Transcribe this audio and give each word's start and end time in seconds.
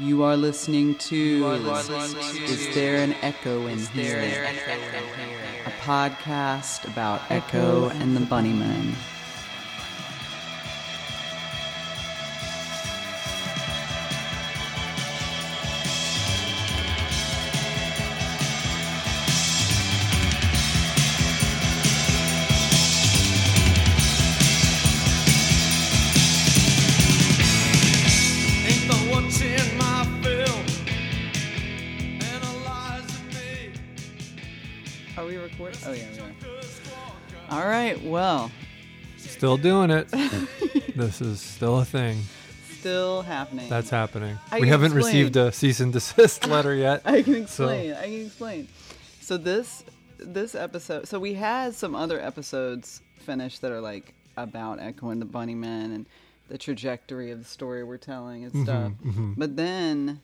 You 0.00 0.22
are 0.22 0.36
listening 0.36 0.94
to 0.94 1.44
Is 2.44 2.72
There 2.72 2.96
an 3.02 3.14
Echo 3.14 3.66
in 3.66 3.80
Here? 3.80 4.46
A 5.66 5.70
podcast 5.82 6.86
about 6.86 7.28
Echo 7.32 7.88
and 7.88 8.16
the 8.16 8.20
Bunnymen. 8.20 8.94
Still 39.48 39.56
doing 39.56 39.90
it. 39.90 40.08
this 40.94 41.22
is 41.22 41.40
still 41.40 41.78
a 41.78 41.84
thing. 41.86 42.22
still 42.68 43.22
happening. 43.22 43.66
That's 43.70 43.88
happening. 43.88 44.38
I 44.52 44.60
we 44.60 44.68
haven't 44.68 44.92
explain. 44.92 45.06
received 45.06 45.36
a 45.36 45.50
cease 45.52 45.80
and 45.80 45.90
desist 45.90 46.46
letter 46.48 46.74
yet. 46.74 47.00
I 47.06 47.22
can 47.22 47.34
explain. 47.36 47.94
I 47.94 48.02
can 48.02 48.26
explain. 48.26 48.68
So 49.22 49.38
this 49.38 49.84
this 50.18 50.54
episode. 50.54 51.08
So 51.08 51.18
we 51.18 51.32
had 51.32 51.74
some 51.74 51.94
other 51.94 52.20
episodes 52.20 53.00
finished 53.20 53.62
that 53.62 53.72
are 53.72 53.80
like 53.80 54.12
about 54.36 54.80
Echo 54.80 55.08
and 55.08 55.22
the 55.22 55.24
Bunnymen 55.24 55.94
and 55.94 56.06
the 56.50 56.58
trajectory 56.58 57.30
of 57.30 57.38
the 57.38 57.48
story 57.48 57.84
we're 57.84 57.96
telling 57.96 58.44
and 58.44 58.64
stuff. 58.64 58.92
But 59.38 59.56
then, 59.56 60.20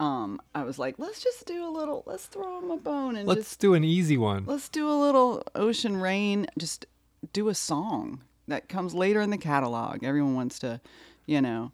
um, 0.00 0.40
I 0.56 0.64
was 0.64 0.76
like, 0.80 0.96
let's 0.98 1.22
just 1.22 1.46
do 1.46 1.64
a 1.64 1.70
little. 1.70 2.02
Let's 2.04 2.26
throw 2.26 2.58
him 2.58 2.72
a 2.72 2.78
bone 2.78 3.14
and 3.14 3.28
Let's 3.28 3.42
just 3.42 3.60
do 3.60 3.74
an 3.74 3.84
easy 3.84 4.16
one. 4.16 4.44
let's 4.44 4.68
do 4.68 4.90
a 4.90 4.98
little 5.00 5.44
Ocean 5.54 5.96
Rain. 5.98 6.48
Just 6.58 6.86
do 7.32 7.48
a 7.48 7.54
song 7.54 8.22
that 8.48 8.68
comes 8.68 8.94
later 8.94 9.20
in 9.20 9.30
the 9.30 9.38
catalog. 9.38 10.04
Everyone 10.04 10.34
wants 10.34 10.58
to, 10.60 10.80
you 11.26 11.40
know. 11.40 11.72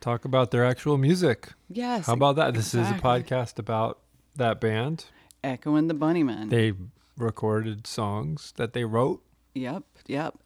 Talk 0.00 0.24
about 0.24 0.50
their 0.50 0.64
actual 0.64 0.98
music. 0.98 1.50
Yes. 1.68 2.06
How 2.06 2.14
about 2.14 2.36
that? 2.36 2.54
This 2.54 2.74
is 2.74 2.90
a 2.90 2.94
podcast 2.94 3.58
about 3.58 4.00
that 4.34 4.60
band. 4.60 5.06
Echo 5.44 5.76
and 5.76 5.88
the 5.88 5.94
Bunnymen. 5.94 6.50
They 6.50 6.72
recorded 7.16 7.86
songs 7.86 8.52
that 8.56 8.72
they 8.72 8.84
wrote. 8.84 9.22
yep. 9.54 9.84
Yep. 10.06 10.38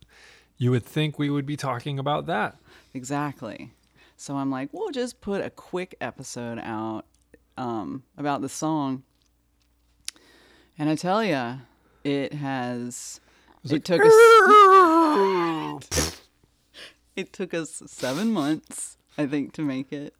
You 0.58 0.70
would 0.70 0.84
think 0.84 1.18
we 1.18 1.28
would 1.28 1.44
be 1.46 1.56
talking 1.56 1.98
about 1.98 2.26
that. 2.26 2.56
Exactly. 2.94 3.72
So 4.16 4.36
I'm 4.36 4.50
like, 4.50 4.70
we'll 4.72 4.90
just 4.90 5.20
put 5.20 5.42
a 5.44 5.50
quick 5.50 5.94
episode 6.00 6.58
out 6.58 7.04
um, 7.58 8.02
about 8.16 8.40
the 8.40 8.48
song. 8.48 9.02
And 10.78 10.88
I 10.88 10.94
tell 10.94 11.22
you, 11.22 11.60
it 12.04 12.32
has. 12.34 13.20
It 13.72 13.84
took 13.84 14.02
us. 14.04 14.12
it 17.16 17.32
took 17.32 17.54
us 17.54 17.82
seven 17.86 18.32
months, 18.32 18.96
I 19.16 19.26
think, 19.26 19.52
to 19.54 19.62
make 19.62 19.92
it. 19.92 20.14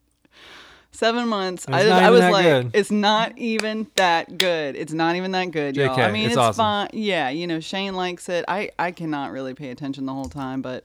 Seven 0.92 1.28
months. 1.28 1.66
I, 1.68 1.80
It's 1.80 1.90
not 1.90 2.02
I 2.02 2.04
even 2.04 2.12
was 2.12 2.20
that 2.20 2.32
like, 2.32 2.44
good. 2.44 2.70
it's 2.72 2.90
not 2.90 3.36
even 3.36 3.86
that 3.96 4.38
good. 4.38 4.76
It's 4.76 4.94
not 4.94 5.14
even 5.16 5.32
that 5.32 5.50
good, 5.50 5.76
y'all. 5.76 6.00
I 6.00 6.10
mean, 6.10 6.24
it's 6.24 6.32
it's, 6.32 6.38
awesome. 6.38 6.62
fine. 6.62 6.88
Yeah, 6.94 7.28
you 7.28 7.46
know, 7.46 7.60
Shane 7.60 7.94
likes 7.94 8.30
it. 8.30 8.46
I 8.48 8.70
I 8.78 8.92
cannot 8.92 9.30
really 9.30 9.52
pay 9.52 9.70
attention 9.70 10.06
the 10.06 10.14
whole 10.14 10.30
time, 10.30 10.62
but 10.62 10.84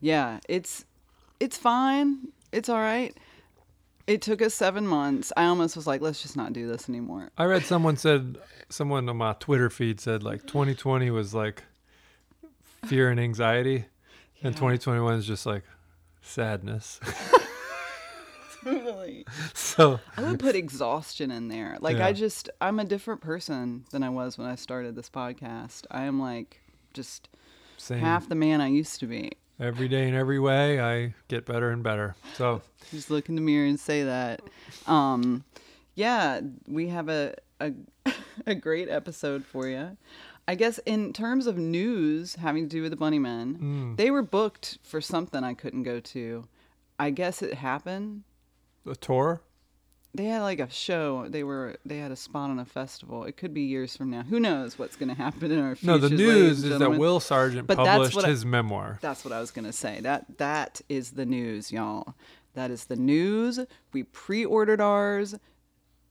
yeah, 0.00 0.40
it's 0.48 0.84
it's 1.38 1.56
fine. 1.56 2.28
It's 2.50 2.68
all 2.68 2.80
right. 2.80 3.16
It 4.08 4.20
took 4.20 4.42
us 4.42 4.54
seven 4.54 4.86
months. 4.86 5.32
I 5.36 5.44
almost 5.46 5.76
was 5.76 5.86
like, 5.86 6.00
let's 6.00 6.22
just 6.22 6.36
not 6.36 6.52
do 6.52 6.66
this 6.66 6.88
anymore. 6.88 7.30
I 7.38 7.44
read 7.44 7.64
someone 7.64 7.96
said, 7.96 8.38
someone 8.68 9.08
on 9.08 9.16
my 9.16 9.32
Twitter 9.34 9.70
feed 9.70 10.00
said 10.00 10.22
like 10.22 10.46
2020 10.46 11.10
was 11.10 11.34
like 11.34 11.64
fear 12.88 13.10
and 13.10 13.20
anxiety, 13.20 13.86
and 14.42 14.54
2021 14.54 15.14
is 15.14 15.26
just 15.26 15.46
like 15.46 15.64
sadness. 16.22 17.00
Totally. 18.64 19.24
so 19.54 20.00
I 20.16 20.22
would 20.22 20.40
put 20.40 20.56
exhaustion 20.56 21.30
in 21.30 21.46
there. 21.48 21.76
Like 21.80 21.98
Yeah. 21.98 22.06
I 22.06 22.12
just 22.12 22.50
I'm 22.60 22.80
a 22.80 22.84
different 22.84 23.20
person 23.20 23.84
than 23.92 24.02
I 24.02 24.08
was 24.08 24.36
when 24.36 24.48
I 24.48 24.56
started 24.56 24.96
this 24.96 25.08
podcast. 25.08 25.86
I 25.90 26.02
am 26.04 26.18
like 26.20 26.60
just 26.92 27.28
same. 27.76 28.00
half 28.00 28.28
the 28.28 28.34
man 28.34 28.60
I 28.60 28.68
used 28.68 28.98
to 29.00 29.06
be. 29.06 29.32
every 29.60 29.86
day 29.88 30.06
in 30.08 30.14
every 30.14 30.38
way 30.38 30.78
i 30.80 31.14
get 31.28 31.46
better 31.46 31.70
and 31.70 31.82
better 31.82 32.14
so 32.34 32.60
Just 32.90 33.10
look 33.10 33.28
in 33.28 33.34
the 33.34 33.40
mirror 33.40 33.66
and 33.66 33.80
say 33.80 34.04
that. 34.04 34.40
Um, 34.86 35.44
yeah, 35.94 36.40
we 36.68 36.88
have 36.88 37.08
a, 37.08 37.34
a 37.60 37.72
a 38.46 38.54
great 38.54 38.88
episode 38.88 39.44
for 39.44 39.66
you. 39.66 39.96
I 40.48 40.54
guess 40.54 40.78
in 40.86 41.12
terms 41.12 41.46
of 41.46 41.58
news 41.58 42.36
having 42.36 42.64
to 42.64 42.68
do 42.68 42.82
with 42.82 42.92
the 42.92 42.96
Bunnymen, 42.96 43.58
Mm. 43.58 43.96
they 43.96 44.10
were 44.10 44.22
booked 44.22 44.78
for 44.82 45.00
something 45.00 45.42
I 45.42 45.54
couldn't 45.54 45.82
go 45.82 45.98
to. 46.00 46.44
I 46.98 47.10
guess 47.10 47.42
it 47.42 47.54
happened. 47.54 48.22
the 48.84 48.94
tour 48.94 49.40
They 50.14 50.26
had 50.26 50.42
like 50.42 50.60
a 50.60 50.70
show. 50.70 51.28
They 51.28 51.42
were 51.44 51.76
they 51.84 51.98
had 51.98 52.10
a 52.12 52.16
spot 52.16 52.48
on 52.50 52.58
a 52.60 52.64
festival. 52.64 53.24
It 53.24 53.36
could 53.36 53.52
be 53.52 53.62
years 53.62 53.96
from 53.96 54.08
now. 54.10 54.22
Who 54.22 54.38
knows 54.40 54.78
what's 54.78 54.96
going 54.96 55.08
to 55.10 55.14
happen 55.14 55.50
in 55.50 55.58
our 55.58 55.74
future? 55.74 55.86
no 55.92 55.98
the 55.98 56.08
news 56.08 56.62
is 56.64 56.78
that 56.78 56.90
will 56.92 57.18
Sergeant 57.20 57.66
But 57.66 57.76
published 57.78 58.14
what 58.16 58.24
I- 58.24 58.28
his 58.28 58.46
memoir 58.46 58.98
That's 59.02 59.24
what 59.24 59.32
I 59.34 59.40
was 59.40 59.50
gonna 59.50 59.72
say. 59.74 60.00
That 60.00 60.38
that 60.38 60.80
is 60.88 61.10
the 61.10 61.26
news, 61.26 61.70
y'all. 61.72 62.14
That 62.54 62.70
is 62.70 62.84
the 62.84 62.96
news. 62.96 63.58
We 63.92 64.04
pre-ordered 64.04 64.80
ours. 64.80 65.34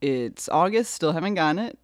It's 0.00 0.48
August. 0.50 0.94
Still 0.94 1.12
haven't 1.12 1.34
gotten 1.34 1.58
it. 1.58 1.78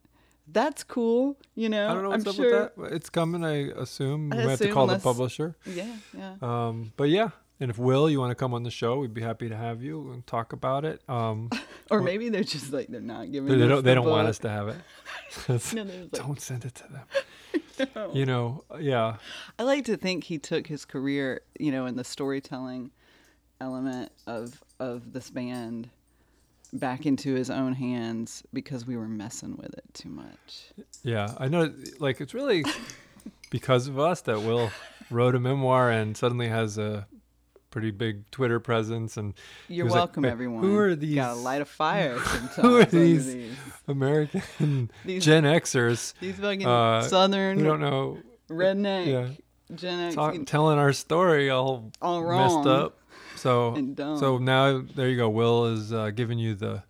That's 0.53 0.85
cool. 0.85 1.37
You 1.55 1.69
know. 1.69 1.89
i 1.89 1.95
don't 1.95 2.03
know 2.03 2.11
what's 2.11 2.25
I'm 2.25 2.31
up 2.31 2.37
sure. 2.37 2.71
with 2.77 2.91
that 2.91 2.97
it's 2.97 3.11
coming 3.11 3.45
i 3.45 3.69
assume 3.71 4.33
I 4.33 4.37
we 4.37 4.43
have 4.43 4.59
to 4.59 4.65
assume 4.65 4.75
call 4.75 4.87
the 4.87 4.99
publisher 4.99 5.57
Yeah, 5.67 5.87
yeah. 6.17 6.35
um 6.43 6.93
but 6.97 7.09
yeah 7.11 7.31
and 7.61 7.71
if 7.71 7.79
will 7.79 8.09
you 8.11 8.19
want 8.21 8.31
to 8.31 8.35
come 8.35 8.55
on 8.55 8.63
the 8.63 8.71
show 8.71 8.99
we'd 8.99 9.15
be 9.15 9.21
happy 9.23 9.49
to 9.49 9.57
have 9.57 9.83
you 9.83 10.11
and 10.13 10.27
talk 10.27 10.53
about 10.53 10.85
it 10.85 11.01
um 11.09 11.51
Or 11.91 12.01
maybe 12.01 12.31
they're 12.31 12.43
just 12.43 12.73
like 12.73 12.89
they're 12.89 13.01
not 13.03 13.31
giving. 13.31 13.49
they 13.59 13.65
us 13.65 13.69
don't 13.69 13.85
they 13.85 13.91
the 13.91 13.95
don't 13.97 14.09
want 14.11 14.29
us 14.29 14.39
to 14.41 14.49
have 14.49 14.69
it 14.69 14.77
No, 15.75 15.83
like- 15.83 16.11
don't 16.13 16.41
send 16.41 16.65
it 16.65 16.75
to 16.77 16.85
them 16.93 17.07
you 18.15 18.25
know 18.27 18.65
yeah 18.79 19.17
I 19.59 19.63
like 19.65 19.85
to 19.87 19.97
think 19.97 20.25
he 20.25 20.39
took 20.39 20.67
his 20.69 20.85
career, 20.85 21.41
you 21.59 21.73
know, 21.73 21.87
in 21.87 21.97
the 21.97 22.05
storytelling 22.05 22.91
element 23.61 24.13
of 24.27 24.63
of 24.81 25.13
this 25.13 25.31
band 25.31 25.91
back 26.73 27.05
into 27.07 27.35
his 27.35 27.51
own 27.51 27.75
hands 27.75 28.43
because 28.53 28.87
we 28.87 28.97
were 28.97 29.09
messing 29.09 29.57
with 29.57 29.73
it 29.75 29.85
too 29.93 30.09
much. 30.09 30.73
Yeah, 31.03 31.35
I 31.39 31.49
know. 31.49 31.73
Like 31.99 32.21
it's 32.21 32.35
really 32.35 32.65
because 33.51 33.89
of 33.89 33.99
us 33.99 34.23
that 34.23 34.41
Will 34.43 34.71
wrote 35.11 35.35
a 35.35 35.41
memoir 35.41 35.91
and 35.91 36.17
suddenly 36.17 36.49
has 36.49 36.79
a 36.79 37.07
pretty 37.71 37.91
big 37.91 38.31
Twitter 38.31 38.61
presence. 38.61 39.17
And 39.17 39.35
You're 39.69 39.85
was 39.87 39.93
like, 39.93 39.99
welcome, 40.01 40.25
everyone. 40.25 40.63
Who 40.63 40.77
are 40.79 40.95
these 40.95 41.15
Gotta 41.17 41.39
light 41.39 41.61
a 41.63 41.67
fire. 41.67 42.19
Who 42.19 42.79
are 42.79 42.85
these 42.85 43.27
These, 43.33 43.53
American 43.89 44.91
These- 45.05 45.25
Gen 45.25 45.45
Xers 45.45 46.15
these 46.21 46.37
fucking 46.37 46.67
uh, 46.67 47.03
southern 47.03 47.59
who 47.59 47.65
don't 47.65 47.81
know? 47.81 48.19
redneck 48.51 49.07
Yeah, 49.07 49.29
Gen 49.77 50.01
X. 50.01 50.15
talk, 50.15 50.37
telling 50.47 50.79
our 50.79 50.93
story 50.93 51.49
all, 51.51 51.91
All 52.03 52.21
messed 52.21 52.29
wrong 52.55 52.69
up. 52.69 52.99
So 53.43 53.75
and 53.75 53.95
dumb. 53.97 54.19
so 54.19 54.39
now 54.39 54.81
there 54.95 55.09
you 55.09 55.17
go. 55.17 55.29
Will 55.29 55.67
is 55.67 55.93
uh, 55.93 56.11
giving 56.11 56.39
you 56.39 56.55
the 56.55 56.83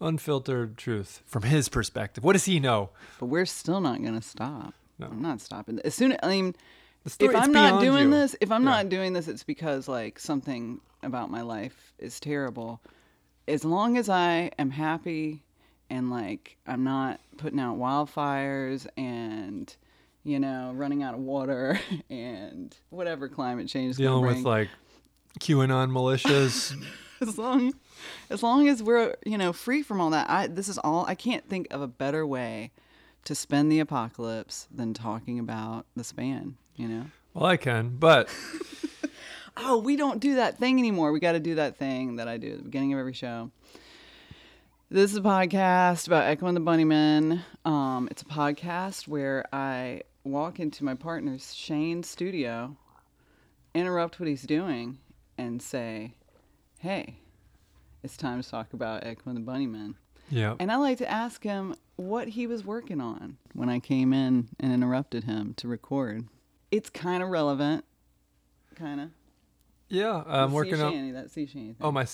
unfiltered 0.00 0.76
truth 0.76 1.22
from 1.24 1.42
his 1.42 1.68
perspective. 1.68 2.22
What 2.24 2.34
does 2.34 2.44
he 2.44 2.60
know? 2.60 2.90
but 3.20 3.26
we're 3.26 3.46
still 3.46 3.80
not 3.80 4.02
gonna 4.02 4.22
stop. 4.22 4.74
No. 4.98 5.06
I'm 5.06 5.22
not 5.22 5.40
stopping. 5.40 5.80
As 5.84 5.94
soon 5.94 6.16
I 6.22 6.28
mean, 6.28 6.54
story, 7.06 7.34
if 7.34 7.40
I'm 7.40 7.52
not 7.52 7.80
doing 7.80 8.04
you. 8.04 8.10
this, 8.10 8.36
if 8.40 8.50
I'm 8.52 8.64
Yeah. 8.64 8.70
not 8.70 8.88
doing 8.88 9.12
this, 9.12 9.28
it's 9.28 9.42
because 9.42 9.88
like 9.88 10.18
something 10.18 10.80
about 11.02 11.30
my 11.30 11.42
life 11.42 11.92
is 11.98 12.20
terrible. 12.20 12.80
As 13.48 13.64
long 13.64 13.96
as 13.98 14.08
I 14.08 14.50
am 14.58 14.70
happy 14.70 15.42
and 15.90 16.10
like 16.10 16.56
I'm 16.66 16.84
not 16.84 17.20
putting 17.38 17.58
out 17.60 17.76
wildfires 17.78 18.86
and 18.96 19.74
you 20.22 20.38
know 20.38 20.72
running 20.74 21.02
out 21.02 21.14
of 21.14 21.20
water 21.20 21.78
and 22.10 22.74
whatever 22.90 23.28
climate 23.28 23.68
change 23.68 23.90
is 23.92 23.96
dealing 23.96 24.22
bring. 24.22 24.36
with 24.36 24.44
like 24.46 24.68
QAnon 25.40 25.90
militias. 25.90 26.74
as 27.20 27.38
long 27.38 27.72
as 28.28 28.42
long 28.42 28.68
as 28.68 28.82
we're 28.82 29.16
you 29.24 29.38
know 29.38 29.52
free 29.52 29.82
from 29.82 30.00
all 30.00 30.10
that 30.10 30.28
i 30.28 30.46
this 30.46 30.68
is 30.68 30.78
all 30.78 31.06
i 31.06 31.14
can't 31.14 31.48
think 31.48 31.66
of 31.70 31.80
a 31.80 31.86
better 31.86 32.26
way 32.26 32.70
to 33.24 33.34
spend 33.34 33.70
the 33.70 33.80
apocalypse 33.80 34.68
than 34.70 34.92
talking 34.92 35.38
about 35.38 35.86
the 35.96 36.04
span 36.04 36.56
you 36.76 36.88
know? 36.88 37.06
Well, 37.32 37.46
I 37.46 37.56
can, 37.56 37.96
but 37.98 38.28
oh 39.56 39.78
we 39.78 39.96
don't 39.96 40.20
do 40.20 40.36
that 40.36 40.58
thing 40.58 40.78
anymore. 40.78 41.12
We 41.12 41.20
got 41.20 41.32
to 41.32 41.40
do 41.40 41.56
that 41.56 41.76
thing 41.76 42.16
that 42.16 42.28
i 42.28 42.36
do 42.36 42.52
at 42.52 42.58
the 42.58 42.64
beginning 42.64 42.92
of 42.92 42.98
every 42.98 43.12
show. 43.12 43.50
This 44.90 45.10
is 45.10 45.16
a 45.16 45.22
podcast 45.22 46.06
about 46.06 46.24
echo 46.24 46.46
and 46.46 46.56
the 46.56 46.60
bunnymen. 46.60 47.42
Um, 47.64 48.08
it's 48.10 48.22
a 48.22 48.26
podcast 48.26 49.08
where 49.08 49.44
i 49.52 50.02
walk 50.24 50.58
into 50.58 50.84
my 50.84 50.94
partner's 50.94 51.54
shane's 51.54 52.08
studio 52.08 52.76
interrupt 53.74 54.18
what 54.18 54.28
he's 54.28 54.42
doing 54.42 54.98
and 55.38 55.60
say 55.62 56.14
hey 56.80 57.16
it's 58.02 58.16
time 58.16 58.42
to 58.42 58.48
talk 58.48 58.72
about 58.74 59.02
and 59.04 59.16
the 59.24 59.40
Bunnymen. 59.40 59.94
Yeah. 60.30 60.56
And 60.60 60.70
I 60.70 60.76
like 60.76 60.98
to 60.98 61.10
ask 61.10 61.42
him 61.42 61.74
what 61.96 62.28
he 62.28 62.46
was 62.46 62.62
working 62.64 63.00
on 63.00 63.38
when 63.54 63.70
I 63.70 63.78
came 63.78 64.12
in 64.12 64.48
and 64.60 64.72
interrupted 64.74 65.24
him 65.24 65.54
to 65.56 65.68
record. 65.68 66.26
It's 66.70 66.90
kind 66.90 67.22
of 67.22 67.30
relevant, 67.30 67.84
kind 68.74 69.00
of. 69.00 69.08
yeah. 69.88 70.22
I'm 70.26 70.52
working 70.52 70.76
sea 70.76 70.82
on. 70.82 71.12
that 71.14 71.30
sea 71.30 71.46
shanty. 71.46 71.66
Thing. 71.68 71.76
Oh 71.80 71.90
my. 71.92 72.06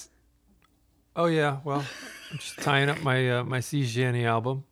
Oh 1.17 1.27
yeah. 1.27 1.59
Well, 1.65 1.85
I'm 2.31 2.39
just 2.39 2.59
tying 2.61 2.89
up 2.89 3.03
my 3.03 3.29
uh, 3.39 3.45
my 3.45 3.59
sea 3.61 3.85
shanty 3.85 4.25
album. 4.25 4.63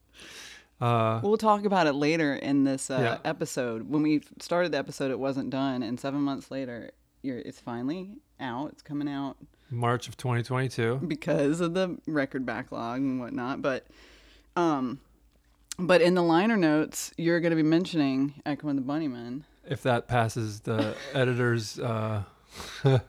Uh, 0.81 1.19
We'll 1.25 1.37
talk 1.37 1.65
about 1.65 1.89
it 1.89 1.95
later 1.95 2.35
in 2.37 2.63
this 2.63 2.91
uh, 2.91 2.99
Yeah. 3.01 3.29
episode. 3.29 3.91
When 3.91 4.03
we 4.03 4.23
started 4.41 4.71
the 4.71 4.79
episode, 4.79 5.11
it 5.11 5.19
wasn't 5.19 5.51
done, 5.51 5.83
and 5.83 5.99
seven 5.99 6.21
months 6.21 6.51
later, 6.53 6.93
you're, 7.23 7.39
it's 7.39 7.61
finally 7.61 8.17
out. 8.41 8.71
It's 8.73 8.83
coming 8.83 9.09
out 9.09 9.37
March 9.71 10.09
of 10.09 10.17
2022. 10.17 11.01
because 11.07 11.61
of 11.61 11.75
the 11.75 11.99
record 12.07 12.47
backlog 12.47 13.01
and 13.01 13.21
whatnot. 13.21 13.63
But, 13.63 13.87
um, 14.57 15.01
but 15.79 16.01
in 16.01 16.15
the 16.15 16.23
liner 16.23 16.57
notes, 16.57 17.13
you're 17.17 17.41
going 17.41 17.51
to 17.51 17.57
be 17.57 17.63
mentioning 17.63 18.35
Echo 18.47 18.69
and 18.69 18.79
the 18.79 18.83
Bunnymen. 18.83 19.43
If 19.67 19.83
that 19.83 20.09
passes 20.09 20.61
the 20.61 20.97
editor's 21.15 21.79
uh, 21.79 22.23
I 22.85 23.01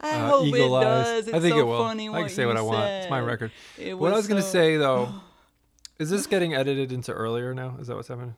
uh, 0.00 0.28
hope 0.28 0.46
eagle 0.46 0.76
it 0.76 0.84
eyes, 0.84 0.84
does. 0.84 1.28
It's 1.28 1.36
I 1.36 1.40
think 1.40 1.54
so 1.54 1.60
it 1.60 1.66
will. 1.66 1.78
funny 1.78 2.08
I 2.08 2.20
can 2.20 2.28
say 2.28 2.46
what 2.46 2.56
I 2.56 2.62
want. 2.62 2.84
It's 2.84 3.10
my 3.10 3.20
record. 3.20 3.52
It 3.78 3.96
What 3.96 4.12
I 4.12 4.16
was 4.16 4.26
gonna 4.26 4.42
say 4.42 4.76
though, 4.76 5.14
is 5.98 6.10
this 6.10 6.26
getting 6.26 6.54
edited 6.54 6.92
into 6.92 7.12
earlier 7.12 7.54
now? 7.54 7.76
Is 7.80 7.86
that 7.86 7.96
what's 7.96 8.08
happening? 8.08 8.34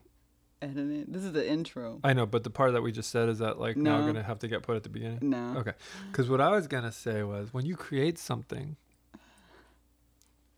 This 0.67 1.23
is 1.23 1.31
the 1.33 1.47
intro. 1.47 1.99
I 2.03 2.13
know, 2.13 2.25
but 2.25 2.43
the 2.43 2.49
part 2.49 2.73
that 2.73 2.81
we 2.81 2.91
just 2.91 3.09
said 3.09 3.29
is 3.29 3.39
that 3.39 3.59
like 3.59 3.75
now 3.77 3.99
No. 3.99 4.05
gonna 4.07 4.23
have 4.23 4.39
to 4.39 4.47
get 4.47 4.63
put 4.63 4.75
at 4.75 4.83
the 4.83 4.89
beginning. 4.89 5.19
No. 5.21 5.55
Okay, 5.57 5.73
because 6.11 6.29
what 6.29 6.39
I 6.41 6.49
was 6.49 6.67
gonna 6.67 6.91
say 6.91 7.23
was 7.23 7.53
when 7.53 7.65
you 7.65 7.75
create 7.75 8.17
something 8.17 8.77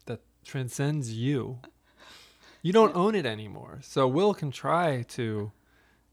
that 0.06 0.22
transcends 0.44 1.14
you, 1.14 1.60
you 2.62 2.72
don't 2.74 2.96
own 2.96 3.16
it 3.16 3.26
anymore. 3.26 3.80
So 3.82 4.08
Will 4.08 4.34
can 4.34 4.52
try 4.52 5.04
to, 5.10 5.52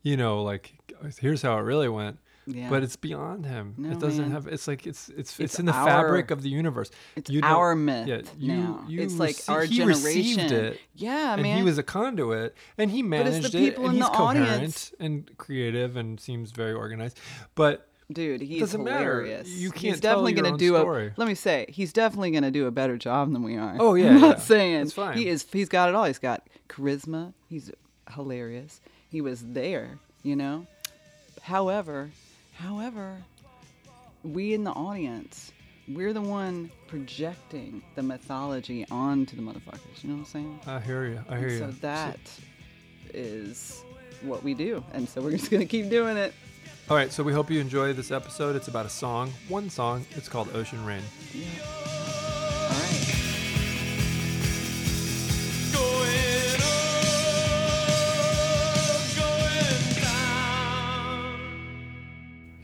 you 0.02 0.16
know, 0.16 0.42
like 0.42 0.74
here's 1.20 1.42
how 1.42 1.58
it 1.58 1.62
really 1.62 1.88
went, 1.88 2.18
Yeah. 2.46 2.68
but 2.68 2.82
it's 2.82 2.96
beyond 2.96 3.46
him. 3.46 3.74
No, 3.78 3.90
it 3.92 4.00
doesn't 4.00 4.22
man. 4.24 4.30
have. 4.32 4.46
It's 4.48 4.66
like 4.66 4.86
it's 4.86 5.08
it's 5.10 5.18
it's, 5.38 5.40
It's 5.40 5.58
in 5.60 5.66
the 5.66 5.72
our- 5.72 5.86
fabric 5.86 6.30
of 6.32 6.42
the 6.42 6.48
universe. 6.48 6.90
it's 7.14 7.30
you 7.30 7.40
our 7.44 7.76
myth 7.76 8.08
yeah, 8.08 8.22
you- 8.36 8.52
now. 8.52 8.84
you 8.88 9.00
it's 9.00 9.14
like 9.14 9.36
our 9.48 9.62
he 9.64 9.76
generation. 9.76 10.04
received 10.04 10.52
it, 10.52 10.80
Yeah, 10.94 11.34
and 11.34 11.42
man. 11.42 11.56
he 11.58 11.62
was 11.62 11.78
a 11.78 11.82
conduit, 11.84 12.56
and 12.78 12.90
he 12.90 12.98
it's 12.98 13.04
the 13.04 13.08
managed 13.08 13.54
it, 13.54 13.78
and 13.78 13.92
he's 13.92 14.04
coherent 14.08 14.50
audience- 14.50 14.92
and 14.98 15.30
creative, 15.38 15.96
and 15.96 16.18
seems 16.18 16.50
very 16.50 16.72
organized. 16.72 17.18
But 17.54 17.88
Dude, 18.12 18.40
he's 18.42 18.60
doesn't 18.60 18.82
matter. 18.82 19.20
hilarious. 19.22 19.48
You 19.48 19.70
he's 19.70 19.80
can't 19.80 20.02
tell 20.02 20.10
definitely 20.16 20.32
gonna 20.32 20.48
own 20.50 20.56
do 20.58 20.76
story. 20.76 21.06
a. 21.06 21.12
Let 21.16 21.28
me 21.28 21.34
say, 21.36 21.66
he's 21.68 21.92
definitely 21.92 22.32
gonna 22.32 22.50
do 22.50 22.66
a 22.66 22.70
better 22.72 22.96
job 22.98 23.32
than 23.32 23.42
we 23.44 23.56
are. 23.56 23.76
Oh, 23.78 23.94
yeah, 23.94 24.08
I'm 24.10 24.20
not 24.20 24.38
yeah. 24.38 24.42
saying 24.42 24.78
That's 24.80 24.92
fine. 24.94 25.16
he 25.16 25.28
is. 25.28 25.46
He's 25.50 25.68
got 25.68 25.88
it 25.88 25.94
all. 25.94 26.04
He's 26.04 26.18
got 26.18 26.46
charisma. 26.68 27.32
He's 27.48 27.70
hilarious. 28.14 28.80
He 29.08 29.20
was 29.20 29.42
there, 29.46 29.98
you 30.24 30.34
know. 30.36 30.66
However, 31.42 32.10
however, 32.62 33.16
we 34.22 34.54
in 34.54 34.64
the 34.64 34.70
audience, 34.70 35.52
we're 35.88 36.12
the 36.12 36.22
one 36.22 36.70
projecting 36.86 37.82
the 37.96 38.02
mythology 38.02 38.86
onto 38.90 39.36
the 39.36 39.42
motherfuckers. 39.42 40.02
You 40.02 40.10
know 40.10 40.14
what 40.16 40.20
I'm 40.20 40.24
saying? 40.26 40.60
I 40.66 40.80
hear 40.80 41.04
you. 41.06 41.20
I 41.28 41.38
hear 41.38 41.48
And 41.48 41.52
you. 41.52 41.58
So 41.58 41.70
that 41.80 42.20
is 43.12 43.82
what 44.22 44.42
we 44.42 44.54
do, 44.54 44.84
and 44.92 45.08
so 45.08 45.20
we're 45.20 45.32
just 45.32 45.50
gonna 45.50 45.66
keep 45.66 45.90
doing 45.90 46.16
it. 46.16 46.32
All 46.88 46.96
right, 46.96 47.12
so 47.12 47.22
we 47.22 47.32
hope 47.32 47.50
you 47.50 47.60
enjoy 47.60 47.92
this 47.92 48.10
episode. 48.10 48.54
It's 48.56 48.68
about 48.68 48.86
a 48.86 48.90
song, 48.90 49.32
one 49.48 49.70
song. 49.70 50.06
It's 50.12 50.28
called 50.28 50.54
Ocean 50.54 50.84
Rain. 50.84 51.02
All 51.34 52.01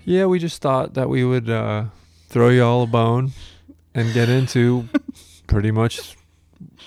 Yeah, 0.09 0.25
we 0.25 0.39
just 0.39 0.63
thought 0.63 0.95
that 0.95 1.11
we 1.11 1.23
would 1.23 1.51
uh, 1.51 1.85
throw 2.31 2.49
you 2.49 2.65
all 2.65 2.83
a 2.83 2.87
bone 2.87 3.33
and 3.95 4.15
get 4.15 4.31
into 4.31 4.89
pretty 5.47 5.71
much 5.71 6.17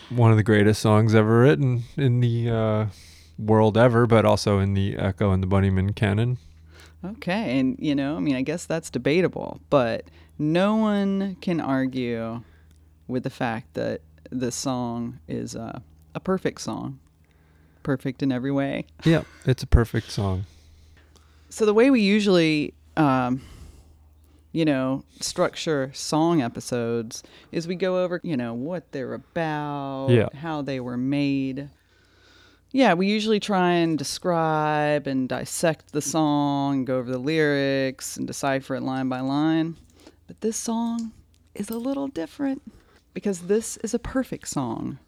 one 0.09 0.31
of 0.31 0.37
the 0.37 0.43
greatest 0.43 0.81
songs 0.81 1.13
ever 1.13 1.41
written 1.41 1.83
in 1.95 2.19
the 2.21 2.49
uh, 2.49 2.85
world 3.37 3.77
ever, 3.77 4.07
but 4.07 4.25
also 4.25 4.57
in 4.57 4.73
the 4.73 4.95
Echo 4.97 5.31
and 5.33 5.43
the 5.43 5.45
Bunnymen 5.45 5.95
canon. 5.95 6.39
Okay, 7.05 7.59
and 7.59 7.75
you 7.77 7.93
know, 7.93 8.17
I 8.17 8.19
mean, 8.21 8.35
I 8.35 8.41
guess 8.41 8.65
that's 8.65 8.89
debatable, 8.89 9.61
but 9.69 10.05
no 10.39 10.75
one 10.77 11.37
can 11.41 11.61
argue 11.61 12.41
with 13.07 13.21
the 13.21 13.29
fact 13.29 13.75
that 13.75 14.01
this 14.31 14.55
song 14.55 15.19
is 15.27 15.55
uh, 15.55 15.79
a 16.15 16.19
perfect 16.19 16.59
song, 16.61 16.99
perfect 17.83 18.23
in 18.23 18.31
every 18.31 18.51
way. 18.51 18.87
Yeah, 19.03 19.25
it's 19.45 19.61
a 19.61 19.67
perfect 19.67 20.09
song. 20.09 20.47
So 21.49 21.67
the 21.67 21.73
way 21.75 21.91
we 21.91 22.01
usually, 22.01 22.73
um, 22.97 23.41
you 24.51 24.65
know, 24.65 25.03
structure 25.19 25.91
song 25.93 26.41
episodes 26.41 27.23
is 27.51 27.67
we 27.67 27.75
go 27.75 28.03
over, 28.03 28.19
you 28.23 28.35
know, 28.35 28.53
what 28.53 28.91
they're 28.91 29.13
about, 29.13 30.07
Yeah. 30.09 30.27
how 30.35 30.61
they 30.61 30.79
were 30.79 30.97
made. 30.97 31.69
Yeah, 32.73 32.93
we 32.93 33.07
usually 33.07 33.39
try 33.39 33.71
and 33.71 33.97
describe 33.97 35.07
and 35.07 35.27
dissect 35.27 35.91
the 35.91 36.01
song, 36.01 36.85
go 36.85 36.97
over 36.97 37.11
the 37.11 37.17
lyrics 37.17 38.15
and 38.17 38.25
decipher 38.27 38.75
it 38.75 38.81
line 38.83 39.09
by 39.09 39.19
line. 39.21 39.75
But 40.27 40.39
this 40.41 40.55
song 40.57 41.11
is 41.53 41.69
a 41.69 41.77
little 41.77 42.07
different 42.07 42.61
because 43.13 43.41
this 43.41 43.75
is 43.77 43.93
a 43.93 43.99
perfect 43.99 44.47
song. 44.47 44.99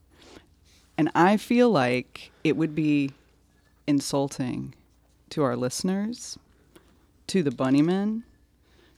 And 0.98 1.10
I 1.16 1.38
feel 1.38 1.70
like 1.70 2.32
it 2.44 2.56
would 2.58 2.76
be 2.76 3.12
insulting 3.88 4.74
to 5.30 5.44
our 5.44 5.56
listeners, 5.56 6.38
to 7.28 7.44
the 7.44 7.50
Bunnymen, 7.52 8.24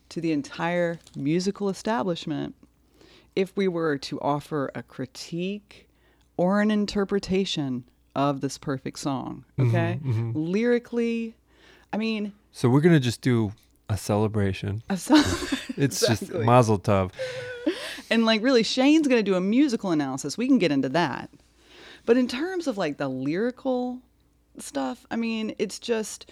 to 0.09 0.21
the 0.21 0.31
entire 0.31 0.99
musical 1.15 1.69
establishment 1.69 2.55
if 3.35 3.55
we 3.57 3.67
were 3.67 3.97
to 3.97 4.19
offer 4.21 4.71
a 4.75 4.81
critique 4.83 5.87
or 6.37 6.61
an 6.61 6.71
interpretation 6.71 7.83
of 8.15 8.39
this 8.41 8.57
perfect 8.57 8.97
song. 8.99 9.43
Mm-hmm, 9.57 9.69
okay? 9.69 9.99
Mm-hmm. 10.03 10.31
Lyrically, 10.35 11.35
I 11.91 11.97
mean, 11.97 12.31
So 12.51 12.69
we're 12.69 12.81
gonna 12.81 12.99
just 12.99 13.21
do 13.21 13.51
a 13.89 13.97
celebration. 13.97 14.83
a 14.89 14.97
song. 14.97 15.23
It's 15.77 15.99
just 15.99 16.21
Exactly. 16.23 16.45
Mazel 16.45 16.79
Tov. 16.79 17.11
and 18.09 18.25
like 18.25 18.41
really 18.41 18.63
shane's 18.63 19.07
going 19.09 19.19
to 19.19 19.23
do 19.31 19.35
a 19.35 19.41
musical 19.41 19.91
analysis 19.91 20.37
we 20.37 20.47
can 20.47 20.57
get 20.59 20.71
into 20.71 20.87
that 20.87 21.29
but 22.05 22.15
in 22.15 22.27
terms 22.29 22.67
of 22.67 22.77
like 22.77 22.97
the 22.97 23.09
lyrical 23.09 23.99
stuff 24.57 25.05
i 25.11 25.15
mean 25.17 25.53
it's 25.59 25.79
just 25.79 26.31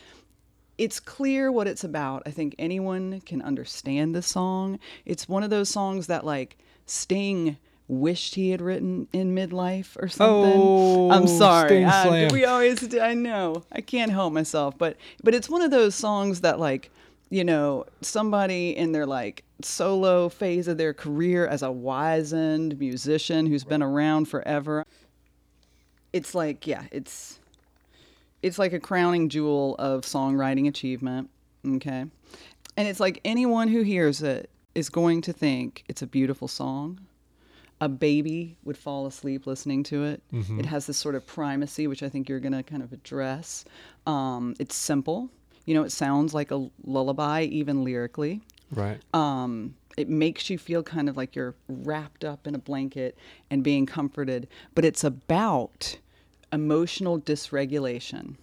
it's 0.77 0.99
clear 0.99 1.51
what 1.51 1.67
it's 1.67 1.83
about. 1.83 2.23
I 2.25 2.31
think 2.31 2.55
anyone 2.57 3.21
can 3.21 3.41
understand 3.41 4.15
the 4.15 4.21
song. 4.21 4.79
It's 5.05 5.27
one 5.29 5.43
of 5.43 5.49
those 5.49 5.69
songs 5.69 6.07
that 6.07 6.25
like 6.25 6.57
sting 6.85 7.57
wished 7.87 8.35
he 8.35 8.49
had 8.51 8.61
written 8.61 9.07
in 9.13 9.35
midlife 9.35 9.95
or 10.01 10.07
something. 10.07 10.53
Oh, 10.55 11.11
i'm 11.11 11.27
sorry 11.27 11.83
Uh, 11.83 12.29
we 12.31 12.45
always 12.45 12.79
do, 12.79 12.99
i 12.99 13.13
know. 13.13 13.63
I 13.71 13.81
can't 13.81 14.09
help 14.11 14.31
myself 14.33 14.77
but 14.77 14.95
but 15.21 15.35
it's 15.35 15.49
one 15.49 15.61
of 15.61 15.69
those 15.69 15.93
songs 15.93 16.41
that 16.41 16.59
like 16.59 16.89
you 17.29 17.43
know 17.43 17.85
somebody 18.01 18.75
in 18.75 18.93
their 18.93 19.05
like 19.05 19.43
solo 19.61 20.29
phase 20.29 20.67
of 20.69 20.77
their 20.77 20.93
career 20.93 21.45
as 21.45 21.61
a 21.61 21.71
wizened 21.71 22.79
musician 22.79 23.45
who's 23.47 23.63
been 23.65 23.83
around 23.83 24.25
forever 24.29 24.85
it's 26.13 26.33
like 26.33 26.65
yeah 26.65 26.83
it's 26.91 27.39
it's 28.43 28.59
like 28.59 28.73
a 28.73 28.79
crowning 28.79 29.29
jewel 29.29 29.75
of 29.79 30.01
songwriting 30.01 30.67
achievement 30.67 31.29
okay 31.67 32.05
and 32.77 32.87
it's 32.87 32.99
like 32.99 33.19
anyone 33.25 33.67
who 33.67 33.81
hears 33.81 34.21
it 34.21 34.49
is 34.75 34.89
going 34.89 35.21
to 35.21 35.33
think 35.33 35.83
it's 35.87 36.01
a 36.01 36.07
beautiful 36.07 36.47
song 36.47 36.99
a 37.81 37.89
baby 37.89 38.55
would 38.63 38.77
fall 38.77 39.05
asleep 39.05 39.45
listening 39.45 39.83
to 39.83 40.05
it. 40.05 40.23
It 40.59 40.65
has 40.65 40.85
this 40.85 40.97
sort 40.97 41.15
of 41.15 41.27
primacy, 41.27 41.85
which 41.87 42.01
I 42.01 42.07
think 42.07 42.29
you're 42.29 42.39
going 42.39 42.53
to 42.53 42.63
kind 42.63 42.81
of 42.81 42.93
address. 42.93 43.65
Um, 44.07 44.55
it's 44.57 44.75
simple. 44.75 45.29
You 45.65 45.73
know, 45.73 45.83
it 45.83 45.91
sounds 45.91 46.33
like 46.33 46.51
a 46.51 46.69
lullaby, 46.85 47.43
even 47.43 47.83
lyrically. 47.83 48.41
Right. 48.71 49.01
Um, 49.13 49.75
it 49.97 50.07
makes 50.07 50.49
you 50.49 50.57
feel 50.57 50.81
kind 50.81 51.09
of 51.09 51.17
like 51.17 51.35
you're 51.35 51.55
wrapped 51.67 52.23
up 52.23 52.47
in 52.47 52.55
a 52.55 52.57
blanket 52.57 53.17
and 53.49 53.63
being 53.63 53.85
comforted, 53.85 54.47
but 54.75 54.85
it's 54.85 55.03
about 55.03 55.97
emotional 56.53 57.19
dysregulation, 57.19 58.35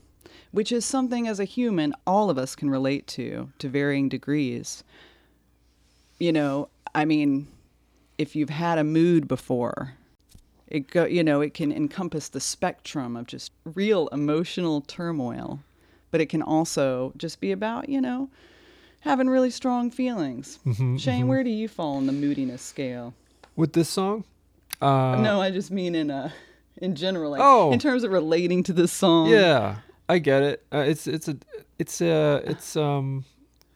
which 0.50 0.70
is 0.72 0.84
something 0.84 1.26
as 1.26 1.40
a 1.40 1.44
human 1.44 1.94
all 2.06 2.28
of 2.28 2.36
us 2.36 2.54
can 2.54 2.68
relate 2.68 3.06
to 3.06 3.50
to 3.58 3.68
varying 3.68 4.08
degrees. 4.08 4.84
You 6.18 6.32
know, 6.32 6.68
I 6.94 7.06
mean, 7.06 7.46
if 8.18 8.36
you've 8.36 8.50
had 8.50 8.76
a 8.76 8.84
mood 8.84 9.26
before, 9.26 9.94
it 10.66 10.88
go, 10.90 11.06
you 11.06 11.24
know, 11.24 11.40
it 11.40 11.54
can 11.54 11.72
encompass 11.72 12.28
the 12.28 12.40
spectrum 12.40 13.16
of 13.16 13.26
just 13.26 13.52
real 13.64 14.08
emotional 14.08 14.82
turmoil, 14.82 15.60
but 16.10 16.20
it 16.20 16.26
can 16.28 16.42
also 16.42 17.14
just 17.16 17.40
be 17.40 17.52
about, 17.52 17.88
you 17.88 18.00
know, 18.00 18.28
having 19.00 19.30
really 19.30 19.50
strong 19.50 19.90
feelings. 19.90 20.58
Shane, 20.98 21.28
where 21.28 21.42
do 21.42 21.50
you 21.50 21.68
fall 21.68 21.96
on 21.96 22.06
the 22.06 22.12
moodiness 22.12 22.60
scale? 22.60 23.14
with 23.56 23.72
this 23.74 23.88
song. 23.88 24.24
Uh, 24.80 25.16
no, 25.20 25.42
I 25.42 25.50
just 25.50 25.70
mean 25.70 25.94
in 25.94 26.10
uh 26.10 26.30
in 26.80 26.94
general, 26.94 27.30
like 27.32 27.40
Oh. 27.42 27.72
in 27.72 27.78
terms 27.78 28.04
of 28.04 28.10
relating 28.12 28.62
to 28.64 28.72
this 28.72 28.92
song. 28.92 29.28
Yeah, 29.28 29.76
I 30.08 30.18
get 30.18 30.42
it. 30.42 30.64
Uh, 30.72 30.78
it's 30.78 31.06
it's 31.06 31.28
a 31.28 31.36
it's 31.78 32.00
a 32.00 32.42
it's 32.44 32.76
um, 32.76 33.24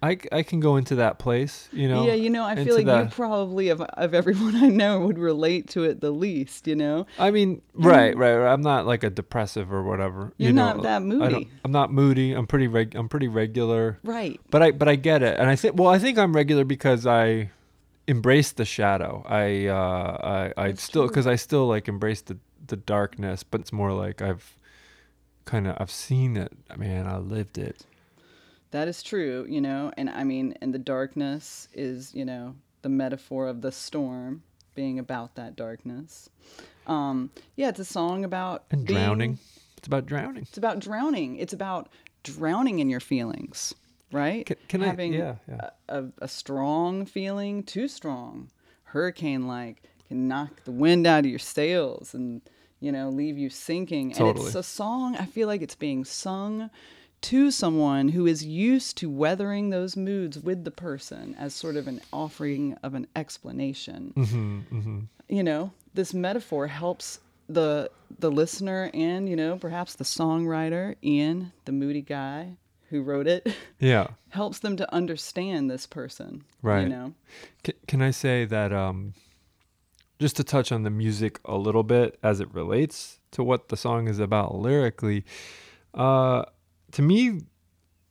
I 0.03 0.19
I 0.33 0.43
can 0.43 0.61
go 0.61 0.77
into 0.77 0.97
that 0.97 1.19
place. 1.19 1.69
You 1.73 1.89
know. 1.89 2.07
yeah, 2.07 2.13
you 2.15 2.29
know, 2.29 2.45
I 2.45 2.57
feel 2.63 2.77
like 2.77 2.87
you 2.87 3.09
probably 3.15 3.69
of 3.71 3.81
of 3.81 4.13
everyone 4.15 4.55
I 4.63 4.69
know 4.69 5.01
would 5.01 5.19
relate 5.19 5.69
to 5.71 5.85
it 5.85 6.01
the 6.01 6.11
least. 6.11 6.67
You 6.67 6.77
know, 6.77 7.07
I 7.19 7.31
mean, 7.31 7.63
right, 7.73 8.17
right, 8.17 8.35
right. 8.37 8.53
I'm 8.53 8.61
not 8.63 8.87
like 8.87 9.03
a 9.05 9.11
depressive 9.11 9.73
or 9.73 9.83
whatever. 9.83 10.33
You're 10.37 10.49
you 10.49 10.53
know, 10.53 10.75
not 10.75 10.83
that 10.83 10.97
I 10.97 10.99
moody. 11.01 11.49
I'm 11.65 11.73
not 11.73 11.93
moody. 11.93 12.33
I'm 12.33 12.47
pretty 12.47 12.69
reg. 12.69 12.95
I'm 12.95 13.09
pretty 13.09 13.29
regular. 13.29 13.99
right? 14.05 14.39
But 14.51 14.63
I 14.63 14.71
but 14.73 14.89
I 14.89 14.97
get 14.97 15.23
it, 15.23 15.39
and 15.39 15.49
I 15.49 15.57
think 15.57 15.79
well, 15.79 15.89
I 15.89 15.99
think 15.99 16.19
I'm 16.19 16.35
regular 16.35 16.65
because 16.65 17.07
I 17.07 17.51
embrace 18.07 18.53
the 18.53 18.67
shadow. 18.67 19.25
I 19.27 19.67
uh 19.67 20.53
I 20.59 20.63
I 20.67 20.73
still 20.75 21.07
because 21.09 21.27
I 21.27 21.37
still 21.37 21.67
like 21.67 21.89
embrace 21.89 22.21
the 22.21 22.37
the 22.67 22.77
darkness, 22.77 23.43
but 23.43 23.61
it's 23.61 23.73
more 23.73 23.93
like 23.93 24.23
I've 24.23 24.57
kind 25.45 25.67
of 25.67 25.77
I've 25.79 25.91
seen 25.91 26.37
it. 26.37 26.53
Man, 26.77 27.07
I 27.07 27.19
lived 27.19 27.59
it. 27.59 27.85
That 28.71 28.89
is 28.89 29.03
true, 29.03 29.47
you 29.49 29.61
know, 29.61 29.93
and 29.97 30.11
I 30.11 30.25
mean, 30.25 30.55
and 30.61 30.75
the 30.75 30.79
darkness 30.81 31.69
is, 31.73 32.13
you 32.15 32.25
know, 32.25 32.57
the 32.83 32.89
metaphor 32.89 33.47
of 33.47 33.61
the 33.63 33.71
storm 33.71 34.43
being 34.75 34.99
about 34.99 35.37
that 35.37 35.55
darkness. 35.55 36.29
Um, 36.89 37.31
yeah, 37.55 37.69
it's 37.69 37.79
a 37.79 37.85
song 37.85 38.25
about 38.25 38.65
And 38.71 38.85
being- 38.85 38.99
drowning. 38.99 39.39
It's 39.79 39.87
about 39.87 40.07
drowning. 40.07 40.43
It's 40.43 40.59
about 40.59 40.81
drowning. 40.81 41.37
It's 41.37 41.53
about 41.53 41.89
drowning 42.25 42.79
in 42.81 42.89
your 42.91 43.01
feelings, 43.01 43.75
right? 44.11 44.45
Can- 44.47 44.57
can 44.67 44.83
I- 44.83 44.87
Having 44.87 45.13
yeah, 45.13 45.37
yeah. 45.49 45.71
A, 45.89 46.03
a, 46.03 46.09
a 46.23 46.29
strong 46.29 47.07
feeling, 47.07 47.63
too 47.63 47.87
strong, 47.87 48.51
hurricane 48.85 49.47
like, 49.47 49.83
can 50.09 50.29
knock 50.29 50.65
the 50.65 50.71
wind 50.73 51.07
out 51.07 51.25
of 51.25 51.31
your 51.31 51.39
sails 51.39 52.15
and, 52.15 52.43
you 52.81 52.93
know, 52.93 53.09
leave 53.09 53.39
you 53.39 53.49
sinking. 53.51 54.13
And 54.13 54.37
it's 54.37 54.55
a 54.55 54.63
song, 54.63 55.17
I 55.17 55.27
feel 55.27 55.49
like 55.49 55.63
it's 55.63 55.75
being 55.75 56.05
sung 56.05 56.71
to 57.23 57.51
someone 57.51 58.09
who 58.09 58.27
is 58.27 58.45
used 58.45 58.99
to 58.99 59.09
weathering 59.09 59.71
those 59.71 59.97
moods 59.97 60.39
with 60.39 60.65
the 60.65 60.71
person 60.71 61.35
as 61.39 61.55
sort 61.55 61.77
of 61.77 61.89
an 61.89 62.01
offering 62.13 62.77
of 62.83 62.93
an 62.95 63.07
explanation 63.17 64.13
hmm 64.15 64.61
hmm 64.69 65.01
you 65.27 65.43
know 65.43 65.73
this 65.95 66.13
metaphor 66.13 66.67
helps 66.67 67.21
the 67.49 67.91
the 68.19 68.31
listener 68.31 68.91
and 68.93 69.27
you 69.27 69.37
know 69.37 69.57
perhaps 69.57 69.95
the 69.95 70.05
songwriter 70.05 70.97
ian 71.03 71.51
the 71.65 71.73
moody 71.73 72.03
guy 72.03 72.57
who 72.91 73.01
wrote 73.03 73.27
it 73.27 73.47
Yeah. 73.79 74.09
helps 74.29 74.59
them 74.59 74.77
to 74.77 74.95
understand 74.95 75.71
this 75.71 75.87
person 75.87 76.45
Right. 76.61 76.83
you 76.83 76.89
know 76.91 77.15
Can, 77.63 77.75
can 77.89 78.03
I 78.03 78.11
say 78.11 78.45
that 78.45 78.71
um, 78.71 79.15
just 80.25 80.37
to 80.37 80.43
touch 80.43 80.73
on 80.73 80.85
the 80.85 80.91
music 80.91 81.39
a 81.45 81.59
little 81.59 81.83
bit 81.83 82.19
as 82.23 82.41
it 82.41 82.49
relates 82.55 83.21
to 83.31 83.45
what 83.45 83.69
the 83.69 83.77
song 83.77 84.09
is 84.09 84.19
about 84.19 84.55
lyrically? 84.55 85.23
Uh, 85.93 86.47
to 86.93 87.03
me, 87.03 87.43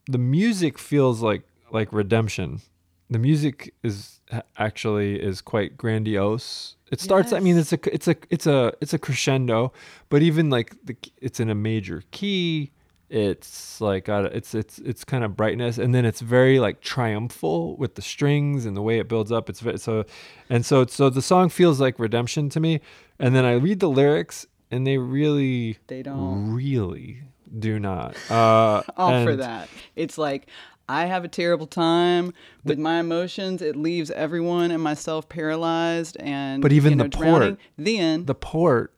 the 0.05 0.20
music 0.20 0.77
feels 0.77 1.24
like 1.24 1.41
like 1.72 1.91
redemption. 1.91 2.62
The 3.10 3.17
music 3.17 3.74
is 3.82 4.22
actually 4.60 5.20
is 5.20 5.41
quite 5.41 5.75
grandiose. 5.75 6.75
It 6.91 7.01
starts. 7.01 7.34
I 7.34 7.39
mean, 7.39 7.58
it's 7.58 7.74
a 7.74 7.79
it's 7.91 8.08
a 8.08 8.15
it's 8.29 8.46
a 8.46 8.74
it's 8.79 8.93
a 8.93 9.00
crescendo, 9.00 9.74
but 10.10 10.22
even 10.22 10.51
like 10.51 10.75
the 10.86 10.96
it's 11.17 11.39
in 11.39 11.50
a 11.50 11.55
major 11.55 12.03
key. 12.12 12.70
It's 13.10 13.79
like 13.79 14.07
a- 14.07 14.31
it's 14.36 14.55
it's 14.55 14.79
it's 14.79 15.03
kind 15.03 15.24
of 15.24 15.36
brightness, 15.38 15.77
and 15.77 15.93
then 15.93 16.03
it's 16.05 16.22
very 16.22 16.60
like 16.60 16.81
triumphal 16.81 17.75
with 17.77 17.95
the 17.95 18.01
strings 18.01 18.65
and 18.65 18.75
the 18.75 18.81
way 18.81 18.98
it 19.00 19.07
builds 19.07 19.31
up. 19.31 19.50
It's 19.50 19.62
so, 19.83 20.05
and 20.50 20.65
so 20.65 20.86
so 20.86 21.10
the 21.10 21.22
song 21.22 21.50
feels 21.50 21.79
like 21.79 22.00
redemption 22.00 22.50
to 22.50 22.60
me. 22.60 22.79
And 23.19 23.36
then 23.36 23.45
I 23.45 23.53
read 23.53 23.79
the 23.81 23.89
lyrics, 23.89 24.48
and 24.72 24.88
they 24.88 24.98
really 24.98 25.77
They 25.88 26.01
don't. 26.01 26.53
really 26.53 27.22
do 27.60 27.77
not 27.79 28.15
uh, 28.31 28.81
offer 28.98 29.29
and- 29.31 29.39
that 29.41 29.69
it's 29.95 30.17
like 30.17 30.48
i 30.89 31.05
have 31.05 31.24
a 31.24 31.27
terrible 31.27 31.67
time 31.67 32.33
with 32.63 32.79
my 32.79 33.00
emotions 33.00 33.62
it 33.62 33.75
leaves 33.75 34.10
everyone 34.12 34.72
and 34.72 34.81
myself 34.81 35.29
paralyzed 35.29 36.17
and 36.19 36.62
But 36.63 36.72
even 36.74 36.93
you 36.93 36.95
know, 36.98 37.03
the 37.03 37.10
drowning. 37.10 37.50
port- 37.55 37.60
then 37.77 38.25
the 38.25 38.33
port 38.36 38.91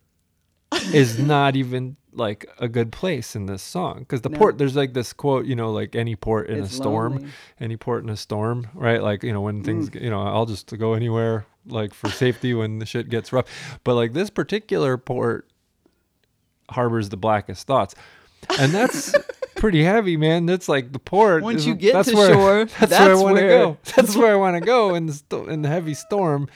is 0.93 1.19
not 1.19 1.55
even 1.57 1.97
like 2.17 2.45
a 2.59 2.67
good 2.67 2.91
place 2.91 3.35
in 3.35 3.45
this 3.45 3.61
song 3.61 3.99
because 3.99 4.21
the 4.21 4.29
No. 4.29 4.37
port 4.37 4.57
there's 4.57 4.75
like 4.75 4.93
this 4.93 5.11
quote 5.13 5.45
you 5.45 5.55
know 5.55 5.71
like 5.71 5.95
any 5.95 6.15
port 6.15 6.49
in 6.49 6.63
It's 6.63 6.71
a 6.73 6.75
storm 6.75 7.13
lonely. 7.17 7.29
any 7.59 7.77
port 7.77 8.03
in 8.03 8.09
a 8.09 8.15
storm 8.17 8.67
right 8.73 9.01
like 9.03 9.21
you 9.23 9.33
know 9.33 9.41
when 9.41 9.63
things 9.63 9.89
Mm. 9.89 10.01
you 10.01 10.09
know 10.09 10.21
i'll 10.21 10.45
just 10.45 10.75
go 10.77 10.93
anywhere 10.93 11.45
like 11.67 11.93
for 11.93 12.09
safety 12.09 12.53
when 12.53 12.79
the 12.79 12.85
shit 12.85 13.09
gets 13.09 13.33
rough 13.33 13.45
but 13.83 13.95
like 13.95 14.13
this 14.13 14.29
particular 14.29 14.97
port 14.97 15.47
harbors 16.69 17.09
the 17.09 17.17
blackest 17.17 17.67
thoughts 17.67 17.95
and 18.59 18.71
that's 18.71 19.13
pretty 19.55 19.83
heavy 19.83 20.17
man 20.17 20.45
that's 20.45 20.67
like 20.69 20.91
the 20.93 20.99
port 20.99 21.43
Once 21.43 21.61
is- 21.61 21.67
you 21.67 21.75
get 21.75 21.93
that's 21.93 22.09
to 22.09 22.15
where, 22.15 22.33
shore, 22.33 22.65
that's, 22.79 22.91
where 22.91 23.11
i 23.11 23.15
want 23.15 23.37
to 23.37 23.41
go 23.47 23.77
that's 23.95 24.15
where 24.15 24.31
i 24.31 24.35
want 24.35 24.55
to 24.55 24.61
go 24.61 24.95
in 24.95 25.05
the 25.07 25.43
in 25.49 25.61
the 25.61 25.69
heavy 25.69 25.93
storm 25.93 26.47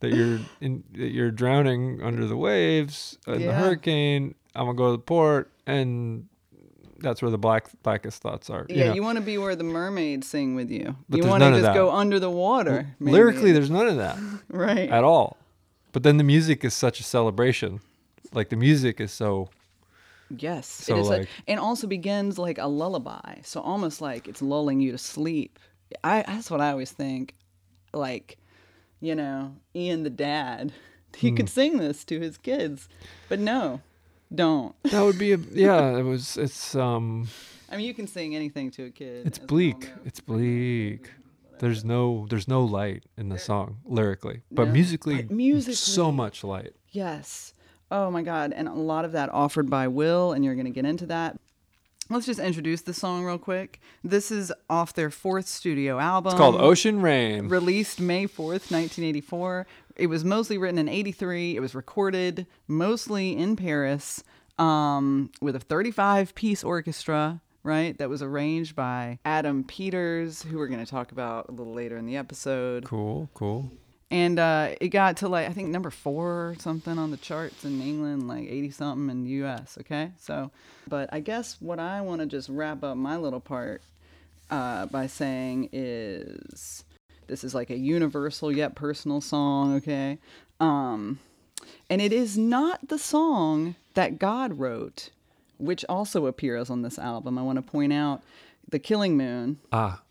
that 0.00 0.12
you're 0.12 0.40
in 0.60 0.84
that 0.92 1.10
you're 1.10 1.30
drowning 1.30 2.02
under 2.02 2.26
the 2.26 2.36
waves 2.36 3.18
in 3.26 3.40
the 3.42 3.52
hurricane 3.52 4.34
i'm 4.56 4.66
gonna 4.66 4.74
go 4.76 4.86
to 4.86 4.92
the 4.92 4.98
port 5.02 5.50
and 5.66 6.26
that's 6.98 7.20
where 7.20 7.30
the 7.30 7.38
black 7.38 7.66
blackest 7.82 8.22
thoughts 8.22 8.48
are 8.50 8.66
you 8.68 8.76
yeah 8.76 8.84
know. 8.88 8.94
you 8.94 9.02
want 9.02 9.16
to 9.18 9.22
be 9.24 9.36
where 9.38 9.54
the 9.54 9.64
mermaids 9.64 10.26
sing 10.26 10.54
with 10.54 10.70
you 10.70 10.96
But 11.08 11.18
you 11.18 11.26
want 11.26 11.42
to 11.42 11.50
just 11.60 11.74
go 11.74 11.90
under 11.92 12.18
the 12.18 12.30
water 12.30 12.88
maybe. 12.98 13.12
lyrically 13.12 13.52
there's 13.52 13.70
none 13.70 13.86
of 13.86 13.96
that 13.96 14.18
right 14.48 14.88
at 14.90 15.04
all 15.04 15.36
but 15.92 16.02
then 16.02 16.16
the 16.16 16.24
music 16.24 16.64
is 16.64 16.74
such 16.74 16.98
a 17.00 17.02
celebration 17.02 17.80
like 18.32 18.48
the 18.48 18.56
music 18.56 19.00
is 19.00 19.12
so 19.12 19.50
Yes, 20.28 20.66
So, 20.66 20.96
it 20.96 21.00
is, 21.00 21.08
like- 21.08 21.18
like, 21.20 21.28
and 21.46 21.60
also 21.60 21.86
begins 21.86 22.36
like 22.36 22.58
a 22.58 22.66
lullaby, 22.66 23.36
so 23.44 23.60
almost 23.60 24.00
like 24.00 24.26
it's 24.26 24.42
lulling 24.42 24.80
you 24.80 24.90
to 24.90 24.98
sleep. 24.98 25.56
I 26.02 26.24
that's 26.26 26.50
what 26.50 26.60
I 26.60 26.72
always 26.72 26.90
think. 26.90 27.34
Like, 27.94 28.36
you 29.00 29.14
know, 29.14 29.54
Ian 29.76 30.02
the 30.02 30.10
dad, 30.10 30.72
he 31.16 31.30
Hmm. 31.30 31.36
could 31.36 31.48
sing 31.48 31.78
this 31.78 32.04
to 32.06 32.18
his 32.18 32.38
kids, 32.38 32.88
but 33.28 33.38
no, 33.38 33.80
don't. 34.34 34.74
that 34.84 35.02
would 35.02 35.18
be 35.18 35.32
a 35.32 35.38
yeah 35.52 35.96
it 35.96 36.02
was 36.02 36.36
it's 36.36 36.74
um 36.74 37.28
I 37.70 37.76
mean, 37.76 37.86
you 37.86 37.94
can 37.94 38.06
sing 38.06 38.36
anything 38.36 38.70
to 38.72 38.84
a 38.84 38.90
kid. 38.90 39.26
it's 39.26 39.38
as 39.38 39.40
we 39.40 39.44
all 39.44 39.46
bleak 39.48 39.90
it's 40.04 40.20
bleak 40.20 41.10
there's 41.58 41.84
no 41.84 42.26
there's 42.28 42.46
no 42.48 42.64
light 42.64 43.04
in 43.16 43.28
the 43.28 43.38
song 43.38 43.78
lyrically 43.84 44.42
but 44.50 44.66
No, 44.68 44.72
musically 44.72 45.22
but 45.22 45.30
musically- 45.30 45.74
so 45.74 46.10
much 46.12 46.44
light 46.44 46.74
Yes. 46.90 47.52
Oh 47.90 48.10
my 48.10 48.22
God, 48.22 48.52
and 48.52 48.66
a 48.66 48.72
lot 48.72 49.04
of 49.04 49.12
that 49.12 49.28
offered 49.32 49.68
by 49.70 49.86
Will, 49.86 50.32
and 50.32 50.44
you're 50.44 50.54
gonna 50.56 50.70
get 50.70 50.84
into 50.86 51.06
that. 51.06 51.38
Let's 52.08 52.24
just 52.26 52.40
introduce 52.40 52.82
the 52.82 52.94
song 52.94 53.22
real 53.24 53.38
quick. 53.38 53.80
This 54.02 54.30
is 54.32 54.52
off 54.70 54.92
their 54.94 55.10
fourth 55.10 55.46
studio 55.46 55.98
album. 56.00 56.30
it's 56.30 56.38
called 56.38 56.54
ocean 56.60 57.00
rain 57.02 57.48
released 57.48 58.00
May 58.00 58.26
4th, 58.26 58.70
1984. 58.72 59.66
It 59.96 60.08
was 60.08 60.24
mostly 60.24 60.58
written 60.58 60.78
in 60.78 60.88
83. 60.88 61.56
It 61.56 61.60
was 61.60 61.74
recorded 61.74 62.46
mostly 62.68 63.36
in 63.36 63.56
Paris 63.56 64.22
um, 64.58 65.30
with 65.40 65.56
a 65.56 65.60
35 65.60 66.34
piece 66.34 66.62
orchestra, 66.62 67.40
right? 67.62 67.96
That 67.98 68.08
was 68.08 68.22
arranged 68.22 68.76
by 68.76 69.18
Adam 69.24 69.64
Peters, 69.64 70.42
who 70.42 70.58
we're 70.58 70.68
going 70.68 70.84
to 70.84 70.90
talk 70.90 71.12
about 71.12 71.48
a 71.48 71.52
little 71.52 71.72
later 71.74 71.96
in 71.96 72.06
the 72.06 72.16
episode. 72.16 72.84
cool 72.84 73.28
cool 73.34 73.70
And 74.10 74.38
uh, 74.38 74.74
it 74.80 74.88
got 74.88 75.18
to 75.18 75.28
like, 75.28 75.48
I 75.48 75.52
think 75.52 75.68
number 75.68 75.90
four 75.90 76.50
or 76.50 76.56
something 76.58 76.98
on 76.98 77.10
the 77.10 77.16
charts 77.16 77.64
in 77.64 77.80
England, 77.80 78.28
like 78.28 78.44
80 78.48 78.70
something 78.70 79.10
in 79.10 79.24
the 79.24 79.30
US, 79.44 79.76
okay? 79.80 80.12
So, 80.18 80.50
but 80.88 81.08
I 81.12 81.20
guess 81.20 81.56
what 81.60 81.80
I 81.80 82.02
want 82.02 82.20
to 82.20 82.26
just 82.26 82.48
wrap 82.48 82.84
up 82.84 82.96
my 82.96 83.16
little 83.16 83.40
part 83.40 83.82
uh, 84.50 84.86
by 84.86 85.06
saying 85.06 85.70
is 85.72 86.84
this 87.26 87.44
is 87.44 87.54
like 87.54 87.70
a 87.70 87.76
universal 87.76 88.50
yet 88.52 88.74
personal 88.74 89.20
song, 89.20 89.74
okay? 89.76 90.18
Um, 90.60 91.18
and 91.90 92.00
it 92.00 92.12
is 92.12 92.36
not 92.38 92.88
the 92.88 92.98
song 92.98 93.74
that 93.94 94.18
God 94.18 94.58
wrote, 94.58 95.10
which 95.58 95.84
also 95.88 96.26
appears 96.26 96.70
on 96.70 96.82
this 96.82 96.98
album. 96.98 97.38
I 97.38 97.42
want 97.42 97.56
to 97.56 97.62
point 97.62 97.92
out 97.92 98.22
The 98.68 98.78
Killing 98.78 99.16
Moon 99.16 99.58
ah 99.72 100.02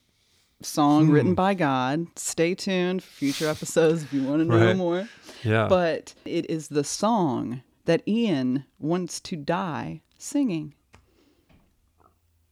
song 0.62 1.10
written 1.10 1.32
Hmm. 1.32 1.36
by 1.36 1.54
God. 1.54 2.08
Stay 2.16 2.56
tuned 2.56 3.04
for 3.04 3.10
future 3.12 3.48
episodes 3.50 4.04
if 4.04 4.14
you 4.14 4.24
want 4.24 4.40
to 4.40 4.46
know 4.46 4.66
Right. 4.68 4.78
more. 4.78 5.08
yeah 5.44 5.68
But 5.68 6.14
it 6.26 6.50
is 6.50 6.70
the 6.70 6.84
song 6.84 7.62
that 7.86 8.02
Ian 8.08 8.64
wants 8.80 9.20
to 9.22 9.36
die 9.36 10.02
singing. 10.18 10.74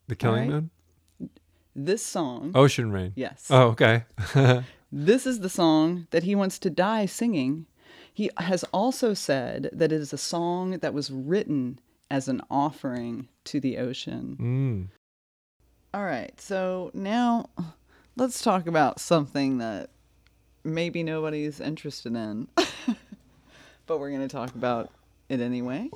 the 0.07 0.15
killing 0.15 0.43
alright. 0.45 0.49
moon 0.51 0.69
This 1.75 2.05
song, 2.05 2.51
ocean 2.55 2.91
rain 2.91 3.13
yes, 3.15 3.47
oh 3.49 3.69
okay 3.69 4.03
this 4.91 5.25
is 5.25 5.39
the 5.39 5.49
song 5.49 6.07
that 6.11 6.23
he 6.23 6.35
wants 6.35 6.59
to 6.59 6.69
die 6.69 7.05
singing. 7.05 7.65
He 8.13 8.29
has 8.37 8.63
also 8.65 9.15
said 9.15 9.69
that 9.73 9.91
it 9.91 9.99
is 9.99 10.13
a 10.13 10.19
song 10.19 10.77
that 10.79 10.93
was 10.93 11.09
written 11.09 11.79
as 12.11 12.27
an 12.27 12.41
offering 12.51 13.27
to 13.45 13.59
the 13.59 13.79
ocean. 13.79 14.37
mm. 14.39 14.87
All 15.95 16.05
right, 16.05 16.39
so 16.39 16.91
now 16.93 17.49
let's 18.15 18.41
talk 18.41 18.67
about 18.67 18.99
something 18.99 19.59
that 19.59 19.89
maybe 20.63 21.03
nobody's 21.03 21.59
interested 21.59 22.15
in. 22.15 22.47
but 23.85 23.99
we're 23.99 24.09
going 24.09 24.27
to 24.27 24.27
talk 24.27 24.55
about 24.55 24.91
it 25.29 25.39
anyway. 25.39 25.89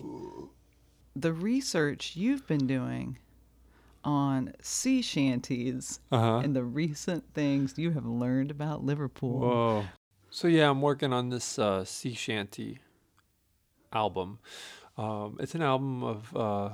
The 1.15 1.33
research 1.33 2.15
you've 2.15 2.47
been 2.47 2.67
doing 2.67 3.17
on 4.07 4.53
sea 4.61 5.01
shanties 5.01 5.99
Uh-huh. 6.11 6.37
and 6.37 6.55
the 6.55 6.63
recent 6.63 7.33
things 7.33 7.77
you 7.77 7.91
have 7.91 8.05
learned 8.05 8.49
about 8.49 8.83
Liverpool. 8.83 9.39
Whoa. 9.41 9.85
So 10.29 10.47
yeah, 10.47 10.69
I'm 10.69 10.81
working 10.81 11.11
on 11.13 11.29
this 11.29 11.59
uh, 11.59 11.83
sea 11.83 12.13
shanty 12.13 12.79
album. 13.91 14.39
Um, 14.97 15.37
it's 15.39 15.55
an 15.55 15.61
album 15.61 16.03
of 16.03 16.35
uh, 16.35 16.69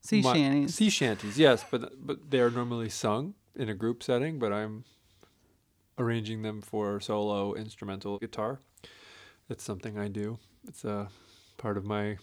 Sea 0.00 0.22
my- 0.22 0.32
shanties. 0.34 0.74
Sea 0.74 0.88
shanties, 0.90 1.38
yes, 1.38 1.64
but 1.70 1.92
but 2.06 2.30
they 2.30 2.40
are 2.40 2.50
normally 2.50 2.88
sung 2.88 3.34
in 3.54 3.68
a 3.68 3.74
group 3.74 4.02
setting. 4.02 4.38
But 4.38 4.52
I'm 4.52 4.84
arranging 5.98 6.42
them 6.42 6.60
for 6.62 7.00
solo 7.00 7.54
instrumental 7.54 8.18
guitar. 8.18 8.60
It's 9.48 9.62
something 9.64 9.98
I 9.98 10.08
do. 10.08 10.38
It's 10.66 10.84
a 10.84 11.08
part 11.58 11.76
of 11.76 11.84
my 11.84 12.16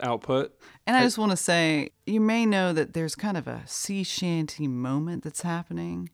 output. 0.00 0.58
And 0.86 0.96
I 0.96 1.02
just 1.02 1.18
want 1.18 1.30
to 1.32 1.36
say, 1.36 1.90
you 2.06 2.20
may 2.20 2.46
know 2.46 2.72
that 2.72 2.94
there's 2.94 3.14
kind 3.14 3.36
of 3.36 3.46
a 3.46 3.62
sea 3.66 4.02
shanty 4.02 4.66
moment 4.68 5.22
that's 5.24 5.42
happening 5.42 6.10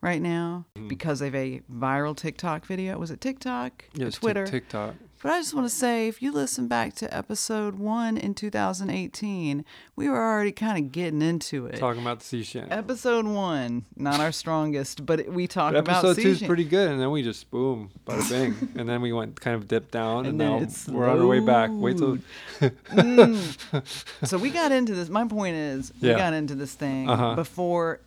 right 0.00 0.22
now 0.22 0.64
Mm. 0.76 0.88
because 0.88 1.20
of 1.20 1.34
a 1.34 1.60
viral 1.72 2.16
TikTok 2.16 2.64
video. 2.66 2.98
Was 2.98 3.10
it 3.10 3.20
TikTok 3.20 3.84
Yeah, 3.94 4.04
or 4.04 4.08
it's 4.08 4.16
Tik- 4.16 4.22
Twitter? 4.22 4.46
TikTok. 4.46 4.94
But 5.20 5.32
I 5.32 5.40
just 5.40 5.52
want 5.52 5.68
to 5.68 5.74
say, 5.74 6.06
if 6.06 6.22
you 6.22 6.30
listen 6.30 6.68
back 6.68 6.94
to 6.94 7.12
episode 7.12 7.74
one 7.74 8.16
in 8.16 8.34
2018, 8.34 9.64
we 9.96 10.08
were 10.08 10.16
already 10.16 10.52
kind 10.52 10.78
of 10.78 10.92
getting 10.92 11.22
into 11.22 11.66
it. 11.66 11.76
Talking 11.78 12.02
about 12.02 12.20
the 12.20 12.24
sea 12.24 12.44
shanty. 12.44 12.70
Episode 12.70 13.26
one, 13.26 13.84
not 13.96 14.20
our 14.20 14.30
strongest, 14.30 15.04
but 15.04 15.28
we 15.28 15.48
talked 15.48 15.74
But 15.74 15.80
about 15.80 16.04
episode 16.04 16.22
two 16.22 16.28
is 16.28 16.42
pretty 16.44 16.62
good, 16.62 16.88
and 16.92 17.00
then 17.00 17.10
we 17.10 17.24
just 17.24 17.50
boom, 17.50 17.90
bada 18.06 18.30
bing, 18.30 18.68
and 18.78 18.88
then 18.88 19.02
we 19.02 19.12
went 19.12 19.40
kind 19.40 19.56
of 19.56 19.66
dipped 19.66 19.90
down, 19.90 20.18
and, 20.26 20.40
And 20.40 20.70
now 20.88 20.92
we're 20.96 21.08
on 21.08 21.18
our 21.18 21.26
way 21.26 21.40
back. 21.40 21.70
Wait 21.72 21.98
till 21.98 22.18
Mm. 22.60 24.26
so 24.26 24.38
we 24.38 24.50
got 24.50 24.70
into 24.70 24.94
this. 24.94 25.08
My 25.08 25.26
point 25.26 25.56
is, 25.56 25.92
we 26.00 26.10
Yeah. 26.10 26.16
got 26.16 26.32
into 26.32 26.54
this 26.54 26.74
thing 26.74 27.10
Uh-huh. 27.10 27.34
before 27.34 28.00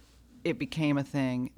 it 0.45 0.57
became 0.57 0.97
a 0.97 1.03
thing. 1.03 1.51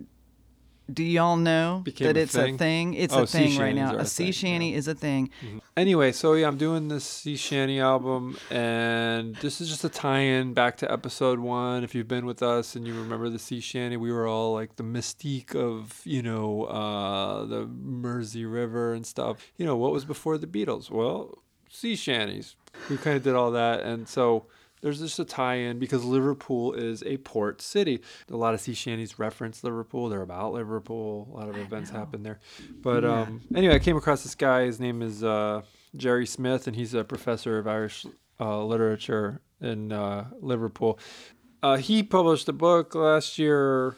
Do 0.94 1.04
y'all 1.04 1.38
know 1.38 1.82
Became 1.84 2.08
that 2.08 2.18
a 2.18 2.22
it's 2.22 2.34
thing? 2.34 2.56
a 2.56 2.58
thing? 2.58 2.94
It's 2.94 3.14
Oh, 3.14 3.24
a 3.24 3.28
thing 3.28 3.58
right 3.60 3.74
now. 3.76 3.94
A 3.96 4.00
a 4.00 4.06
sea 4.06 4.26
thing, 4.26 4.32
shanty 4.34 4.70
yeah. 4.70 4.78
is 4.78 4.88
a 4.88 4.96
thing. 4.96 5.30
Anyway, 5.76 6.12
so 6.12 6.34
yeah, 6.34 6.48
I'm 6.48 6.58
doing 6.58 6.88
this 6.88 7.04
Sea 7.04 7.36
Shanty 7.36 7.80
album, 7.80 8.38
and 8.52 9.36
this 9.38 9.60
is 9.60 9.70
just 9.70 9.84
a 9.84 9.90
tie-in 9.90 10.54
back 10.54 10.78
to 10.78 10.92
episode 10.92 11.40
one. 11.40 11.84
If 11.84 11.96
you've 11.96 12.08
been 12.08 12.26
with 12.26 12.44
us 12.44 12.76
and 12.76 12.86
you 12.88 12.94
remember 12.94 13.30
the 13.30 13.40
Sea 13.40 13.60
Shanty, 13.60 13.98
we 13.98 14.12
were 14.12 14.28
all 14.28 14.54
like 14.54 14.76
the 14.76 14.84
mystique 14.84 15.56
of 15.56 16.02
you 16.04 16.22
know 16.22 16.66
uh, 16.66 17.46
the 17.46 17.66
Mersey 17.66 18.46
River 18.46 18.94
and 18.94 19.06
stuff. 19.06 19.52
You 19.58 19.66
know 19.66 19.76
what 19.78 19.92
was 19.92 20.06
before 20.06 20.38
the 20.38 20.48
Beatles? 20.48 20.92
Well, 20.92 21.40
sea 21.70 21.96
shanties. 21.96 22.56
We 22.90 22.98
kind 22.98 23.18
of 23.18 23.24
did 23.24 23.34
all 23.36 23.52
that, 23.52 23.82
and 23.82 24.08
so 24.08 24.46
there's 24.84 25.00
just 25.00 25.18
a 25.18 25.26
tie-in 25.26 25.80
because 25.80 26.04
Liverpool 26.04 26.74
is 26.74 27.02
a 27.08 27.18
port 27.18 27.62
city. 27.62 28.02
A 28.30 28.36
lot 28.38 28.54
of 28.54 28.62
sea 28.62 28.74
shanties 28.76 29.18
reference 29.18 29.64
Liverpool. 29.64 30.10
They're 30.10 30.22
about 30.22 30.54
Liverpool. 30.54 31.30
A 31.34 31.38
lot 31.38 31.50
of 31.50 31.58
events 31.58 31.90
happen 31.90 32.22
there. 32.22 32.40
But 32.82 33.04
Yeah. 33.04 33.22
um, 33.22 33.42
anyway, 33.56 33.76
I 33.76 33.80
came 33.80 33.98
across 33.98 34.22
this 34.24 34.36
guy. 34.36 34.66
His 34.66 34.80
name 34.80 35.02
is 35.02 35.24
uh, 35.24 35.62
Gerry 35.96 36.26
Smyth, 36.28 36.68
and 36.68 36.76
he's 36.76 36.94
a 36.94 37.04
professor 37.04 37.58
of 37.58 37.68
Irish 37.68 38.06
uh, 38.40 38.64
literature 38.66 39.42
in 39.62 39.92
uh, 39.94 40.26
Liverpool. 40.42 41.00
Uh, 41.64 41.78
he 41.78 42.04
published 42.04 42.50
a 42.50 42.54
book 42.54 42.94
last 42.94 43.40
year 43.40 43.96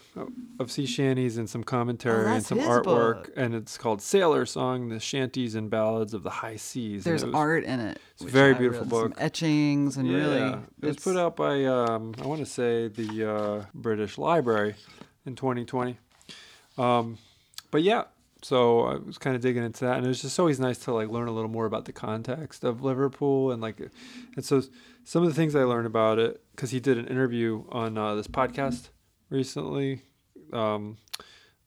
of 0.59 0.69
sea 0.71 0.85
shanties 0.85 1.35
and 1.37 1.49
some 1.49 1.63
commentary 1.63 2.19
and 2.25 2.29
Oh, 2.29 2.33
that's 2.35 2.47
some 2.47 2.59
artwork, 2.59 2.83
book. 3.23 3.31
and 3.35 3.55
it's 3.55 3.75
called 3.75 4.03
Sailor 4.03 4.45
Song: 4.45 4.89
The 4.89 4.99
Shanties 4.99 5.55
and 5.55 5.67
Ballads 5.67 6.13
of 6.13 6.21
the 6.21 6.29
High 6.29 6.57
Seas. 6.57 7.03
There's 7.03 7.25
was- 7.25 7.33
art 7.33 7.63
in 7.63 7.79
it. 7.79 7.99
it's 8.13 8.21
a 8.21 8.27
very 8.27 8.53
I 8.53 8.57
beautiful 8.59 8.85
read, 9.01 9.15
some 9.15 9.23
etchings 9.25 9.97
and 9.97 10.07
yeah, 10.07 10.17
really, 10.17 10.51
it 10.83 10.85
was 10.85 10.97
put 10.97 11.17
out 11.17 11.35
by 11.35 11.65
um, 11.65 12.13
I 12.21 12.27
want 12.27 12.39
to 12.41 12.45
say 12.45 12.87
the 12.87 13.33
uh, 13.33 13.65
British 13.73 14.19
Library 14.19 14.75
in 15.25 15.35
2020. 15.35 15.97
Um, 16.77 17.17
but 17.71 17.81
yeah, 17.81 18.03
so 18.45 18.81
I 18.81 18.95
was 18.97 19.17
kind 19.17 19.35
of 19.35 19.41
digging 19.41 19.63
into 19.63 19.85
that, 19.85 19.97
and 19.97 20.05
it 20.05 20.07
was 20.07 20.21
just 20.21 20.39
always 20.39 20.59
nice 20.59 20.77
to 20.79 20.93
like 20.93 21.09
learn 21.09 21.27
a 21.27 21.31
little 21.31 21.49
more 21.49 21.65
about 21.65 21.85
the 21.85 21.91
context 21.91 22.63
of 22.63 22.83
Liverpool 22.83 23.51
and 23.51 23.59
like, 23.59 23.79
and 24.35 24.45
so 24.45 24.61
some 25.03 25.23
of 25.23 25.29
the 25.29 25.33
things 25.33 25.55
I 25.55 25.63
learned 25.63 25.87
about 25.87 26.19
it 26.19 26.43
because 26.51 26.69
he 26.69 26.79
did 26.79 26.99
an 26.99 27.07
interview 27.07 27.63
on 27.69 27.97
uh, 27.97 28.13
this 28.13 28.27
podcast 28.27 28.89
recently 29.31 30.03
um, 30.53 30.97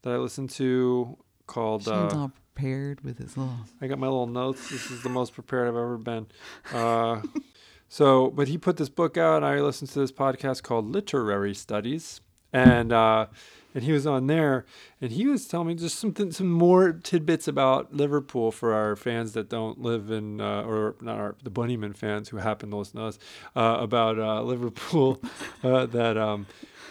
that 0.02 0.12
I 0.12 0.18
listened 0.18 0.50
to 0.50 1.18
called. 1.48 1.82
Shane's 1.82 2.14
Uh, 2.14 2.16
all 2.16 2.32
prepared 2.54 3.00
with 3.00 3.18
his 3.18 3.36
little. 3.36 3.58
I 3.80 3.88
got 3.88 3.98
my 3.98 4.06
little 4.06 4.28
notes. 4.28 4.70
This 4.70 4.88
is 4.92 5.02
the 5.02 5.08
most 5.08 5.34
prepared 5.34 5.66
I've 5.66 5.74
ever 5.74 5.98
been. 5.98 6.28
Uh, 6.72 7.22
so, 7.88 8.30
but 8.30 8.46
he 8.46 8.56
put 8.56 8.76
this 8.76 8.88
book 8.88 9.16
out, 9.16 9.38
and 9.38 9.46
I 9.46 9.60
listened 9.60 9.90
to 9.90 9.98
this 9.98 10.12
podcast 10.12 10.62
called 10.62 10.88
Literary 10.88 11.54
Studies, 11.54 12.20
and 12.52 12.92
uh, 12.92 13.26
and 13.74 13.84
he 13.84 13.92
was 13.92 14.06
on 14.06 14.26
there, 14.26 14.64
and 15.00 15.12
he 15.12 15.26
was 15.26 15.46
telling 15.46 15.68
me 15.68 15.74
just 15.74 15.98
something, 15.98 16.32
some 16.32 16.50
more 16.50 16.92
tidbits 16.92 17.46
about 17.46 17.94
Liverpool 17.94 18.50
for 18.50 18.72
our 18.72 18.96
fans 18.96 19.32
that 19.32 19.48
don't 19.48 19.80
live 19.80 20.10
in, 20.10 20.40
uh, 20.40 20.62
or 20.62 20.96
not 21.00 21.18
our 21.18 21.36
the 21.42 21.50
Bunnymen 21.50 21.96
fans 21.96 22.30
who 22.30 22.38
happen 22.38 22.70
to 22.70 22.76
listen 22.76 22.98
to 22.98 23.06
us 23.06 23.18
uh, 23.54 23.76
about 23.80 24.18
uh, 24.18 24.42
Liverpool. 24.52 25.22
uh, 25.62 25.86
that 25.86 26.16
um, 26.16 26.46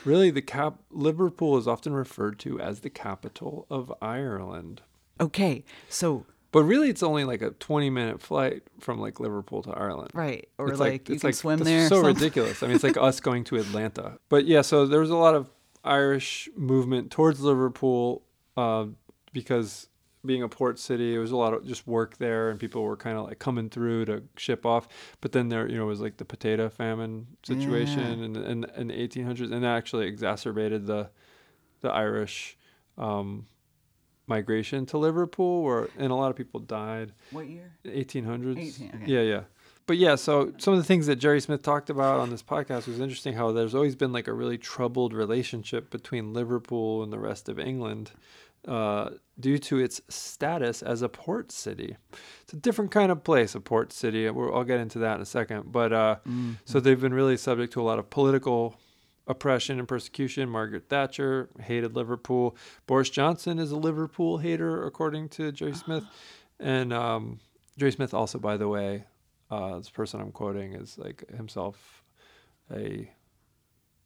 really 0.06 0.30
the 0.30 0.42
cap 0.42 0.76
Liverpool 0.92 1.58
is 1.58 1.68
often 1.68 1.94
referred 1.94 2.40
to 2.40 2.60
as 2.60 2.82
the 2.82 2.90
capital 2.90 3.66
of 3.70 3.94
Ireland. 4.02 4.82
Okay, 5.20 5.66
so 5.90 6.26
But 6.52 6.64
really, 6.64 6.90
it's 6.90 7.04
only 7.04 7.24
like 7.26 7.42
a 7.42 7.52
20 7.52 7.90
minute 7.90 8.22
flight 8.22 8.64
from 8.80 9.00
like 9.00 9.20
Liverpool 9.20 9.62
to 9.64 9.72
Ireland. 9.72 10.12
right, 10.14 10.48
or 10.58 10.70
It's 10.70 10.80
like, 10.80 11.10
you 11.10 11.16
it's 11.16 11.24
can 11.24 11.34
swim 11.34 11.60
there. 11.60 11.88
So 11.90 12.02
ridiculous. 12.02 12.64
I 12.64 12.68
mean, 12.68 12.76
it's 12.76 12.84
like 12.84 12.98
us 13.02 13.20
going 13.20 13.44
to 13.46 13.58
Atlanta. 13.58 14.18
But 14.30 14.46
yeah, 14.46 14.62
so 14.62 14.86
there 14.86 15.00
was 15.00 15.10
a 15.10 15.16
lot 15.16 15.36
of 15.36 15.50
Irish 15.84 16.50
movement 16.56 17.12
towards 17.12 17.42
Liverpool 17.42 18.24
uh, 18.56 18.86
because 19.34 19.90
being 20.26 20.44
a 20.44 20.50
port 20.50 20.80
city, 20.80 21.16
it 21.16 21.20
was 21.20 21.32
a 21.32 21.38
lot 21.38 21.54
of 21.54 21.66
just 21.66 21.88
work 21.88 22.18
there, 22.18 22.50
and 22.50 22.60
people 22.60 22.84
were 22.84 22.98
kind 22.98 23.18
of 23.18 23.26
like 23.26 23.40
coming 23.40 23.70
through 23.70 24.06
to 24.06 24.24
ship 24.36 24.66
off. 24.66 24.88
But 25.22 25.32
then 25.32 25.50
there, 25.50 25.68
you 25.68 25.78
know, 25.78 25.86
was 25.86 26.02
like 26.02 26.18
the 26.18 26.26
potato 26.26 26.70
famine 26.70 27.28
situation 27.44 28.24
in, 28.24 28.36
in 28.36 28.66
in 28.76 28.88
the 28.88 28.94
1800s, 28.94 29.52
and 29.52 29.64
that 29.64 29.76
actually 29.76 30.08
exacerbated 30.08 30.86
the 30.86 31.10
the 31.82 31.90
Irish. 31.90 32.58
Um, 32.98 33.46
migration 34.28 34.86
to 34.88 34.98
Liverpool 34.98 35.64
where 35.64 35.90
and 35.98 36.12
a 36.12 36.16
lot 36.16 36.30
of 36.30 36.36
people 36.36 36.60
died 36.60 37.14
What 37.32 37.48
year? 37.48 37.72
1800s. 37.86 38.58
18, 38.58 38.92
okay. 38.96 39.04
Yeah, 39.06 39.22
yeah. 39.22 39.42
But 39.86 39.98
yeah, 39.98 40.16
so 40.16 40.52
some 40.58 40.74
of 40.74 40.80
the 40.80 40.86
things 40.86 41.08
that 41.08 41.16
Gerry 41.16 41.40
Smyth 41.40 41.64
talked 41.64 41.90
about 41.90 42.20
on 42.20 42.30
this 42.30 42.44
podcast 42.44 42.88
was 42.88 43.00
interesting 43.00 43.34
how 43.36 43.54
there's 43.54 43.74
always 43.74 43.96
been 43.96 44.12
like 44.12 44.28
a 44.28 44.34
really 44.34 44.58
troubled 44.58 45.14
relationship 45.14 45.90
between 45.90 46.34
Liverpool 46.34 47.04
and 47.04 47.14
the 47.14 47.20
rest 47.20 47.48
of 47.48 47.58
England 47.58 48.12
uh, 48.68 49.12
due 49.40 49.58
to 49.58 49.78
its 49.80 50.02
status 50.10 50.82
as 50.84 51.02
a 51.02 51.08
port 51.08 51.54
city. 51.54 51.96
It's 52.42 52.52
a 52.52 52.58
different 52.58 52.92
kind 52.92 53.14
of 53.14 53.24
place, 53.24 53.56
a 53.56 53.62
port 53.62 53.94
city. 53.94 54.30
We'll, 54.30 54.54
I'll 54.54 54.66
get 54.66 54.82
into 54.82 55.00
that 55.00 55.16
in 55.16 55.22
a 55.22 55.26
second. 55.26 55.72
But 55.72 55.94
uh, 55.94 56.18
so 56.66 56.82
they've 56.82 57.00
been 57.00 57.14
really 57.14 57.38
subject 57.38 57.72
to 57.74 57.82
a 57.82 57.84
lot 57.84 57.98
of 57.98 58.10
political 58.10 58.76
oppression 59.28 59.80
and 59.80 59.88
persecution. 59.88 60.50
Margaret 60.50 60.90
Thatcher 60.90 61.50
hated 61.60 61.96
Liverpool. 61.96 62.56
Boris 62.86 63.10
Johnson 63.10 63.60
is 63.60 63.72
a 63.72 63.78
Liverpool 63.78 64.38
hater, 64.38 64.86
according 64.86 65.30
to 65.30 65.52
Gerry 65.52 65.74
Smyth. 65.74 66.06
And 66.60 66.92
um, 66.94 67.40
Gerry 67.78 67.92
Smyth 67.92 68.14
also, 68.14 68.40
by 68.40 68.58
the 68.58 68.68
way, 68.68 69.06
uh, 69.52 69.78
this 69.78 69.90
person 69.90 70.20
I'm 70.20 70.32
quoting 70.32 70.74
is 70.74 70.98
like 70.98 71.24
himself 71.36 72.04
a 72.72 73.10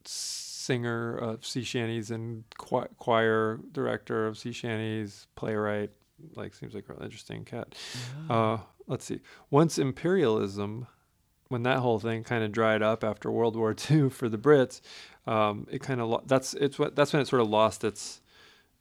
singer 0.05 1.15
of 1.15 1.45
sea 1.45 1.63
shanties 1.63 2.11
and 2.11 2.43
choir 2.57 3.59
director 3.71 4.27
of 4.27 4.37
sea 4.37 4.51
shanties, 4.51 5.27
playwright. 5.35 5.91
Like 6.35 6.53
seems 6.53 6.75
like 6.75 6.87
a 6.87 6.93
really 6.93 7.05
interesting 7.05 7.45
cat. 7.45 7.73
Uh, 8.29 8.59
let's 8.85 9.05
see. 9.05 9.21
Once 9.49 9.79
imperialism, 9.79 10.85
when 11.51 11.63
that 11.63 11.79
whole 11.79 11.99
thing 11.99 12.23
kind 12.23 12.43
of 12.43 12.51
dried 12.51 12.81
up 12.81 13.03
after 13.03 13.29
World 13.29 13.55
War 13.55 13.75
II 13.91 14.09
for 14.09 14.29
the 14.29 14.37
Brits, 14.37 14.81
um, 15.27 15.67
it 15.69 15.81
kind 15.81 15.99
of 16.01 16.07
lo- 16.09 16.23
that's 16.25 16.53
it's 16.55 16.79
what 16.79 16.95
that's 16.95 17.13
when 17.13 17.21
it 17.21 17.27
sort 17.27 17.41
of 17.41 17.49
lost 17.49 17.83
its 17.83 18.21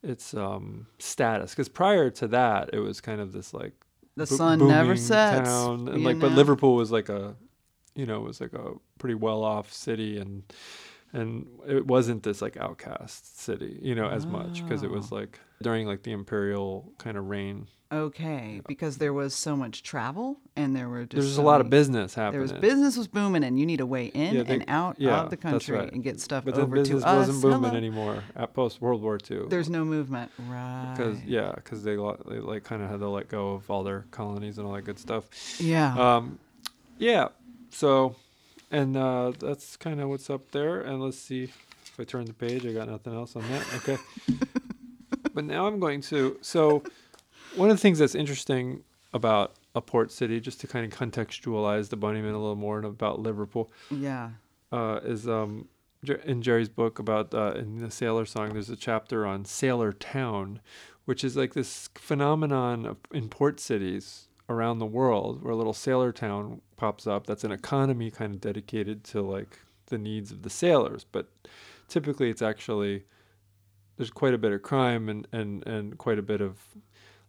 its 0.03 0.33
um, 0.35 0.87
status. 0.99 1.51
Because 1.51 1.69
prior 1.69 2.09
to 2.11 2.29
that, 2.29 2.71
it 2.73 2.79
was 2.79 3.01
kind 3.01 3.21
of 3.21 3.33
this 3.33 3.53
like 3.53 3.73
The 4.17 4.27
sun 4.27 4.67
never 4.67 4.97
sets. 4.97 5.49
town, 5.49 5.89
and 5.89 6.05
like, 6.05 6.19
but? 6.19 6.33
Liverpool 6.33 6.75
was 6.77 6.91
like 6.91 7.09
a, 7.09 7.35
you 7.95 8.07
know, 8.07 8.21
was 8.21 8.41
like 8.41 8.53
a 8.55 8.73
pretty 8.99 9.15
well 9.17 9.43
off 9.45 9.73
city, 9.73 10.19
and 10.19 10.43
and 11.13 11.47
it 11.67 11.87
wasn't 11.87 12.23
this 12.23 12.41
like 12.41 12.57
outcast 12.57 13.41
city, 13.41 13.79
you 13.83 13.95
know, 13.97 14.09
as 14.09 14.25
much 14.27 14.63
because 14.63 14.83
it 14.85 14.91
was 14.91 15.11
Oh. 15.13 15.17
like 15.17 15.41
during 15.61 15.87
like 15.87 16.05
the 16.05 16.13
imperial 16.13 16.93
kind 16.99 17.17
of 17.19 17.29
reign 17.29 17.67
okay 17.93 18.61
because 18.69 18.99
there 18.99 19.13
was 19.13 19.35
so 19.35 19.57
much 19.57 19.83
travel 19.83 20.37
and 20.57 20.77
there 20.77 20.89
were 20.89 21.01
just 21.05 21.13
There's 21.23 21.35
so 21.37 21.43
a 21.43 21.45
lot 21.45 21.61
of 21.61 21.69
business 21.71 22.15
happening. 22.15 22.33
There 22.47 22.55
was 22.55 22.61
business 22.61 22.97
was 22.97 23.09
booming, 23.09 23.43
and 23.45 23.59
you 23.59 23.67
need 23.67 23.81
a 23.81 23.87
way 23.87 24.07
in 24.07 24.35
Yeah, 24.37 24.43
they- 24.45 24.55
and 24.55 24.65
out 24.69 24.97
yeah, 24.99 25.23
of 25.23 25.31
the 25.31 25.37
country 25.37 25.77
right. 25.77 25.93
and 25.93 26.03
get 26.05 26.21
stuff 26.21 26.45
but 26.45 26.55
over 26.55 26.77
business 26.77 27.03
to 27.03 27.09
us. 27.09 27.29
wasn't 27.29 27.43
booming 27.43 27.63
Hello. 27.71 27.77
anymore 27.77 28.23
at 28.37 28.55
post 28.55 28.81
World 28.81 29.03
War 29.03 29.19
II. 29.31 29.47
There's 29.49 29.69
no 29.71 29.85
movement, 29.85 30.31
right? 30.49 30.95
because 30.97 31.23
yeah, 31.25 31.53
because 31.55 31.83
they, 31.83 31.97
they 31.97 32.39
like 32.41 32.65
kind 32.65 32.83
of 32.83 32.91
had 32.91 33.01
to 33.01 33.09
let 33.09 33.29
go 33.29 33.53
of 33.53 33.71
all 33.71 33.83
their 33.83 34.05
colonies 34.11 34.59
and 34.59 34.67
all 34.67 34.75
that 34.75 34.83
good 34.83 34.99
stuff. 34.99 35.25
yeah, 35.61 35.95
Um, 36.17 36.39
yeah. 36.99 37.29
So, 37.71 38.17
and 38.71 38.97
uh, 38.97 39.33
that's 39.39 39.77
kind 39.77 40.01
of 40.01 40.09
what's 40.09 40.29
up 40.31 40.51
there. 40.51 40.81
And 40.81 41.01
let's 41.01 41.19
see 41.19 41.45
if 41.45 41.99
I 42.01 42.05
turn 42.05 42.25
the 42.27 42.33
page. 42.33 42.67
I 42.67 42.73
got 42.73 42.89
nothing 42.89 43.15
else 43.15 43.37
on 43.37 43.43
that. 43.49 43.65
Okay. 43.77 43.97
but 45.35 45.45
now 45.45 45.67
I'm 45.67 45.79
going 45.81 46.01
to. 46.03 46.37
So, 46.43 46.83
one 47.57 47.71
of 47.71 47.77
the 47.77 47.81
things 47.81 47.99
that's 47.99 48.15
interesting 48.15 48.85
about 49.13 49.57
a 49.75 49.81
port 49.81 50.11
city, 50.13 50.41
just 50.41 50.61
to 50.61 50.67
kind 50.67 50.91
of 50.91 50.99
contextualize 50.99 51.89
the 51.89 51.97
Bunnymen 51.97 52.35
a 52.35 52.39
little 52.39 52.57
more 52.57 52.77
and 52.77 52.87
about 52.87 53.21
Liverpool, 53.21 53.71
yeah. 53.91 54.31
uh, 54.73 55.01
is 55.03 55.29
um, 55.29 55.69
in 56.25 56.43
Gerry's 56.43 56.69
book 56.69 56.99
about 56.99 57.35
uh, 57.35 57.53
in 57.57 57.79
the 57.79 57.91
Sailor 57.91 58.27
Song. 58.27 58.53
There's 58.53 58.71
a 58.71 58.77
chapter 58.77 59.27
on 59.27 59.45
Sailor 59.45 59.93
Town, 59.93 60.61
which 61.05 61.25
is 61.25 61.37
like 61.37 61.55
this 61.55 61.89
phenomenon 61.95 62.87
of, 62.87 62.97
in 63.13 63.29
port 63.29 63.61
cities 63.61 64.29
around 64.49 64.79
the 64.79 64.87
world, 64.87 65.43
where 65.43 65.53
a 65.53 65.57
little 65.57 65.73
sailor 65.73 66.13
town 66.13 66.61
pops 66.77 67.07
up. 67.07 67.27
That's 67.27 67.45
an 67.45 67.53
economy 67.53 68.11
kind 68.11 68.35
of 68.35 68.41
dedicated 68.41 69.05
to 69.05 69.23
like 69.23 69.61
the 69.87 69.99
needs 69.99 70.33
of 70.33 70.43
the 70.43 70.51
sailors, 70.51 71.05
but 71.05 71.29
typically 71.89 72.31
it's 72.31 72.43
actually 72.43 73.05
there's 73.97 74.11
quite 74.11 74.35
a 74.35 74.39
bit 74.39 74.53
of 74.53 74.63
crime 74.63 75.09
and 75.09 75.29
and 75.33 75.67
and 75.67 75.99
quite 75.99 76.19
a 76.19 76.23
bit 76.23 76.41
of 76.41 76.59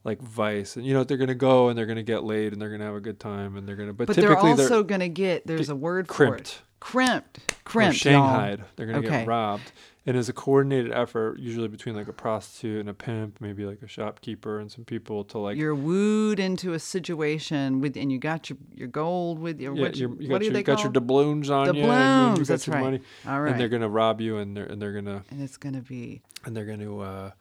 like 0.04 0.22
vice 0.22 0.76
and 0.78 0.86
you 0.86 0.94
know 0.94 1.04
they're 1.04 1.18
gonna 1.18 1.36
go 1.36 1.70
and 1.70 1.78
they're 1.78 1.86
gonna 1.86 2.02
get 2.04 2.24
laid 2.24 2.54
and 2.54 2.62
they're 2.62 2.72
gonna 2.72 2.86
have 2.86 2.96
a 2.96 3.00
good 3.02 3.20
time 3.20 3.56
and 3.56 3.68
they're 3.68 3.76
gonna 3.76 3.94
but, 3.94 4.08
But 4.08 4.16
they're 4.16 4.38
also 4.38 4.84
gonna 4.84 5.10
get. 5.10 5.46
There's 5.46 5.70
a 5.70 5.76
word 5.76 6.08
for 6.08 6.36
it. 6.36 6.62
crimped 6.80 7.38
Crimped. 7.38 7.38
or 7.52 7.56
Crimped. 7.64 8.06
y'all. 8.06 8.28
shanghaied. 8.40 8.66
They're 8.76 8.88
gonna 8.88 8.98
Okay. 9.00 9.10
get 9.20 9.28
robbed, 9.28 9.72
and 10.08 10.18
it's 10.18 10.28
a 10.30 10.34
coordinated 10.34 10.92
effort, 10.92 11.38
usually 11.38 11.68
between 11.68 11.96
like 11.96 12.08
a 12.08 12.14
prostitute 12.14 12.80
and 12.80 12.90
a 12.90 12.94
pimp, 12.96 13.40
maybe 13.40 13.66
like 13.66 13.84
a 13.84 13.88
shopkeeper 13.88 14.60
and 14.60 14.72
some 14.72 14.84
people 14.86 15.24
to 15.26 15.38
like. 15.38 15.58
You're 15.58 15.76
wooed 15.76 16.40
into 16.40 16.74
a 16.74 16.80
situation 16.80 17.82
with, 17.82 17.96
and 17.96 18.12
you 18.12 18.18
got 18.18 18.50
your 18.50 18.58
your 18.74 18.88
gold 18.88 19.38
with 19.38 19.62
your. 19.62 19.76
yeah, 19.76 19.84
what, 19.84 19.92
what 20.00 20.28
got 20.30 20.42
your 20.44 20.54
they 20.54 20.64
got 20.64 20.82
your 20.82 20.92
doubloons 20.92 21.52
on 21.52 21.76
you. 21.76 21.84
and 21.84 21.84
you 21.84 21.84
Doubloons, 21.86 22.40
got 22.40 22.48
that's 22.48 22.66
your 22.66 22.76
right. 22.78 22.84
Money, 22.84 23.00
All 23.28 23.40
right. 23.42 23.52
And 23.52 23.62
they're 23.62 23.70
gonna 23.70 23.88
rob 23.90 24.20
you, 24.20 24.38
and 24.38 24.58
they're 24.58 24.66
and 24.66 24.82
they're 24.82 24.94
gonna 24.94 25.24
and 25.30 25.40
it's 25.40 25.58
gonna 25.58 25.82
be 25.82 26.24
and 26.46 26.58
they're 26.58 26.66
gonna 26.66 26.98
uh, 26.98 27.32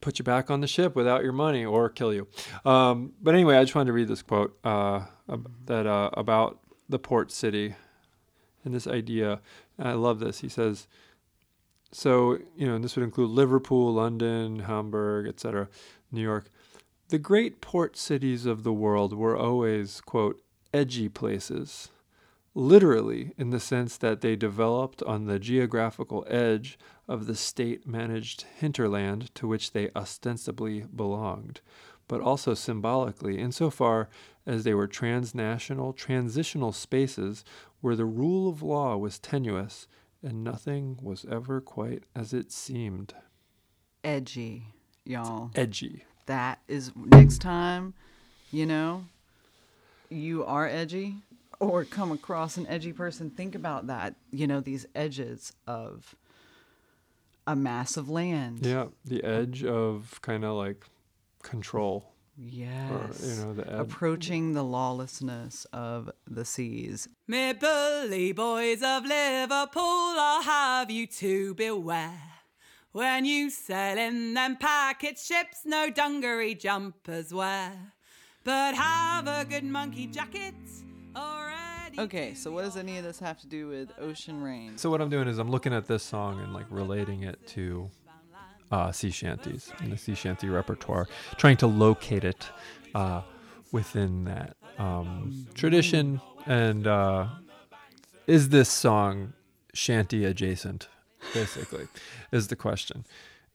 put 0.00 0.18
you 0.18 0.24
back 0.24 0.50
on 0.50 0.60
the 0.60 0.66
ship 0.66 0.94
without 0.94 1.22
your 1.22 1.32
money 1.32 1.64
or 1.64 1.88
kill 1.88 2.12
you. 2.12 2.28
Um, 2.64 3.12
but 3.20 3.34
anyway, 3.34 3.56
I 3.56 3.64
just 3.64 3.74
wanted 3.74 3.88
to 3.88 3.92
read 3.92 4.08
this 4.08 4.22
quote 4.22 4.56
uh, 4.64 5.06
that 5.66 5.86
uh, 5.86 6.10
about 6.12 6.60
the 6.88 6.98
port 6.98 7.32
city 7.32 7.74
and 8.64 8.74
this 8.74 8.86
idea. 8.86 9.40
And 9.78 9.88
I 9.88 9.92
love 9.92 10.20
this. 10.20 10.40
He 10.40 10.48
says, 10.48 10.86
so 11.92 12.38
you 12.56 12.66
know, 12.66 12.78
this 12.78 12.96
would 12.96 13.04
include 13.04 13.30
Liverpool, 13.30 13.92
London, 13.92 14.60
Hamburg, 14.60 15.26
etc., 15.26 15.68
New 16.12 16.22
York. 16.22 16.50
The 17.08 17.18
great 17.18 17.60
port 17.60 17.96
cities 17.96 18.46
of 18.46 18.64
the 18.64 18.72
world 18.72 19.12
were 19.12 19.36
always 19.36 20.00
quote 20.00 20.42
edgy 20.74 21.08
places. 21.08 21.90
Literally, 22.54 23.32
in 23.36 23.50
the 23.50 23.60
sense 23.60 23.98
that 23.98 24.22
they 24.22 24.34
developed 24.34 25.02
on 25.02 25.26
the 25.26 25.38
geographical 25.38 26.26
edge 26.28 26.78
of 27.08 27.26
the 27.26 27.34
state 27.36 27.86
managed 27.86 28.44
hinterland 28.58 29.34
to 29.34 29.46
which 29.46 29.72
they 29.72 29.90
ostensibly 29.94 30.84
belonged, 30.94 31.60
but 32.08 32.20
also 32.20 32.54
symbolically, 32.54 33.38
insofar 33.38 34.08
as 34.46 34.64
they 34.64 34.74
were 34.74 34.86
transnational, 34.86 35.92
transitional 35.92 36.72
spaces 36.72 37.44
where 37.80 37.96
the 37.96 38.04
rule 38.04 38.48
of 38.48 38.62
law 38.62 38.96
was 38.96 39.18
tenuous 39.18 39.86
and 40.22 40.42
nothing 40.42 40.98
was 41.00 41.24
ever 41.30 41.60
quite 41.60 42.04
as 42.14 42.32
it 42.32 42.50
seemed. 42.50 43.14
edgy, 44.02 44.64
y'all. 45.04 45.50
Edgy. 45.54 46.04
That 46.26 46.60
is 46.68 46.92
next 46.96 47.40
time, 47.40 47.94
you 48.50 48.66
know, 48.66 49.04
you 50.08 50.44
are 50.44 50.66
edgy 50.66 51.16
or 51.60 51.84
come 51.84 52.12
across 52.12 52.56
an 52.56 52.66
edgy 52.66 52.92
person. 52.92 53.30
Think 53.30 53.54
about 53.54 53.86
that. 53.86 54.14
You 54.30 54.46
know, 54.46 54.60
these 54.60 54.86
edges 54.94 55.52
of 55.66 56.14
a 57.46 57.56
mass 57.56 57.96
of 57.96 58.08
land. 58.08 58.64
Yeah, 58.66 58.86
the 59.04 59.22
edge 59.24 59.64
of 59.64 60.18
kind 60.22 60.44
of 60.44 60.56
like 60.56 60.84
control. 61.42 62.12
Yes. 62.38 63.22
Or, 63.22 63.26
you 63.26 63.34
know, 63.36 63.54
the 63.54 63.72
ed- 63.72 63.80
Approaching 63.80 64.52
the 64.52 64.62
lawlessness 64.64 65.66
of 65.72 66.10
the 66.26 66.44
seas. 66.44 67.08
Me 67.26 67.52
bully 67.54 68.32
boys 68.32 68.82
of 68.82 69.06
Liverpool, 69.06 69.82
I'll 70.18 70.42
have 70.42 70.90
you 70.90 71.06
to 71.06 71.54
beware. 71.54 72.20
When 72.92 73.24
you 73.24 73.50
sail 73.50 73.98
in 73.98 74.34
them 74.34 74.56
packet 74.56 75.18
ships, 75.18 75.60
no 75.64 75.90
dungaree 75.90 76.54
jumpers 76.54 77.32
wear. 77.32 77.92
But 78.44 78.74
have 78.74 79.26
a 79.26 79.44
good 79.44 79.64
monkey 79.64 80.06
jacket 80.06 80.54
already. 80.54 80.85
Okay, 81.98 82.34
so 82.34 82.50
what 82.50 82.64
does 82.64 82.76
any 82.76 82.98
of 82.98 83.04
this 83.04 83.18
have 83.20 83.40
to 83.40 83.46
do 83.46 83.68
with 83.68 83.90
ocean 83.98 84.42
rain? 84.42 84.76
So 84.76 84.90
what 84.90 85.00
I'm 85.00 85.08
doing 85.08 85.28
is 85.28 85.38
I'm 85.38 85.50
looking 85.50 85.72
at 85.72 85.86
this 85.86 86.02
song 86.02 86.40
and 86.40 86.52
like 86.52 86.66
relating 86.68 87.22
it 87.22 87.44
to 87.48 87.90
uh, 88.70 88.92
sea 88.92 89.10
shanties 89.10 89.72
and 89.78 89.92
the 89.92 89.96
sea 89.96 90.14
shanty 90.14 90.48
repertoire, 90.48 91.08
trying 91.36 91.56
to 91.58 91.66
locate 91.66 92.24
it 92.24 92.50
uh, 92.94 93.22
within 93.72 94.24
that 94.24 94.56
um, 94.78 95.46
tradition. 95.54 96.20
And 96.44 96.86
uh, 96.86 97.28
is 98.26 98.50
this 98.50 98.68
song 98.68 99.32
shanty 99.72 100.24
adjacent? 100.24 100.88
Basically, 101.32 101.88
is 102.30 102.48
the 102.48 102.56
question. 102.56 103.06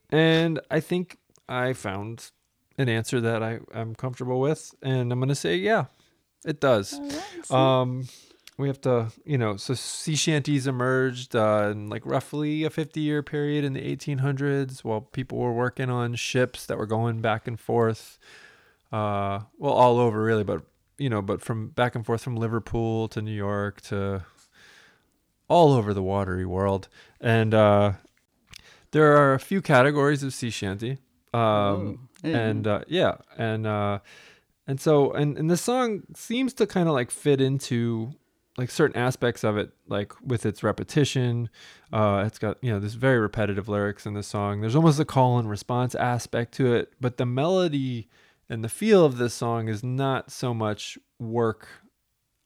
And 0.10 0.60
I 0.70 0.80
think 0.80 1.18
I 1.48 1.74
found 1.74 2.32
an 2.78 2.90
answer 2.90 3.22
that 3.22 3.44
I, 3.44 3.60
I'm 3.74 3.94
comfortable 3.96 4.40
with, 4.40 4.74
and 4.82 5.12
I'm 5.12 5.20
gonna 5.20 5.36
say 5.36 5.56
yeah, 5.56 5.86
it 6.44 6.60
does. 6.60 7.00
Um, 7.50 8.08
we 8.62 8.68
have 8.68 8.82
to, 8.82 9.12
you 9.26 9.38
know, 9.38 9.58
so 9.58 9.74
sea 9.74 10.16
shanties 10.16 10.68
emerged 10.68 11.36
uh, 11.36 11.70
in 11.72 11.90
like 11.90 12.06
roughly 12.06 12.64
a 12.64 12.70
50 12.70 13.00
year 13.02 13.24
period 13.24 13.64
in 13.64 13.74
the 13.74 13.96
1800s 13.96 14.84
while 14.84 15.02
people 15.02 15.38
were 15.38 15.54
working 15.54 15.90
on 15.90 16.16
ships 16.16 16.66
that 16.68 16.78
were 16.78 16.86
going 16.86 17.22
back 17.22 17.48
and 17.48 17.60
forth. 17.60 18.20
Uh, 18.92 19.42
well, 19.58 19.74
all 19.74 19.98
over 20.00 20.24
really, 20.24 20.44
but, 20.44 20.64
you 20.98 21.10
know, 21.10 21.22
but 21.22 21.42
from 21.42 21.70
back 21.70 21.96
and 21.96 22.06
forth 22.06 22.22
from 22.22 22.36
Liverpool 22.36 23.08
to 23.10 23.22
New 23.22 23.32
York 23.32 23.82
to 23.82 24.24
all 25.48 25.74
over 25.74 25.94
the 25.94 26.04
watery 26.04 26.46
world. 26.46 26.88
And 27.20 27.54
uh, 27.54 27.94
there 28.92 29.18
are 29.18 29.34
a 29.34 29.40
few 29.40 29.62
categories 29.62 30.24
of 30.24 30.34
sea 30.34 30.50
shanty. 30.50 31.00
Um, 31.34 32.10
yeah. 32.24 32.38
and 32.38 32.68
uh, 32.68 32.82
yeah, 32.88 33.16
and 33.38 33.66
uh, 33.66 34.00
and 34.68 34.80
so 34.80 35.12
and 35.12 35.38
and 35.38 35.50
the 35.50 35.58
song 35.58 36.04
seems 36.14 36.54
to 36.56 36.68
kind 36.68 36.88
of 36.88 36.94
like 36.94 37.10
fit 37.10 37.40
into 37.40 38.14
like 38.58 38.70
certain 38.70 38.98
aspects 38.98 39.44
of 39.44 39.58
it, 39.58 39.72
like 39.88 40.14
with 40.26 40.46
its 40.46 40.62
repetition. 40.64 41.50
Uh, 41.94 42.24
it's 42.26 42.38
got 42.40 42.58
you 42.62 42.72
know 42.72 42.80
this 42.80 42.94
very 42.94 43.20
repetitive 43.20 43.68
lyrics 43.70 44.06
in 44.06 44.14
the 44.14 44.24
song. 44.24 44.62
There's 44.62 44.76
almost 44.76 45.00
a 45.00 45.06
call 45.06 45.38
and 45.40 45.50
response 45.50 45.96
aspect 45.96 46.54
to 46.56 46.74
it, 46.74 46.94
but 47.00 47.18
the 47.18 47.26
melody 47.26 48.10
and 48.50 48.64
the 48.64 48.70
feel 48.70 49.06
of 49.06 49.18
this 49.18 49.34
song 49.34 49.68
is 49.70 49.84
not 49.84 50.32
so 50.32 50.54
much 50.54 50.98
work 51.20 51.68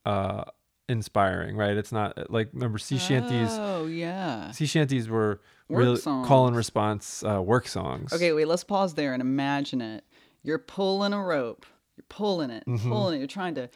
uh, 0.06 0.44
inspiring, 0.88 1.56
right? 1.58 1.76
It's 1.76 1.92
not 1.92 2.30
like 2.32 2.50
remember 2.54 2.78
sea 2.78 2.98
shanties. 3.00 3.50
Oh, 3.52 3.88
yeah. 3.88 4.52
Sea 4.52 4.66
shanties 4.68 5.10
were 5.10 5.42
Work 5.68 5.80
really 5.80 5.96
songs. 5.98 6.28
call 6.28 6.48
and 6.48 6.56
response 6.56 7.24
uh, 7.24 7.42
work 7.42 7.68
songs. 7.68 8.14
Okay, 8.14 8.32
wait, 8.34 8.48
let's 8.48 8.64
pause 8.64 8.94
there 8.94 9.14
and 9.14 9.22
imagine 9.22 9.82
it. 9.82 10.04
You're 10.44 10.60
pulling 10.60 11.12
a 11.14 11.24
rope. 11.24 11.66
You're 11.98 12.06
pulling 12.10 12.52
it, 12.52 12.66
Mm-hmm. 12.68 12.88
pulling 12.92 13.16
it. 13.16 13.18
You're 13.18 13.28
trying 13.28 13.56
to 13.56 13.70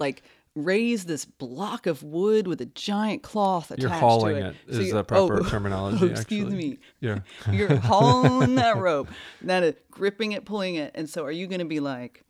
like 0.00 0.24
raise 0.56 1.04
this 1.04 1.24
block 1.24 1.86
of 1.86 2.02
wood 2.02 2.48
with 2.48 2.60
a 2.60 2.66
giant 2.66 3.22
cloth 3.22 3.70
attached 3.70 3.82
You're 3.82 3.90
hauling 3.90 4.36
to 4.36 4.46
it 4.48 4.56
it. 4.68 4.74
So 4.74 4.80
is 4.80 4.92
the 4.92 5.04
proper 5.04 5.40
oh, 5.40 5.42
terminology. 5.48 5.98
oh, 6.02 6.06
excuse 6.06 6.46
actually. 6.46 6.70
me. 6.70 6.78
Yeah. 7.00 7.20
You're 7.52 7.76
hauling 7.76 8.56
that 8.56 8.76
rope. 8.78 9.08
That 9.42 9.62
is 9.62 9.74
gripping 9.90 10.32
it, 10.32 10.44
pulling 10.44 10.76
it. 10.76 10.92
And 10.94 11.08
so 11.08 11.24
are 11.24 11.30
you 11.30 11.46
going 11.46 11.60
to 11.60 11.66
be 11.66 11.80
like 11.80 12.24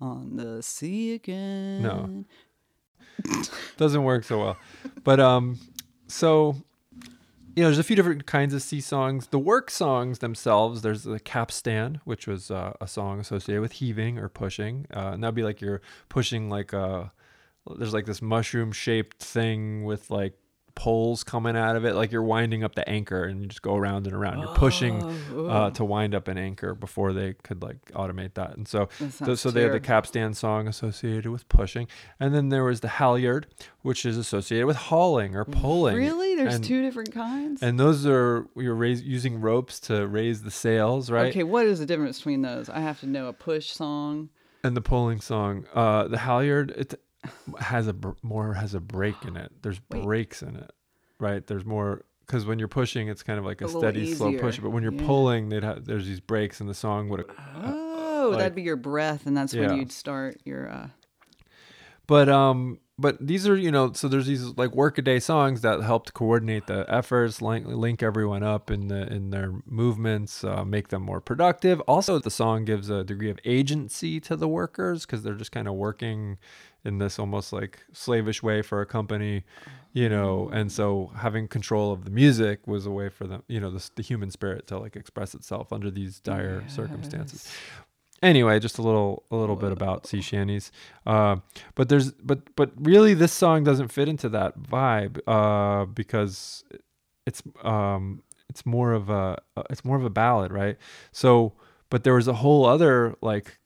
on 0.00 0.36
the 0.36 0.62
sea 0.62 1.14
again? 1.14 1.82
No. 1.82 2.24
Doesn't 3.76 4.04
work 4.04 4.24
so 4.24 4.38
well. 4.38 4.56
But 5.02 5.20
um 5.20 5.58
so 6.06 6.56
you 7.56 7.62
know, 7.62 7.68
there's 7.68 7.78
a 7.78 7.84
few 7.84 7.96
different 7.96 8.26
kinds 8.26 8.52
of 8.52 8.60
sea 8.60 8.82
songs. 8.82 9.28
The 9.28 9.38
work 9.38 9.70
songs 9.70 10.18
themselves, 10.18 10.82
there's 10.82 11.04
the 11.04 11.18
capstan, 11.18 12.02
which 12.04 12.26
was 12.26 12.50
uh, 12.50 12.74
a 12.82 12.86
song 12.86 13.18
associated 13.18 13.62
with 13.62 13.72
heaving 13.72 14.18
or 14.18 14.28
pushing. 14.28 14.86
Uh, 14.94 15.12
and 15.14 15.24
that'd 15.24 15.34
be 15.34 15.42
like 15.42 15.62
you're 15.62 15.80
pushing 16.10 16.50
like 16.50 16.74
a, 16.74 17.12
there's 17.76 17.94
like 17.94 18.06
this 18.06 18.22
mushroom 18.22 18.72
shaped 18.72 19.22
thing 19.22 19.84
with 19.84 20.10
like 20.10 20.34
poles 20.76 21.24
coming 21.24 21.56
out 21.56 21.74
of 21.74 21.84
it, 21.84 21.94
like 21.94 22.12
you're 22.12 22.22
winding 22.22 22.62
up 22.62 22.74
the 22.74 22.88
anchor, 22.88 23.24
and 23.24 23.40
you 23.40 23.48
just 23.48 23.62
go 23.62 23.74
around 23.74 24.06
and 24.06 24.14
around. 24.14 24.38
You're 24.38 24.54
pushing 24.54 25.02
Oh, 25.32 25.46
uh, 25.46 25.70
to 25.70 25.84
wind 25.84 26.14
up 26.14 26.28
an 26.28 26.38
anchor 26.38 26.74
before 26.74 27.12
they 27.12 27.32
could 27.32 27.62
like 27.62 27.78
automate 27.92 28.34
that. 28.34 28.56
And 28.56 28.68
so, 28.68 28.88
That 29.00 29.12
so, 29.12 29.34
so 29.34 29.50
they 29.50 29.62
had 29.62 29.72
the 29.72 29.80
capstan 29.80 30.34
song 30.34 30.68
associated 30.68 31.30
with 31.32 31.48
pushing, 31.48 31.88
and 32.20 32.32
then 32.34 32.50
there 32.50 32.62
was 32.62 32.80
the 32.80 32.88
halyard, 32.88 33.48
which 33.82 34.04
is 34.04 34.16
associated 34.16 34.66
with 34.66 34.76
hauling 34.76 35.34
or 35.34 35.44
pulling. 35.44 35.96
Really? 35.96 36.36
There's 36.36 36.56
and, 36.56 36.64
two 36.64 36.82
different 36.82 37.12
kinds? 37.12 37.62
And 37.62 37.80
those 37.80 38.06
are 38.06 38.46
you're 38.54 38.74
raise, 38.74 39.02
using 39.02 39.40
ropes 39.40 39.80
to 39.80 40.06
raise 40.06 40.42
the 40.42 40.50
sails, 40.50 41.10
right? 41.10 41.30
Okay, 41.30 41.42
what 41.42 41.66
is 41.66 41.80
the 41.80 41.86
difference 41.86 42.18
between 42.18 42.42
those? 42.42 42.68
I 42.68 42.80
have 42.80 43.00
to 43.00 43.06
know 43.06 43.28
a 43.28 43.32
push 43.32 43.70
song. 43.70 44.28
And 44.62 44.76
the 44.76 44.82
pulling 44.82 45.20
song, 45.20 45.64
uh, 45.74 46.08
the 46.08 46.18
halyard, 46.18 46.72
it 46.72 47.00
has 47.58 47.86
a 47.86 47.92
br- 47.92 48.10
more 48.22 48.54
has 48.54 48.74
a 48.74 48.80
break 48.80 49.16
in 49.24 49.36
it. 49.36 49.52
There's 49.62 49.80
Wait. 49.90 50.02
breaks 50.02 50.42
in 50.42 50.56
it, 50.56 50.70
right? 51.18 51.46
There's 51.46 51.64
more 51.64 52.04
because 52.26 52.44
when 52.44 52.58
you're 52.58 52.68
pushing, 52.68 53.08
it's 53.08 53.22
kind 53.22 53.38
of 53.38 53.44
like 53.44 53.60
a, 53.60 53.66
A 53.66 53.68
steady, 53.68 54.14
slow 54.14 54.36
push. 54.38 54.58
But 54.58 54.70
when 54.70 54.82
you're 54.82 54.92
yeah. 54.92 55.06
pulling, 55.06 55.48
they'd 55.48 55.62
have, 55.62 55.84
there's 55.84 56.06
these 56.06 56.20
breaks, 56.20 56.60
and 56.60 56.68
the 56.68 56.74
song 56.74 57.08
would. 57.10 57.24
Oh, 57.56 58.28
like- 58.30 58.38
that'd 58.40 58.54
be 58.54 58.62
your 58.62 58.76
breath, 58.76 59.26
and 59.26 59.36
that's 59.36 59.54
when 59.54 59.76
you'd 59.76 59.92
start 59.92 60.40
your. 60.44 60.68
Uh, 60.68 60.88
But 62.08 62.28
um, 62.28 62.78
but 62.98 63.24
these 63.24 63.46
are 63.48 63.56
you 63.56 63.70
know, 63.70 63.92
so 63.92 64.08
there's 64.08 64.26
these 64.26 64.44
like 64.56 64.74
workaday 64.74 65.18
songs 65.20 65.60
that 65.62 65.82
help 65.82 66.06
to 66.06 66.12
coordinate 66.12 66.66
the 66.66 66.86
efforts, 66.88 67.42
link, 67.42 67.66
link 67.66 68.02
everyone 68.02 68.42
up 68.44 68.70
in 68.70 68.88
the 68.88 69.12
in 69.12 69.30
their 69.30 69.52
movements, 69.66 70.44
uh, 70.44 70.64
make 70.64 70.88
them 70.88 71.02
more 71.02 71.20
productive. 71.20 71.80
Also, 71.82 72.18
the 72.18 72.30
song 72.30 72.64
gives 72.64 72.88
a 72.90 73.02
degree 73.04 73.28
of 73.30 73.38
agency 73.44 74.20
to 74.20 74.36
the 74.36 74.48
workers 74.48 75.04
because 75.04 75.22
they're 75.24 75.34
just 75.34 75.52
kind 75.52 75.66
of 75.68 75.74
working 75.74 76.38
in 76.86 76.98
this 76.98 77.18
almost 77.18 77.52
like 77.52 77.84
slavish 77.92 78.42
way 78.42 78.62
for 78.62 78.80
a 78.80 78.86
company, 78.86 79.44
you 79.92 80.08
know. 80.08 80.48
And 80.52 80.70
so 80.70 81.10
having 81.16 81.48
control 81.48 81.92
of 81.92 82.04
the 82.04 82.10
music 82.10 82.66
was 82.66 82.86
a 82.86 82.90
way 82.90 83.08
for 83.08 83.26
them, 83.26 83.42
you 83.48 83.60
know, 83.60 83.70
the, 83.70 83.90
the 83.96 84.02
human 84.02 84.30
spirit 84.30 84.66
to 84.68 84.78
like 84.78 84.96
express 84.96 85.34
itself 85.34 85.72
under 85.72 85.90
these 85.90 86.20
dire 86.20 86.64
circumstances. 86.68 87.52
Anyway 88.22 88.58
just 88.60 88.78
a 88.78 88.82
little 88.82 89.24
a 89.30 89.36
little 89.36 89.56
bit 89.56 89.72
about 89.72 90.06
sea 90.06 90.22
shanties. 90.22 90.72
Uh, 91.04 91.36
but 91.74 91.88
there's 91.90 92.12
but 92.12 92.54
but 92.56 92.70
really 92.80 93.12
this 93.12 93.32
song 93.32 93.64
doesn't 93.64 93.88
fit 93.88 94.08
into 94.08 94.28
that 94.30 94.58
vibe 94.58 95.18
uh, 95.26 95.84
because 95.84 96.64
it's 97.26 97.42
um 97.62 98.22
it's 98.48 98.64
more 98.64 98.92
of 98.92 99.10
a 99.10 99.36
it's 99.68 99.84
more 99.84 99.96
of 99.98 100.04
a 100.04 100.10
ballad 100.10 100.50
right? 100.52 100.78
So 101.12 101.52
but 101.90 102.04
there 102.04 102.14
was 102.14 102.28
a 102.28 102.34
whole 102.34 102.64
other 102.64 103.16
like 103.20 103.58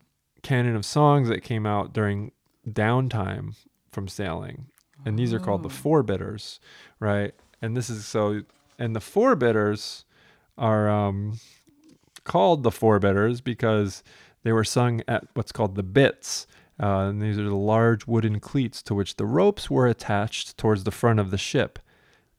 canon 0.42 0.74
of 0.74 0.84
songs 0.84 1.28
that 1.28 1.42
came 1.42 1.66
out 1.66 1.92
during 1.92 2.32
downtime 2.68 3.54
from 3.90 4.08
sailing 4.08 4.66
and 5.04 5.18
these 5.18 5.32
are 5.32 5.38
called 5.38 5.62
the 5.62 5.70
forebitters 5.70 6.60
right 6.98 7.32
and 7.62 7.76
this 7.76 7.88
is 7.88 8.06
so 8.06 8.42
and 8.78 8.94
the 8.94 9.00
forebitters 9.00 10.04
are 10.58 10.88
um 10.88 11.38
called 12.24 12.62
the 12.62 12.70
forebitters 12.70 13.40
because 13.40 14.02
they 14.42 14.52
were 14.52 14.64
sung 14.64 15.02
at 15.08 15.24
what's 15.34 15.52
called 15.52 15.74
the 15.74 15.82
bitts. 15.82 16.46
Uh, 16.82 17.08
and 17.08 17.20
these 17.20 17.38
are 17.38 17.44
the 17.44 17.54
large 17.54 18.06
wooden 18.06 18.40
cleats 18.40 18.82
to 18.82 18.94
which 18.94 19.16
the 19.16 19.26
ropes 19.26 19.68
were 19.68 19.86
attached 19.86 20.56
towards 20.56 20.84
the 20.84 20.90
front 20.90 21.20
of 21.20 21.30
the 21.30 21.38
ship. 21.38 21.78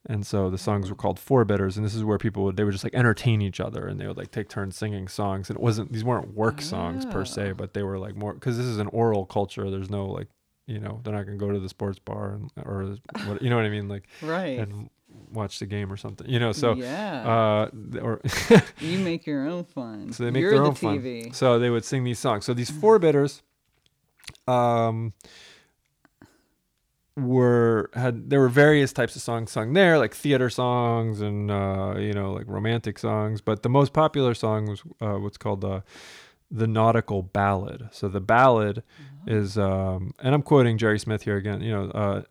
And 0.06 0.26
so 0.26 0.50
the 0.50 0.58
songs 0.58 0.90
were 0.90 0.96
called 0.96 1.20
forebitters, 1.20 1.76
and 1.76 1.86
this 1.86 1.94
is 1.94 2.02
where 2.02 2.18
people 2.18 2.42
would 2.44 2.56
they 2.56 2.64
would 2.64 2.72
just 2.72 2.82
like 2.82 2.94
entertain 2.94 3.40
each 3.40 3.60
other, 3.60 3.86
and 3.86 4.00
they 4.00 4.06
would 4.08 4.16
like 4.16 4.32
take 4.32 4.48
turns 4.48 4.76
singing 4.76 5.06
songs. 5.06 5.48
And 5.48 5.56
it 5.56 5.62
wasn't 5.62 5.92
these 5.92 6.02
weren't 6.02 6.34
work 6.34 6.60
songs 6.60 7.06
per 7.06 7.24
se, 7.24 7.52
but 7.52 7.72
they 7.72 7.84
were 7.84 7.98
like 7.98 8.16
more 8.16 8.34
because 8.34 8.56
this 8.56 8.66
is 8.66 8.78
an 8.78 8.88
oral 8.88 9.24
culture. 9.24 9.70
There's 9.70 9.90
no 9.90 10.06
like 10.06 10.26
you 10.66 10.78
know 10.78 11.00
they're 11.02 11.14
not 11.14 11.24
gonna 11.24 11.38
go 11.38 11.52
to 11.52 11.60
the 11.60 11.68
sports 11.68 11.98
bar 11.98 12.32
and 12.34 12.50
or 12.64 12.96
what 13.26 13.42
you 13.42 13.50
know 13.50 13.56
what 13.56 13.64
I 13.64 13.68
mean 13.68 13.88
like 13.88 14.04
right. 14.22 14.58
and 14.58 14.90
watch 15.30 15.58
the 15.58 15.66
game 15.66 15.92
or 15.92 15.96
something 15.96 16.28
you 16.28 16.38
know 16.38 16.52
so 16.52 16.72
yeah. 16.74 17.22
uh 17.22 17.98
or 18.00 18.20
you 18.80 18.98
make 18.98 19.26
your 19.26 19.46
own 19.46 19.64
fun. 19.64 20.12
So 20.12 20.24
they 20.24 20.30
make 20.30 20.40
You're 20.40 20.52
their 20.52 20.62
the 20.62 20.68
own 20.68 20.74
fun. 20.74 21.32
So 21.32 21.58
they 21.58 21.70
would 21.70 21.84
sing 21.84 22.04
these 22.04 22.18
songs. 22.18 22.44
So 22.44 22.54
these 22.54 22.70
forebitters, 22.70 23.42
um, 24.46 25.12
were 27.16 27.90
had 27.94 28.30
there 28.30 28.40
were 28.40 28.48
various 28.48 28.92
types 28.92 29.16
of 29.16 29.22
songs 29.22 29.52
sung 29.52 29.72
there, 29.74 29.98
like 29.98 30.14
theater 30.14 30.48
songs 30.48 31.20
and 31.20 31.50
uh, 31.50 31.94
you 31.98 32.12
know 32.12 32.32
like 32.32 32.46
romantic 32.46 32.98
songs. 32.98 33.40
But 33.40 33.62
the 33.62 33.68
most 33.68 33.92
popular 33.92 34.34
song 34.34 34.66
was 34.66 34.82
uh, 35.00 35.18
what's 35.18 35.36
called 35.36 35.60
the 35.60 35.82
the 36.50 36.66
nautical 36.66 37.22
ballad. 37.22 37.88
So 37.92 38.08
the 38.08 38.20
ballad 38.20 38.82
is, 39.26 39.56
um, 39.56 40.12
and 40.18 40.34
I'm 40.34 40.42
quoting 40.42 40.76
Gerry 40.76 40.98
Smyth 40.98 41.22
here 41.22 41.36
again. 41.36 41.62
You 41.62 41.72
know, 41.72 41.90
uh, 41.90 42.22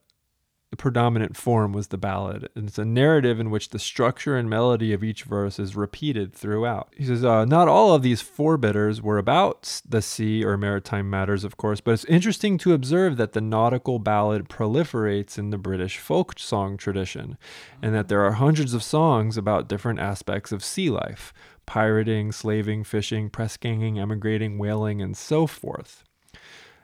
predominant 0.78 1.36
form 1.36 1.74
was 1.74 1.88
the 1.88 1.98
ballad. 1.98 2.50
And 2.56 2.68
it's 2.68 2.78
a 2.78 2.86
narrative 2.86 3.40
in 3.40 3.50
which 3.50 3.70
the 3.70 3.80
structure 3.80 4.38
and 4.38 4.50
melody 4.50 4.94
of 4.94 5.04
each 5.04 5.24
verse 5.24 5.60
is 5.60 5.76
repeated 5.76 6.34
throughout. 6.34 6.94
He 6.98 7.06
says, 7.06 7.26
uh, 7.26 7.46
Not 7.46 7.68
all 7.68 7.94
of 7.94 8.04
these 8.04 8.22
forebitters 8.22 9.02
were 9.02 9.18
about 9.18 9.82
the 9.88 10.02
sea 10.02 10.46
or 10.46 10.58
maritime 10.58 11.10
matters, 11.10 11.44
of 11.44 11.58
course, 11.58 11.82
but 11.82 11.92
it's 11.92 12.06
interesting 12.06 12.58
to 12.60 12.74
observe 12.74 13.18
that 13.18 13.34
the 13.34 13.42
nautical 13.42 14.00
ballad 14.00 14.48
proliferates 14.48 15.38
in 15.38 15.50
the 15.50 15.58
British 15.58 15.98
folk 15.98 16.40
song 16.40 16.78
tradition, 16.78 17.38
and 17.82 17.94
that 17.94 18.08
there 18.08 18.22
are 18.22 18.34
hundreds 18.34 18.74
of 18.74 18.82
songs 18.82 19.38
about 19.38 19.68
different 19.68 20.00
aspects 20.00 20.52
of 20.52 20.64
sea 20.64 20.90
life 20.90 21.34
pirating, 21.66 22.32
slaving, 22.32 22.84
fishing, 22.84 23.30
press 23.30 23.56
ganging, 23.56 24.00
emigrating, 24.00 24.58
whaling, 24.58 25.02
and 25.02 25.16
so 25.16 25.48
forth. 25.48 26.04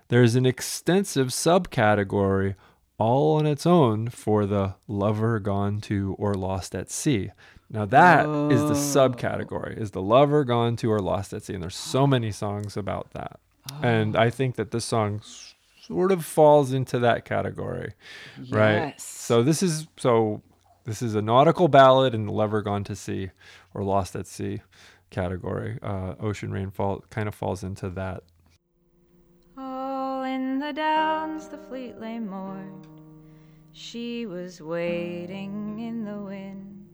There's 0.09 0.35
an 0.35 0.45
extensive 0.45 1.27
subcategory 1.27 2.55
all 2.97 3.37
on 3.37 3.45
its 3.45 3.65
own 3.65 4.09
for 4.09 4.45
the 4.45 4.75
lover 4.87 5.39
gone 5.39 5.79
to 5.81 6.15
or 6.17 6.33
lost 6.33 6.73
at 6.73 6.89
sea. 6.89 7.31
Now 7.69 7.85
that 7.85 8.25
is 8.51 8.61
the 8.61 8.73
subcategory 8.73 9.77
is 9.77 9.91
the 9.91 10.01
lover 10.01 10.43
gone 10.43 10.75
to 10.77 10.91
or 10.91 10.99
lost 10.99 11.33
at 11.33 11.43
sea 11.43 11.53
and 11.53 11.61
there's 11.63 11.75
so 11.75 12.07
many 12.07 12.31
songs 12.31 12.77
about 12.77 13.11
that. 13.11 13.39
And 13.81 14.15
I 14.15 14.29
think 14.29 14.55
that 14.55 14.71
this 14.71 14.85
song 14.85 15.21
sort 15.81 16.11
of 16.11 16.25
falls 16.25 16.71
into 16.73 16.99
that 16.99 17.25
category, 17.25 17.93
right? 18.49 18.93
So 18.99 19.43
this 19.43 19.61
is 19.61 19.87
so 19.97 20.41
this 20.85 21.01
is 21.01 21.15
a 21.15 21.21
nautical 21.21 21.67
ballad 21.67 22.15
and 22.15 22.27
the 22.29 22.31
lover 22.31 22.61
gone 22.61 22.83
to 22.85 22.95
sea 22.95 23.31
or 23.73 23.83
lost 23.83 24.15
at 24.15 24.25
sea 24.27 24.61
category. 25.09 25.77
Uh, 25.81 26.15
Ocean 26.19 26.51
Rainfall 26.51 27.03
kind 27.09 27.27
of 27.27 27.35
falls 27.35 27.63
into 27.63 27.89
that 27.89 28.23
in 30.37 30.59
the 30.59 30.71
downs 30.71 31.47
the 31.47 31.57
fleet 31.57 31.99
lay 31.99 32.19
moored. 32.19 32.85
She 33.71 34.27
was 34.27 34.61
waiting 34.61 35.79
in 35.79 36.05
the 36.05 36.19
wind. 36.19 36.85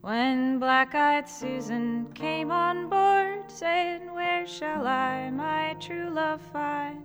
When 0.00 0.58
black 0.58 0.94
eyed 0.94 1.28
Susan 1.28 2.06
came 2.14 2.50
on 2.50 2.88
board, 2.88 3.50
saying, 3.50 4.14
Where 4.14 4.46
shall 4.46 4.86
I 4.86 5.28
my 5.28 5.76
true 5.78 6.08
love 6.08 6.40
find? 6.54 7.02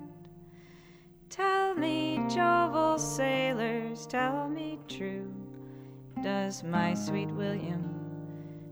Tell 1.30 1.76
me, 1.76 2.22
jovial 2.30 2.98
sailors, 2.98 4.08
tell 4.08 4.48
me 4.48 4.80
true. 4.88 5.30
Does 6.24 6.63
my 6.63 6.93
sweet 6.93 7.32
William, 7.32 7.84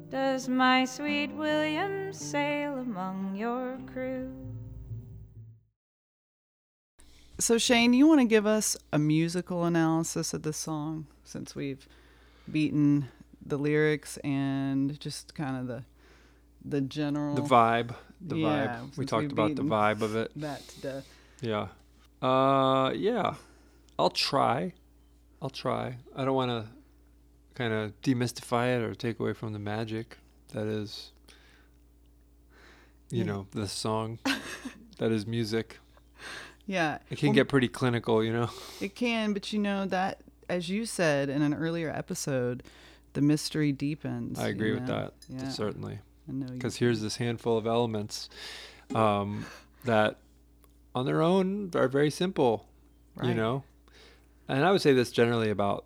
does 0.10 0.48
my 0.48 0.86
sweet 0.86 1.32
William 1.34 2.14
sail 2.14 2.78
among 2.78 3.36
your 3.36 3.78
crew? 3.92 4.47
So 7.40 7.58
Shane, 7.58 7.94
you 7.94 8.08
want 8.08 8.20
to 8.22 8.26
give 8.26 8.46
us 8.48 8.76
a 8.92 8.98
musical 8.98 9.64
analysis 9.66 10.34
of 10.34 10.42
this 10.42 10.58
song 10.58 11.06
since 11.24 11.56
we've 11.56 11.88
beaten 12.52 13.10
the 13.46 13.58
lyrics 13.58 14.18
and 14.18 15.00
just 15.00 15.36
kind 15.36 15.58
of 15.58 15.68
the 15.68 15.84
the 16.66 16.82
general 16.82 17.36
the 17.36 17.42
vibe 17.44 17.94
the 18.20 18.38
Yeah, 18.38 18.80
vibe. 18.82 18.98
We 18.98 19.06
talked 19.06 19.32
about 19.32 19.56
the 19.56 19.62
vibe 19.62 20.02
of 20.02 20.16
it. 20.16 20.32
that 20.38 20.68
to 20.68 20.82
death. 20.82 21.08
yeah. 21.42 21.68
Uh 22.22 22.92
yeah. 22.96 23.36
I'll 24.00 24.10
try. 24.10 24.74
I'll 25.42 25.50
try. 25.52 25.98
I 26.16 26.26
don't 26.26 26.36
want 26.36 26.50
to 26.52 26.70
kind 27.54 27.72
of 27.74 28.00
demystify 28.02 28.78
it 28.78 28.84
or 28.84 28.96
take 28.96 29.20
away 29.20 29.34
from 29.34 29.54
the 29.54 29.60
magic 29.60 30.18
that 30.54 30.66
is 30.66 31.12
you 33.12 33.20
Yeah. 33.20 33.24
know 33.26 33.48
the 33.52 33.68
song. 33.68 34.18
That 34.98 35.12
is 35.12 35.28
music 35.28 35.78
Yeah, 36.68 37.00
it 37.10 37.18
can 37.18 37.30
Well, 37.30 37.36
get 37.36 37.48
pretty 37.50 37.70
clinical 37.70 38.24
you 38.24 38.32
know? 38.34 38.50
It 38.82 38.94
can, 38.94 39.34
but 39.34 39.52
you 39.54 39.60
know 39.60 39.86
that, 39.88 40.20
as 40.50 40.70
you 40.70 40.86
said 40.86 41.30
in 41.30 41.42
an 41.42 41.54
earlier 41.54 41.90
episode, 41.90 42.62
the 43.14 43.22
mystery 43.22 43.72
deepens. 43.72 44.38
i 44.38 44.48
you 44.48 44.54
agree 44.54 44.74
with 44.74 44.84
know? 44.84 45.00
that 45.00 45.14
Yeah, 45.30 45.50
certainly. 45.50 46.00
I 46.30 46.34
know 46.34 46.48
because 46.48 46.76
here's 46.76 47.02
this 47.02 47.16
handful 47.16 47.58
of 47.58 47.66
elements 47.66 48.30
um, 48.94 49.46
that 49.86 50.18
on 50.94 51.06
their 51.06 51.22
own 51.22 51.72
are 51.74 51.88
very 51.88 52.12
simple 52.12 52.68
you 53.24 53.34
know? 53.34 53.64
And 54.48 54.64
i 54.64 54.72
would 54.72 54.82
say 54.82 54.94
this 54.94 55.12
generally 55.12 55.50
about 55.50 55.86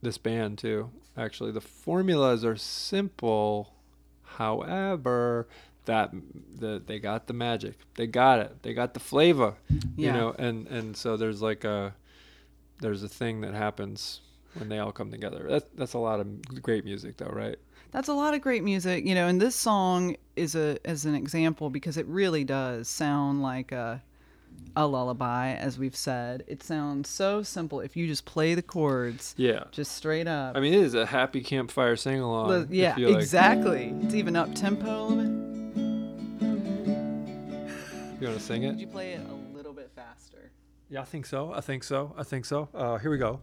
this 0.00 0.16
band 0.18 0.58
too. 0.58 0.90
Actually 1.16 1.52
the 1.52 1.60
formulas 1.60 2.44
are 2.44 2.56
simple. 2.56 3.74
However 4.22 5.46
that 5.86 6.10
the, 6.58 6.82
they 6.86 6.98
got 6.98 7.26
the 7.26 7.32
magic 7.34 7.74
they 7.94 8.06
got 8.06 8.38
it 8.38 8.62
they 8.62 8.72
got 8.74 8.94
the 8.94 9.00
flavor 9.00 9.54
you 9.96 10.10
know 10.12 10.34
and 10.38 10.66
and 10.68 10.96
so 10.96 11.16
there's 11.16 11.42
like 11.42 11.64
a 11.64 11.94
there's 12.80 13.02
a 13.02 13.08
thing 13.08 13.40
that 13.42 13.54
happens 13.54 14.20
when 14.54 14.68
they 14.68 14.78
all 14.78 14.92
come 14.92 15.10
together. 15.10 15.46
That's 15.48 15.66
that's 15.74 15.92
a 15.94 15.98
lot 15.98 16.20
of 16.20 16.62
great 16.62 16.84
music, 16.84 17.16
though, 17.16 17.26
right? 17.26 17.56
That's 17.92 18.08
a 18.08 18.12
lot 18.14 18.34
of 18.34 18.40
great 18.40 18.62
music, 18.64 19.04
you 19.04 19.14
know, 19.14 19.26
and 19.28 19.40
this 19.40 19.54
song 19.56 20.16
is 20.36 20.54
a 20.54 20.78
as 20.84 21.04
an 21.04 21.14
example 21.14 21.70
because 21.70 21.96
it 21.96 22.06
really 22.06 22.44
does 22.44 22.88
sound 22.88 23.42
like 23.42 23.72
a 23.72 24.02
a 24.76 24.86
lullaby, 24.86 25.52
as 25.54 25.78
we've 25.78 25.96
said. 25.96 26.44
It 26.46 26.62
sounds 26.62 27.08
so 27.08 27.42
simple 27.42 27.80
if 27.80 27.96
you 27.96 28.06
just 28.06 28.24
play 28.24 28.54
the 28.54 28.62
chords 28.62 29.34
Yeah. 29.36 29.64
just 29.72 29.92
straight 29.92 30.26
up. 30.28 30.56
I 30.56 30.60
mean, 30.60 30.74
it 30.74 30.80
is 30.80 30.94
a 30.94 31.06
happy 31.06 31.40
campfire 31.42 31.96
sing 31.96 32.20
along. 32.20 32.68
The- 32.68 32.76
yeah, 32.76 32.96
exactly. 32.98 33.94
It's 34.02 34.14
even 34.14 34.36
up 34.36 34.54
tempo 34.54 34.86
a 34.86 35.06
little 35.06 35.24
bit. 35.24 35.53
You 38.24 38.30
want 38.30 38.40
to 38.40 38.46
sing 38.46 38.62
Could 38.62 38.70
it? 38.76 38.78
you 38.78 38.86
play 38.86 39.12
it 39.12 39.20
a 39.28 39.34
little 39.54 39.74
bit 39.74 39.90
faster? 39.94 40.50
Yeah, 40.88 41.02
I 41.02 41.04
think 41.04 41.26
so. 41.26 41.52
I 41.52 41.60
think 41.60 41.84
so. 41.84 42.14
I 42.16 42.22
think 42.22 42.46
so. 42.46 42.70
Uh, 42.74 42.96
here 42.96 43.10
we 43.10 43.18
go. 43.18 43.38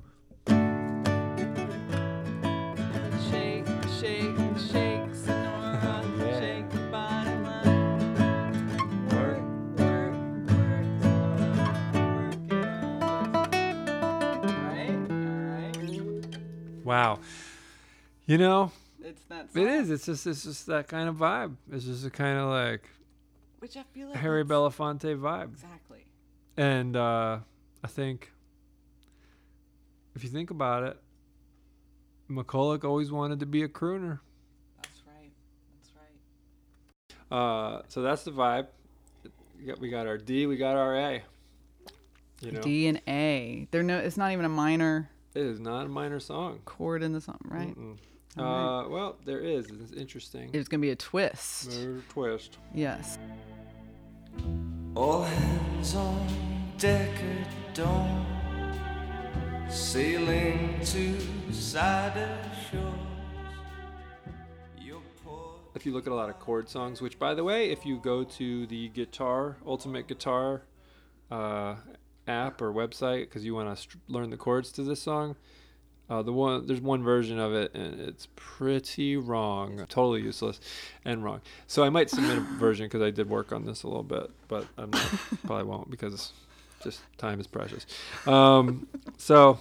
Shake, 3.30 3.68
shake, 4.00 4.36
shake, 4.72 5.14
Sonora. 5.14 6.04
Yeah. 6.18 6.40
Shake 6.40 6.74
your 6.74 6.88
body, 6.90 7.30
line. 7.30 9.06
Work, 9.10 9.44
work, 9.78 10.16
work, 10.58 10.90
Sonora. 11.04 11.70
Work 11.94 12.34
it 12.50 12.66
out. 12.66 13.54
Right? 14.66 14.98
Alright. 15.12 16.38
Wow. 16.84 17.20
You 18.26 18.38
know, 18.40 18.72
It's 19.04 19.24
that 19.26 19.54
song. 19.54 19.62
it 19.62 19.68
is. 19.70 19.92
It's 19.92 20.06
just 20.08 20.26
it's 20.26 20.44
just 20.44 20.66
that 20.66 20.88
kind 20.88 21.08
of 21.08 21.18
vibe. 21.18 21.56
It's 21.72 21.86
just 21.86 22.04
a 22.04 22.10
kind 22.10 22.40
of 22.40 22.50
like 22.50 22.90
Which 23.62 23.78
I 23.78 23.84
feel 23.94 24.10
like 24.10 24.18
Harry 24.18 24.44
Belafonte 24.44 25.16
vibe. 25.20 25.54
Exactly. 25.54 26.06
And 26.58 26.96
uh, 26.96 27.40
I 27.84 27.88
think 27.88 28.32
if 30.16 30.24
you 30.24 30.30
think 30.30 30.50
about 30.50 30.84
it, 30.84 30.98
McCulloch 32.30 32.84
always 32.84 33.12
wanted 33.12 33.40
to 33.42 33.46
be 33.46 33.62
a 33.62 33.68
crooner. 33.68 34.20
That's 34.82 35.04
right. 35.06 35.32
That's 35.78 35.94
right. 37.32 37.38
Uh, 37.38 37.82
so 37.88 38.02
that's 38.02 38.24
the 38.24 38.32
vibe. 38.32 38.68
We 39.60 39.66
got, 39.66 39.80
we 39.80 39.90
got 39.90 40.08
our 40.08 40.18
D, 40.18 40.48
we 40.48 40.58
got 40.58 40.76
our 40.76 40.98
A. 40.98 41.22
You 42.42 42.54
know, 42.54 42.62
D 42.62 42.88
and 42.88 43.00
A. 43.08 43.68
They're 43.70 43.84
no. 43.84 44.00
It's 44.00 44.18
not 44.18 44.32
even 44.32 44.46
a 44.46 44.50
minor 44.50 45.12
it 45.34 45.44
is 45.44 45.60
not 45.60 45.86
a 45.86 45.90
minor 45.90 46.20
song. 46.20 46.60
chord 46.66 47.04
in 47.04 47.14
the 47.14 47.22
song, 47.22 47.40
right? 47.46 47.76
Uh, 48.38 48.90
well, 48.90 49.18
there 49.24 49.40
is. 49.40 49.68
It's 49.68 49.94
interesting. 49.94 50.50
It's 50.52 50.68
gonna 50.68 50.82
be 50.82 50.90
a 50.90 50.96
twist. 50.96 51.72
There's 51.72 52.00
a 52.00 52.08
twist. 52.10 52.58
Yes. 52.74 53.18
All 54.96 55.24
hands 55.24 55.96
on 55.96 56.28
deck 56.78 57.10
at 57.10 57.74
dawn, 57.74 58.26
sailing 59.70 60.80
to 60.84 61.18
cider 61.52 62.38
shores. 62.70 63.02
If 65.74 65.86
you 65.86 65.94
look 65.94 66.06
at 66.06 66.12
a 66.12 66.16
lot 66.16 66.30
of 66.30 66.38
chord 66.40 66.68
songs, 66.70 67.02
which 67.02 67.18
by 67.18 67.34
the 67.34 67.44
way, 67.44 67.72
if 67.72 67.86
you 67.86 67.98
go 67.98 68.24
to 68.24 68.68
the 68.68 68.90
Guitar 68.90 69.56
Ultimate 69.66 70.08
Guitar 70.08 70.64
uh, 71.32 71.76
app 72.28 72.62
or 72.62 72.74
website 72.74 73.22
because 73.22 73.46
you 73.46 73.56
want 73.56 73.76
to 73.76 73.82
st- 73.82 74.04
learn 74.10 74.30
the 74.30 74.38
chords 74.38 74.72
to 74.74 74.84
this 74.84 75.02
song, 75.02 75.38
uh, 76.12 76.22
the 76.22 76.34
one 76.34 76.66
there's 76.68 76.82
one 76.82 77.02
version 77.04 77.40
of 77.40 77.54
it 77.54 77.74
and 77.74 78.00
it's 78.02 78.28
pretty 78.36 79.16
wrong, 79.16 79.78
totally 79.88 80.22
useless 80.22 80.60
and 81.06 81.24
wrong. 81.24 81.40
So 81.68 81.84
I 81.84 81.90
might 81.90 82.10
submit 82.10 82.38
a 82.38 82.42
version 82.42 82.86
because 82.88 83.02
I 83.02 83.12
did 83.12 83.30
work 83.30 83.52
on 83.54 83.66
this 83.66 83.84
a 83.84 83.88
little 83.88 84.04
bit, 84.04 84.30
but 84.50 84.66
I'm 84.78 84.90
not, 84.92 85.06
probably 85.46 85.64
won't 85.66 85.90
because 85.90 86.34
just 86.84 87.00
time 87.18 87.40
is 87.40 87.48
precious. 87.48 87.86
Um, 88.28 88.88
so. 89.18 89.60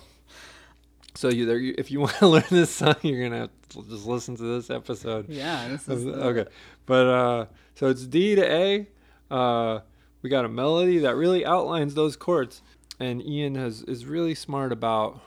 So 1.14 1.28
you 1.28 1.44
there, 1.44 1.58
you- 1.58 1.74
if 1.76 1.90
you 1.90 2.00
want 2.04 2.14
to 2.16 2.28
learn 2.28 2.44
this 2.50 2.70
song, 2.70 2.94
you're 3.02 3.22
gonna 3.28 3.42
have 3.42 3.50
to 3.70 3.82
just 3.90 4.06
listen 4.06 4.36
to 4.36 4.42
this 4.42 4.70
episode. 4.70 5.28
Yeah. 5.28 5.68
This 5.68 5.88
is 5.88 6.04
the- 6.04 6.12
Okay, 6.12 6.50
but 6.86 7.06
uh, 7.06 7.46
so 7.74 7.88
it's 7.88 8.06
D 8.06 8.34
to 8.36 8.44
A. 8.52 8.86
Uh, 9.30 9.80
we 10.22 10.30
got 10.30 10.44
a 10.44 10.48
melody 10.48 10.98
that 10.98 11.16
really 11.16 11.44
outlines 11.44 11.94
those 11.94 12.16
chords, 12.16 12.62
and 12.98 13.22
Ian 13.24 13.54
has 13.56 13.82
is 13.82 14.04
really 14.06 14.34
smart 14.34 14.72
about. 14.72 15.20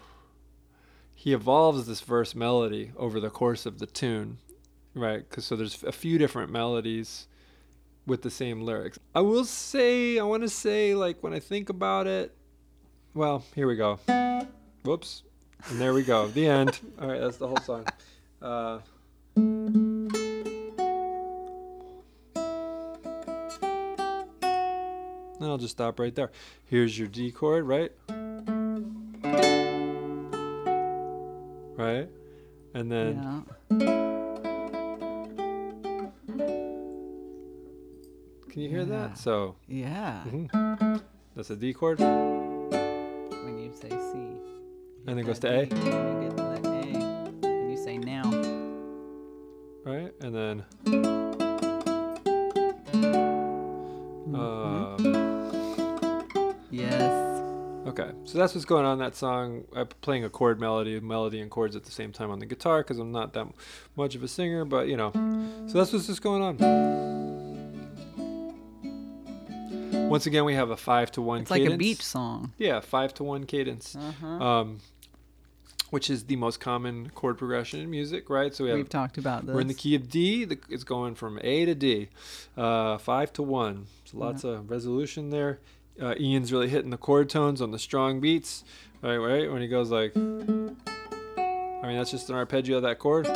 He 1.23 1.31
evolves 1.31 1.87
this 1.87 2.01
verse 2.01 2.35
melody 2.35 2.91
over 2.97 3.21
the 3.21 3.29
course 3.29 3.65
of 3.65 3.79
the 3.79 3.85
tune, 3.85 4.39
right? 4.93 5.19
Because 5.19 5.45
so 5.45 5.55
there's 5.55 5.81
a 5.81 5.93
few 5.93 6.17
different 6.17 6.51
melodies 6.51 7.27
with 8.05 8.23
the 8.23 8.29
same 8.29 8.59
lyrics. 8.59 8.99
I 9.15 9.21
will 9.21 9.45
say, 9.45 10.19
I 10.19 10.23
want 10.23 10.43
to 10.43 10.49
say, 10.49 10.95
like 10.95 11.23
when 11.23 11.33
I 11.33 11.39
think 11.39 11.69
about 11.69 12.07
it, 12.07 12.35
well, 13.13 13.45
here 13.55 13.67
we 13.67 13.77
go. 13.77 14.01
Whoops, 14.83 15.23
and 15.69 15.79
there 15.79 15.93
we 15.93 16.03
go. 16.03 16.27
The 16.27 16.45
end. 16.45 16.77
All 17.01 17.07
right, 17.07 17.21
that's 17.21 17.37
the 17.37 17.47
whole 17.47 17.55
song. 17.55 17.85
Uh, 18.41 18.79
I'll 25.41 25.57
just 25.57 25.71
stop 25.71 25.99
right 26.01 26.13
there. 26.13 26.31
Here's 26.65 26.99
your 26.99 27.07
D 27.07 27.31
chord, 27.31 27.65
right? 27.65 27.93
Right? 31.83 32.07
And 32.73 32.89
then 32.91 33.21
yeah. 33.21 33.41
can 38.49 38.61
you 38.61 38.69
hear 38.69 38.79
Yeah. 38.79 38.85
that? 39.09 39.17
So 39.17 39.55
Yeah. 39.67 40.23
mhm. 40.25 41.01
that's 41.35 41.49
a 41.49 41.55
D 41.57 41.73
chord. 41.73 41.99
When 41.99 43.59
you 43.59 43.71
say 43.73 43.89
C. 43.89 44.17
you 44.17 44.39
And 45.07 45.19
it 45.19 45.23
goes 45.23 45.39
to 45.39 45.49
A? 45.49 45.65
D, 45.65 45.75
and 45.75 46.23
you 46.23 46.29
get 46.29 46.37
to 46.37 46.43
A. 46.43 46.53
And 47.43 47.69
you 47.71 47.77
say 47.77 47.97
now. 47.97 48.23
Right? 49.83 50.13
And 50.21 50.33
then 50.33 50.63
Mm-hmm. 54.23 54.35
um, 54.35 54.82
so 58.33 58.39
that's 58.39 58.55
what's 58.55 58.65
going 58.65 58.83
on 58.83 58.93
in 58.93 58.97
that 58.99 59.15
song. 59.15 59.63
I'm 59.75 59.85
playing 60.01 60.23
a 60.23 60.29
chord 60.29 60.59
melody, 60.59 60.99
melody 60.99 61.39
and 61.39 61.51
chords 61.51 61.75
at 61.75 61.83
the 61.83 61.91
same 61.91 62.11
time 62.11 62.31
on 62.31 62.39
the 62.39 62.47
guitar 62.47 62.79
because 62.81 62.97
I'm 62.97 63.11
not 63.11 63.33
that 63.33 63.45
much 63.95 64.15
of 64.15 64.23
a 64.23 64.27
singer, 64.27 64.65
but 64.65 64.87
you 64.87 64.97
know. 64.97 65.11
So 65.67 65.77
that's 65.77 65.93
what's 65.93 66.07
just 66.07 66.23
going 66.23 66.41
on. 66.41 66.57
Once 70.09 70.25
again, 70.25 70.45
we 70.45 70.55
have 70.55 70.71
a 70.71 70.77
five 70.77 71.11
to 71.11 71.21
one. 71.21 71.45
Cadence. 71.45 71.45
It's 71.45 71.51
like 71.51 71.61
a 71.61 71.65
cadence. 71.65 71.77
beach 71.77 72.01
song. 72.03 72.53
Yeah, 72.57 72.79
five 72.79 73.13
to 73.15 73.23
one 73.23 73.45
cadence, 73.45 73.95
Uh-huh. 73.95 74.27
um, 74.27 74.79
which 75.91 76.09
is 76.09 76.23
the 76.25 76.35
most 76.35 76.59
common 76.59 77.11
chord 77.11 77.37
progression 77.37 77.81
in 77.81 77.89
music, 77.91 78.31
right? 78.31 78.51
So 78.55 78.63
we 78.63 78.71
have 78.71 78.77
We've 78.79 78.89
talked 78.89 79.19
about 79.19 79.45
this. 79.45 79.53
we're 79.53 79.61
in 79.61 79.67
the 79.67 79.75
key 79.75 79.93
of 79.93 80.09
D. 80.09 80.43
The, 80.45 80.57
it's 80.69 80.83
going 80.83 81.13
from 81.13 81.39
A 81.43 81.65
to 81.65 81.75
D, 81.75 82.09
uh, 82.57 82.97
five 82.97 83.31
to 83.33 83.43
one. 83.43 83.85
So 84.05 84.17
lots 84.17 84.43
of 84.43 84.71
resolution 84.71 85.29
there. 85.29 85.59
Uh, 86.01 86.15
Ian's 86.19 86.51
really 86.51 86.69
hitting 86.69 86.89
the 86.89 86.97
chord 86.97 87.29
tones 87.29 87.61
on 87.61 87.71
the 87.71 87.79
strong 87.79 88.19
beats, 88.19 88.63
right? 89.01 89.17
Right 89.17 89.51
when 89.51 89.61
he 89.61 89.67
goes 89.67 89.91
like, 89.91 90.15
I 90.15 90.19
mean 90.19 91.97
that's 91.97 92.11
just 92.11 92.29
an 92.29 92.35
arpeggio 92.35 92.77
of 92.77 92.83
that 92.83 92.99
chord. 92.99 93.27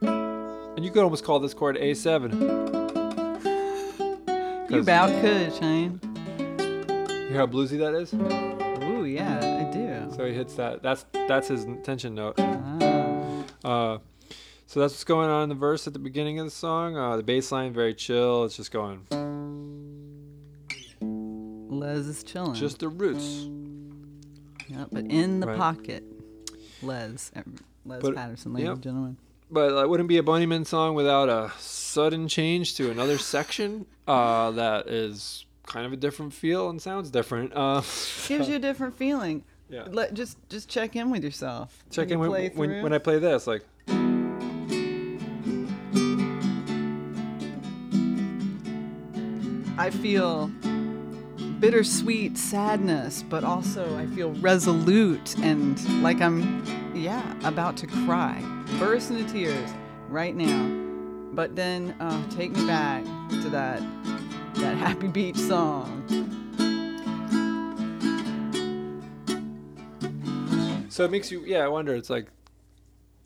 And 0.00 0.84
you 0.84 0.90
could 0.90 1.02
almost 1.02 1.24
call 1.24 1.40
this 1.40 1.54
chord 1.54 1.76
A7. 1.76 2.66
You 4.70 4.80
about 4.80 5.08
could, 5.22 5.54
Shane. 5.54 6.00
You 6.58 7.28
hear 7.28 7.38
how 7.38 7.46
bluesy 7.46 7.78
that 7.78 7.94
is? 7.94 8.12
Ooh, 8.12 9.04
yeah, 9.04 9.38
I 9.38 9.72
do. 9.72 10.14
So 10.14 10.26
he 10.26 10.34
hits 10.34 10.54
that. 10.54 10.82
That's 10.82 11.06
that's 11.12 11.48
his 11.48 11.66
tension 11.84 12.14
note. 12.14 12.34
Ah. 12.38 13.44
Uh, 13.64 13.98
so 14.66 14.80
that's 14.80 14.92
what's 14.92 15.04
going 15.04 15.30
on 15.30 15.44
in 15.44 15.48
the 15.48 15.54
verse 15.54 15.86
at 15.86 15.92
the 15.92 15.98
beginning 15.98 16.38
of 16.38 16.46
the 16.46 16.50
song. 16.50 16.96
Uh, 16.96 17.16
the 17.16 17.22
bass 17.22 17.50
line 17.52 17.72
very 17.72 17.94
chill. 17.94 18.44
It's 18.44 18.56
just 18.56 18.72
going 18.72 19.06
Les 21.86 22.06
is 22.06 22.22
chilling. 22.24 22.54
just 22.54 22.80
the 22.80 22.88
roots. 22.88 23.46
yeah, 24.68 24.84
but 24.90 25.04
in 25.04 25.40
the 25.40 25.46
Right. 25.46 25.56
pocket. 25.58 26.02
Les. 26.82 27.30
uh, 27.36 27.42
Les 27.84 28.00
But- 28.00 28.14
Pattinson, 28.16 28.52
ladies 28.54 28.64
yep. 28.66 28.74
and 28.74 28.82
gentlemen. 28.82 29.16
But 29.48 29.80
it 29.80 29.88
wouldn't 29.88 30.08
be 30.08 30.18
a 30.18 30.22
Bunnymen 30.24 30.66
song 30.66 30.96
without 30.96 31.28
a 31.28 31.52
sudden 31.60 32.26
change 32.26 32.74
to 32.76 32.90
another 32.90 33.16
section 33.18 33.86
uh, 34.08 34.50
that 34.52 34.88
is 34.88 35.46
kind 35.64 35.86
of 35.86 35.92
a 35.92 35.96
different 35.96 36.32
feel 36.34 36.68
and 36.68 36.82
sounds 36.82 37.10
different. 37.10 37.52
Uh, 37.54 37.82
Gives 38.26 38.48
you 38.48 38.56
a 38.56 38.58
different 38.58 38.96
feeling. 38.96 39.44
yeah. 39.68 39.84
Let 39.88 40.14
just 40.14 40.36
just 40.48 40.68
check 40.68 40.96
in 40.96 41.10
with 41.10 41.22
yourself. 41.22 41.84
Check 41.92 42.08
you 42.10 42.14
in 42.14 42.28
when, 42.30 42.50
when, 42.56 42.82
when 42.82 42.92
I 42.92 42.98
play 42.98 43.20
this. 43.20 43.46
Like, 43.46 43.62
I 49.78 49.90
feel 49.90 50.50
bittersweet 51.60 52.36
sadness, 52.36 53.22
but 53.22 53.44
also 53.44 53.96
I 53.98 54.06
feel 54.06 54.32
resolute 54.34 55.36
and 55.38 56.02
like 56.02 56.20
I'm, 56.20 56.64
yeah, 56.94 57.34
about 57.44 57.76
to 57.78 57.86
cry, 57.86 58.42
burst 58.78 59.10
into 59.10 59.24
tears 59.32 59.70
right 60.08 60.34
now. 60.34 60.84
But 61.32 61.56
then 61.56 61.94
uh, 62.00 62.28
take 62.30 62.52
me 62.52 62.66
back 62.66 63.04
to 63.42 63.48
that 63.50 63.82
that 64.54 64.76
happy 64.76 65.08
beach 65.08 65.36
song. 65.36 66.02
So 70.88 71.04
it 71.04 71.10
makes 71.10 71.30
you, 71.30 71.44
yeah, 71.44 71.58
I 71.58 71.68
wonder. 71.68 71.94
It's 71.94 72.08
like, 72.08 72.28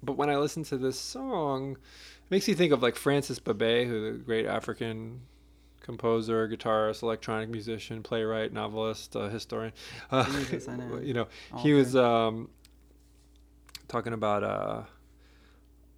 but 0.03 0.16
when 0.16 0.28
I 0.28 0.37
listen 0.39 0.64
to 0.64 0.76
this 0.76 0.99
song, 0.99 1.72
it 1.72 2.31
makes 2.31 2.49
you 2.49 2.57
think 2.57 2.72
of 2.72 2.83
like 2.83 2.97
Francis 2.97 3.39
Bebey, 3.39 3.87
who 3.87 4.11
the 4.12 4.18
great 4.18 4.45
African 4.45 5.20
composer, 5.81 6.49
guitarist, 6.49 7.03
electronic 7.03 7.49
musician, 7.49 8.03
playwright, 8.03 8.53
novelist, 8.53 9.16
uh, 9.16 9.28
historian. 9.28 9.72
Uh, 10.11 10.24
Jesus, 10.24 10.66
know. 10.66 10.99
you 11.03 11.14
know, 11.14 11.28
he 11.59 11.72
was 11.72 11.95
um, 11.95 12.49
talking 13.89 14.12
about 14.12 14.43
uh, 14.43 14.83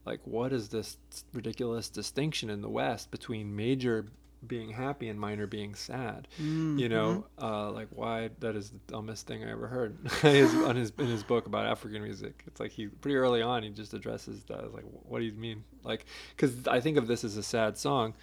like 0.04 0.20
what 0.24 0.52
is 0.52 0.68
this 0.68 0.96
ridiculous 1.32 1.88
distinction 1.88 2.50
in 2.50 2.60
the 2.60 2.68
West 2.68 3.10
between 3.10 3.54
major 3.54 4.06
being 4.46 4.70
happy 4.70 5.08
and 5.08 5.18
minor 5.18 5.46
being 5.46 5.74
sad? 5.74 6.28
You 6.78 6.88
know, 6.88 7.26
uh, 7.40 7.70
like 7.70 7.88
why 7.90 8.30
that 8.40 8.56
is 8.56 8.70
the 8.70 8.80
dumbest 8.88 9.26
thing 9.26 9.44
I 9.44 9.50
ever 9.50 9.68
heard. 9.68 9.98
his, 10.22 10.54
on 10.54 10.76
his 10.76 10.92
in 10.98 11.06
his 11.06 11.22
book 11.22 11.46
about 11.46 11.66
African 11.66 12.02
music, 12.02 12.42
it's 12.46 12.60
like 12.60 12.72
he 12.72 12.88
pretty 12.88 13.16
early 13.16 13.42
on 13.42 13.62
he 13.62 13.70
just 13.70 13.94
addresses 13.94 14.42
that. 14.44 14.74
Like, 14.74 14.84
what 15.04 15.20
do 15.20 15.24
you 15.24 15.32
mean? 15.32 15.64
Like, 15.84 16.06
because 16.36 16.66
I 16.66 16.80
think 16.80 16.96
of 16.96 17.06
this 17.06 17.24
as 17.24 17.36
a 17.36 17.42
sad 17.42 17.78
song, 17.78 18.14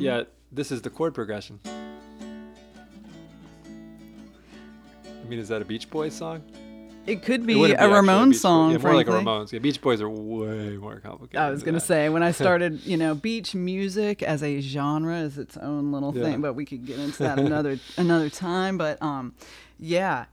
yet 0.00 0.32
this 0.52 0.70
is 0.70 0.82
the 0.82 0.90
chord 0.90 1.14
progression. 1.14 1.58
I 1.64 1.70
mean, 5.28 5.38
is 5.38 5.48
that 5.48 5.62
a 5.62 5.64
Beach 5.64 5.88
Boys 5.90 6.14
song? 6.14 6.42
It 7.04 7.22
could 7.24 7.46
be 7.46 7.56
wouldn't 7.56 7.80
a 7.80 7.82
actually 7.82 7.96
Ramon 7.96 8.28
Beach 8.28 8.34
Boys. 8.36 8.40
song. 8.42 8.70
Yeah, 8.72 8.78
more 8.78 8.94
like 8.94 9.08
a. 9.08 9.10
Ramones. 9.10 9.52
Yeah, 9.52 9.58
Beach 9.58 9.80
Boys 9.80 10.00
are 10.00 10.08
way 10.08 10.76
more 10.76 11.00
complicated. 11.00 11.40
I 11.40 11.50
was 11.50 11.62
gonna 11.62 11.78
that. 11.78 11.84
say 11.86 12.08
when 12.08 12.22
I 12.22 12.30
started, 12.32 12.84
you 12.86 12.96
know, 12.96 13.14
beach 13.14 13.54
music 13.54 14.22
as 14.22 14.42
a 14.42 14.60
genre 14.60 15.18
is 15.18 15.36
its 15.38 15.56
own 15.56 15.90
little 15.90 16.16
Yeah. 16.16 16.22
thing, 16.24 16.40
but 16.40 16.54
we 16.54 16.64
could 16.64 16.86
get 16.86 16.98
into 17.00 17.22
that 17.24 17.38
another 17.40 17.78
another 17.96 18.30
time. 18.30 18.78
But 18.78 19.02
um, 19.02 19.34
yeah, 19.80 20.26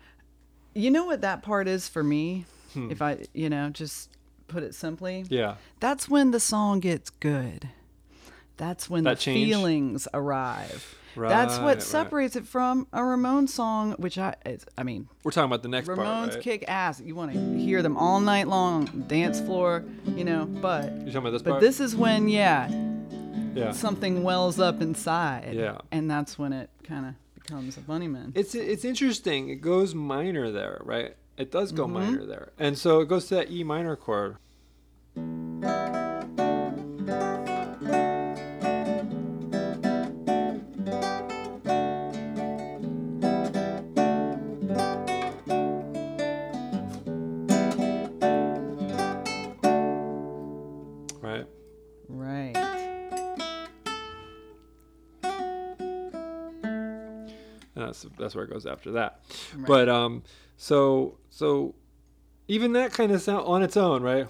you 0.75 0.91
know 0.91 1.05
what 1.05 1.21
that 1.21 1.41
part 1.41 1.67
is 1.67 1.87
for 1.87 2.03
me. 2.03 2.45
If 2.75 3.01
I, 3.01 3.25
you 3.33 3.49
know, 3.49 3.71
just 3.71 4.11
put 4.47 4.61
it 4.61 4.75
simply, 4.75 5.21
Hmm. 5.21 5.33
Yeah, 5.33 5.55
that's 5.79 6.07
when 6.07 6.29
the 6.31 6.39
song 6.39 6.79
gets 6.81 7.09
good. 7.09 7.69
That's 8.59 8.87
when 8.89 9.05
That 9.05 9.17
the 9.17 9.23
change? 9.23 9.49
feelings 9.49 10.07
arrive. 10.13 10.95
That's 11.15 11.57
what 11.57 11.65
right. 11.65 11.81
separates 11.81 12.35
it 12.35 12.45
from 12.45 12.87
a 12.93 12.99
Ramones 12.99 13.49
song, 13.49 13.93
which 13.93 14.17
I, 14.17 14.35
I 14.77 14.83
mean, 14.83 15.09
we're 15.23 15.31
talking 15.31 15.49
about 15.49 15.63
the 15.63 15.67
next 15.67 15.89
Ramones 15.89 15.95
part, 15.97 16.33
right? 16.35 16.41
kick 16.43 16.65
ass. 16.67 17.01
You 17.01 17.15
want 17.15 17.33
to 17.33 17.57
hear 17.57 17.81
them 17.81 17.97
all 17.97 18.19
night 18.21 18.47
long, 18.47 18.85
dance 19.07 19.41
floor, 19.41 19.83
you 20.05 20.23
know. 20.23 20.45
But 20.45 20.83
You're 20.93 21.05
talking 21.05 21.17
about 21.17 21.31
this 21.31 21.41
but 21.41 21.51
part. 21.51 21.61
this 21.61 21.79
is 21.81 21.95
when, 21.95 22.29
yeah, 22.29 22.69
yeah, 23.55 23.71
something 23.71 24.23
wells 24.23 24.59
up 24.59 24.81
inside. 24.81 25.53
Yeah. 25.55 25.79
And 25.91 26.09
that's 26.09 26.37
when 26.37 26.53
it 26.53 26.69
kind 26.83 27.07
of 27.07 27.15
becomes 27.33 27.75
a 27.77 27.81
Bunnymen. 27.81 28.31
it's 28.35 28.53
it's 28.55 28.85
interesting. 28.85 29.49
It 29.49 29.61
goes 29.61 29.93
minor 29.95 30.51
there, 30.51 30.79
right? 30.85 31.15
It 31.37 31.51
does 31.51 31.69
Mm-hmm. 31.73 31.77
go 31.77 31.87
minor 31.87 32.25
there, 32.25 32.51
and 32.59 32.77
so 32.77 32.99
it 33.01 33.09
goes 33.09 33.25
to 33.27 33.35
that 33.35 33.49
E 33.51 33.63
minor 33.63 33.95
chord. 33.97 34.37
That's 57.89 58.05
that's 58.17 58.35
where 58.35 58.45
it 58.45 58.51
goes 58.51 58.65
after 58.65 58.91
that. 58.91 59.21
But 59.67 59.89
um, 59.89 60.23
so 60.57 61.17
so 61.29 61.75
even 62.47 62.73
that 62.73 62.93
kind 62.93 63.11
of 63.11 63.21
sound 63.21 63.45
on 63.47 63.63
its 63.63 63.77
own, 63.77 64.03
right? 64.03 64.27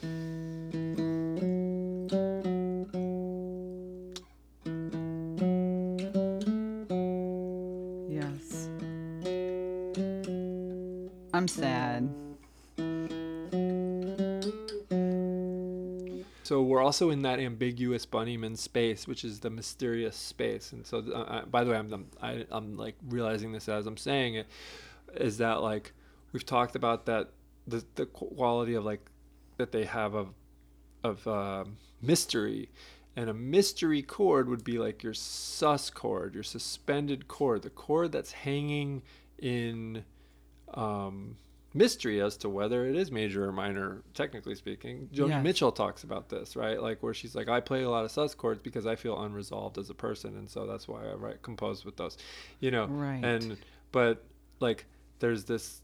Yes. 8.10 8.70
I'm 11.34 11.47
sad. 11.47 12.10
So 16.50 16.64
we're 16.64 16.82
also 16.82 17.12
in 17.12 17.22
that 17.22 17.39
ambiguous 17.39 18.08
Bunnymen 18.08 18.58
space, 18.58 19.08
which 19.08 19.24
is 19.24 19.41
the 19.41 19.52
mysterious 19.52 20.16
space. 20.16 20.72
And 20.72 20.84
so, 20.84 20.97
uh, 21.14 21.41
I, 21.41 21.45
by 21.45 21.64
the 21.64 21.70
way, 21.70 21.78
I'm, 21.78 21.93
I'm 21.93 22.08
I, 22.20 22.45
I'm 22.50 22.76
like 22.76 22.95
realizing 23.08 23.52
this 23.52 23.70
as 23.70 23.86
I'm 23.86 23.97
saying 23.97 24.34
it, 24.34 24.47
is 25.14 25.38
that 25.38 25.62
like 25.62 25.93
we've 26.34 26.43
talked 26.43 26.76
about 26.76 27.06
that 27.06 27.30
the 27.68 27.86
the 27.93 28.08
quality 28.08 28.74
of 28.74 28.84
like 28.84 29.12
that 29.58 29.72
they 29.72 29.84
have 29.84 30.16
of 30.16 30.30
of 31.04 31.28
uh, 31.28 31.66
mystery, 32.02 32.70
and 33.16 33.30
a 33.30 33.34
mystery 33.36 34.02
chord 34.02 34.50
would 34.50 34.64
be 34.64 34.80
like 34.80 35.04
your 35.04 35.14
sus 35.14 35.91
chord, 35.91 36.34
your 36.34 36.41
suspended 36.41 37.28
chord, 37.28 37.62
the 37.62 37.70
chord 37.70 38.12
that's 38.12 38.32
hanging 38.32 39.04
in 39.38 40.04
um, 40.74 41.36
mystery 41.74 42.20
as 42.22 42.36
to 42.38 42.49
whether 42.49 42.86
it 42.88 42.95
is 42.95 43.11
major 43.11 43.45
or 43.47 43.51
minor, 43.51 44.01
technically 44.13 44.55
speaking. 44.55 45.07
Joni 45.13 45.30
Yes. 45.30 45.43
Mitchell 45.43 45.72
talks 45.72 46.03
about 46.03 46.28
this, 46.30 46.55
right? 46.55 46.82
Like 46.82 47.03
where 47.03 47.13
she's 47.13 47.36
like, 47.36 47.47
I 47.47 47.59
play 47.59 47.84
a 47.84 47.89
lot 47.89 48.05
of 48.05 48.11
sus 48.11 48.34
chords 48.34 48.59
because 48.59 48.86
I 48.88 48.95
feel 48.95 49.22
unresolved 49.22 49.78
as 49.78 49.89
a 49.89 49.93
person, 49.93 50.36
and 50.38 50.49
so 50.49 50.65
that's 50.65 50.88
why 50.88 51.03
I 51.05 51.13
write 51.13 51.41
compose 51.43 51.86
with 51.86 51.95
those, 51.97 52.17
you 52.59 52.72
know. 52.72 52.86
Right. 52.88 53.24
And 53.24 53.57
but 53.91 54.24
like 54.59 54.86
there's 55.20 55.43
this 55.45 55.82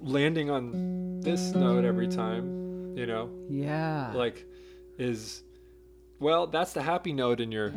landing 0.00 0.50
on 0.50 1.20
this 1.20 1.52
note 1.54 1.84
every 1.84 2.08
time, 2.08 2.96
you 2.96 3.06
know, 3.06 3.30
Yeah. 3.48 4.12
like 4.14 4.44
is 4.98 5.42
well, 6.20 6.48
that's 6.48 6.72
the 6.72 6.82
happy 6.82 7.12
note 7.12 7.40
in 7.40 7.52
your 7.52 7.70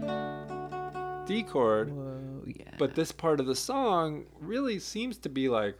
D 1.28 1.44
chord. 1.44 1.92
Whoa, 1.92 2.44
yeah. 2.48 2.72
But 2.80 2.96
this 2.96 3.12
part 3.12 3.40
of 3.40 3.46
the 3.46 3.56
song 3.56 4.26
really 4.40 4.80
seems 4.80 5.18
to 5.20 5.30
be 5.30 5.48
like 5.50 5.78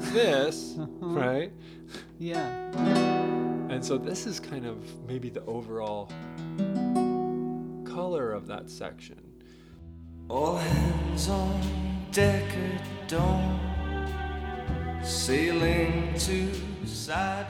this, 0.00 0.74
right? 1.00 1.52
yeah. 2.18 2.48
And 3.68 3.84
so 3.84 3.98
this 3.98 4.26
is 4.26 4.40
kind 4.40 4.64
of 4.64 4.78
maybe 5.06 5.28
the 5.28 5.44
overall 5.44 6.10
color 7.84 8.32
of 8.32 8.46
that 8.46 8.70
section. 8.70 9.20
All 10.28 10.56
hands 10.56 11.28
on 11.28 11.60
deck 12.10 12.42
at 12.50 13.08
dawn, 13.08 13.60
sailing 15.04 16.14
to 16.18 16.52
side 16.86 17.46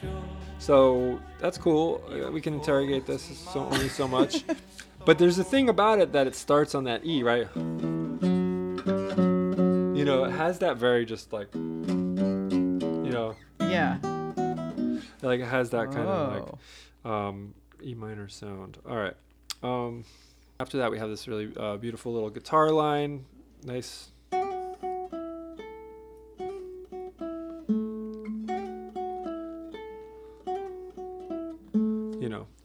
shore. 0.00 0.22
So 0.58 1.18
that's 1.38 1.58
cool. 1.58 2.02
Uh, 2.08 2.30
We 2.30 2.40
can 2.40 2.54
interrogate 2.54 3.06
this 3.06 3.22
so 3.52 3.60
only 3.60 3.88
so 3.88 4.06
much. 4.06 4.44
but 5.04 5.18
there's 5.18 5.38
a 5.38 5.44
thing 5.44 5.68
about 5.68 5.98
it 5.98 6.12
that 6.12 6.26
it 6.26 6.34
starts 6.36 6.74
on 6.74 6.84
that 6.84 7.04
E, 7.04 7.22
right? 7.22 7.48
You 10.02 10.06
know, 10.06 10.24
it 10.24 10.32
has 10.32 10.58
that 10.58 10.78
very 10.78 11.04
just 11.06 11.32
like, 11.32 11.54
you 11.54 11.60
know, 11.60 13.36
Yeah. 13.60 13.98
like 15.22 15.38
it 15.38 15.46
has 15.46 15.70
that 15.70 15.92
kind 15.92 16.08
of 16.08 16.32
like 16.34 16.48
Oh. 17.04 17.10
um, 17.28 17.54
E 17.80 17.94
minor 17.94 18.28
sound. 18.28 18.78
All 18.88 18.96
right. 18.96 19.14
Um, 19.62 20.04
after 20.58 20.78
that, 20.78 20.90
we 20.90 20.98
have 20.98 21.08
this 21.08 21.28
really 21.28 21.52
uh, 21.56 21.76
beautiful 21.76 22.12
little 22.12 22.30
guitar 22.30 22.70
line. 22.70 23.26
Nice. 23.64 24.10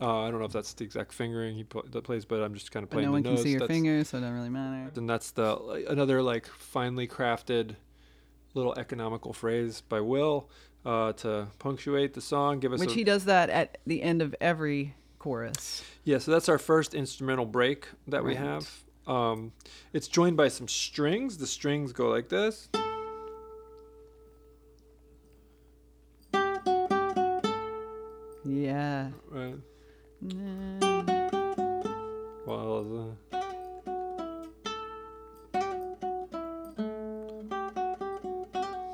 Uh, 0.07 0.21
I 0.23 0.31
don't 0.31 0.39
know 0.39 0.45
if 0.45 0.53
that's 0.53 0.73
the 0.73 0.83
exact 0.85 1.13
fingering 1.13 1.55
he 1.55 1.63
pl- 1.63 1.85
that 1.91 2.03
plays, 2.03 2.23
but 2.25 2.41
I'm 2.41 2.53
just 2.53 2.71
kind 2.71 2.83
of 2.83 2.89
playing. 2.89 3.05
But 3.05 3.09
no 3.09 3.11
one 3.13 3.23
can 3.23 3.37
see 3.37 3.49
your 3.51 3.59
That's- 3.61 3.75
fingers, 3.75 4.09
so 4.09 4.17
it 4.17 4.21
doesn't 4.21 4.35
really 4.35 4.49
matter. 4.49 4.91
and 4.95 5.09
that's 5.09 5.31
the 5.31 5.85
another 5.89 6.21
like 6.21 6.47
finely 6.47 7.07
crafted 7.07 7.75
little 8.53 8.73
economical 8.77 9.33
phrase 9.33 9.81
by 9.81 9.99
Will 10.01 10.49
uh, 10.85 11.13
to 11.13 11.47
punctuate 11.59 12.13
the 12.13 12.21
song, 12.21 12.59
give 12.59 12.71
us 12.73 12.79
Which 12.79 12.91
a, 12.91 12.95
he 12.95 13.03
does 13.03 13.25
that 13.25 13.49
at 13.49 13.77
the 13.85 14.01
end 14.01 14.21
of 14.21 14.33
every 14.39 14.95
chorus. 15.19 15.83
Yeah, 16.05 16.19
so 16.19 16.31
that's 16.31 16.47
our 16.47 16.57
first 16.57 16.93
instrumental 16.93 17.45
break 17.45 17.87
that 18.07 18.23
we 18.23 18.35
have. 18.35 18.83
Um, 19.05 19.51
it's 19.93 20.07
joined 20.07 20.37
by 20.37 20.47
some 20.47 20.67
strings. 20.67 21.37
The 21.37 21.47
strings 21.47 21.91
go 21.93 22.07
like 22.09 22.29
this. 22.29 22.69
Yeah. 28.45 29.09
Right. 29.29 29.55
Well, 32.45 33.15
uh, 33.34 33.39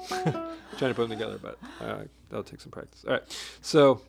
trying 0.77 0.91
to 0.91 0.93
put 0.93 1.07
them 1.07 1.09
together, 1.09 1.39
but 1.41 1.57
uh, 1.79 2.03
that'll 2.29 2.43
take 2.43 2.59
some 2.59 2.71
practice. 2.71 3.05
All 3.05 3.13
right, 3.13 3.23
so 3.61 4.01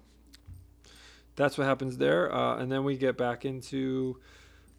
that's 1.36 1.56
what 1.56 1.66
happens 1.66 1.98
there, 1.98 2.34
uh, 2.34 2.56
and 2.56 2.70
then 2.70 2.82
we 2.84 2.96
get 2.96 3.16
back 3.16 3.44
into 3.44 4.18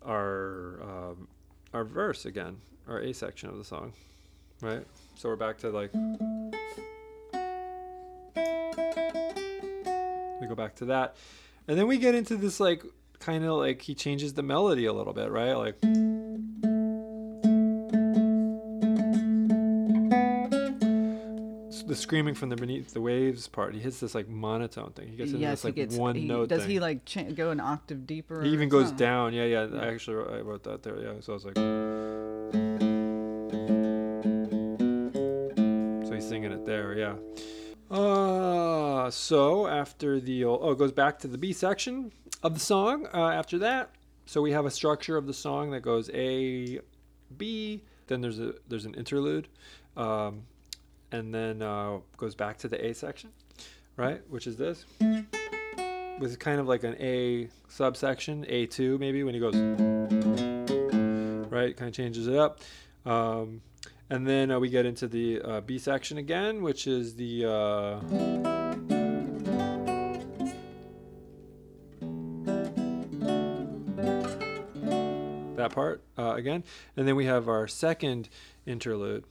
our 0.06 0.82
um, 0.84 1.28
our 1.74 1.86
verse 1.86 2.26
again, 2.26 2.58
our 2.88 3.00
A 3.00 3.14
section 3.14 3.50
of 3.50 3.58
the 3.58 3.64
song, 3.64 3.94
right? 4.62 4.86
So 5.16 5.30
we're 5.30 5.38
back 5.38 5.58
to 5.60 5.70
like 5.70 5.94
we 10.42 10.48
go 10.48 10.56
back 10.56 10.76
to 10.76 10.86
that, 10.86 11.16
and 11.68 11.78
then 11.78 11.88
we 11.88 11.98
get 11.98 12.16
into 12.16 12.36
this 12.38 12.60
like 12.60 12.84
kind 13.20 13.44
of 13.44 13.54
like 13.54 13.82
he 13.82 13.96
changes 13.96 14.34
the 14.34 14.44
melody 14.44 14.86
a 14.86 14.94
little 14.94 15.14
bit, 15.14 15.32
right? 15.32 15.54
Like. 15.54 15.76
The 21.88 21.96
screaming 21.96 22.34
from 22.34 22.50
the 22.50 22.56
beneath 22.56 22.94
the 22.94 23.00
waves 23.00 23.48
part, 23.48 23.76
he 23.76 23.80
hits 23.80 24.00
this 24.00 24.16
like 24.16 24.28
monotone 24.28 24.92
thing. 24.94 25.08
He 25.08 25.16
gets 25.16 25.30
into 25.30 25.42
yes, 25.42 25.60
this 25.60 25.66
like 25.66 25.76
gets. 25.76 25.96
one 25.96 26.16
he, 26.16 26.26
note 26.26 26.50
does 26.50 26.62
thing. 26.62 26.72
he 26.72 26.80
like 26.80 27.06
cha- 27.06 27.22
go 27.24 27.52
an 27.52 27.60
octave 27.60 28.08
deeper? 28.08 28.42
He 28.42 28.50
even 28.50 28.70
goes 28.70 28.88
something? 28.88 29.06
down. 29.06 29.34
Yeah, 29.34 29.46
yeah. 29.46 29.68
Yeah. 29.72 29.82
I 29.82 29.94
actually 29.94 30.16
wrote, 30.16 30.34
I 30.34 30.40
wrote 30.42 30.64
that 30.64 30.82
there. 30.82 30.98
Yeah, 31.00 31.14
so 31.22 31.34
I 31.34 31.36
was 31.36 31.46
like, 31.46 31.56
so 36.08 36.14
he's 36.16 36.28
singing 36.28 36.52
it 36.52 36.66
there. 36.66 36.98
Yeah. 36.98 37.14
Uh, 37.90 39.10
so 39.12 39.68
after 39.68 40.20
the 40.20 40.46
oh, 40.46 40.72
it 40.72 40.78
goes 40.78 40.92
back 40.92 41.20
to 41.20 41.28
the 41.28 41.38
B 41.38 41.54
section 41.54 42.12
of 42.44 42.54
the 42.54 42.60
song. 42.60 43.08
Uh, 43.14 43.30
after 43.30 43.58
that, 43.60 43.92
so 44.26 44.42
we 44.42 44.52
have 44.52 44.66
a 44.66 44.72
structure 44.72 45.18
of 45.18 45.28
the 45.28 45.34
song 45.34 45.72
that 45.72 45.82
goes 45.82 46.10
A, 46.14 46.80
B. 47.38 47.84
Then 48.08 48.22
there's 48.22 48.40
a 48.40 48.54
there's 48.68 48.86
an 48.86 48.96
interlude, 48.96 49.48
um, 49.96 50.44
and 51.12 51.34
then 51.34 51.62
uh, 51.62 52.00
goes 52.18 52.36
back 52.36 52.58
to 52.60 52.68
the 52.68 52.84
A 52.84 52.94
section, 52.94 53.30
right? 53.98 54.22
Which 54.30 54.48
is 54.48 54.58
this 54.58 54.86
with 56.20 56.40
kind 56.40 56.60
of 56.60 56.68
like 56.68 56.84
an 56.84 56.96
A 57.00 57.50
subsection, 57.68 58.46
A2 58.46 59.00
maybe 59.00 59.24
when 59.24 59.34
he 59.34 59.40
goes 59.40 59.56
right, 61.52 61.76
kind 61.76 61.88
of 61.90 61.94
changes 61.94 62.28
it 62.28 62.36
up. 62.36 62.60
Um, 63.06 63.62
and 64.10 64.28
then 64.28 64.52
uh, 64.52 64.60
we 64.60 64.70
get 64.70 64.86
into 64.86 65.08
the 65.08 65.42
uh, 65.42 65.62
B 65.62 65.78
section 65.78 66.18
again, 66.18 66.62
which 66.62 66.88
is 66.88 67.16
the 67.16 67.46
uh, 67.46 68.00
that 75.56 75.72
part 75.74 76.04
uh, 76.18 76.34
again, 76.36 76.64
and 76.96 77.08
then 77.08 77.16
we 77.16 77.26
have 77.26 77.48
our 77.48 77.68
second 77.68 78.30
interlude, 78.66 79.26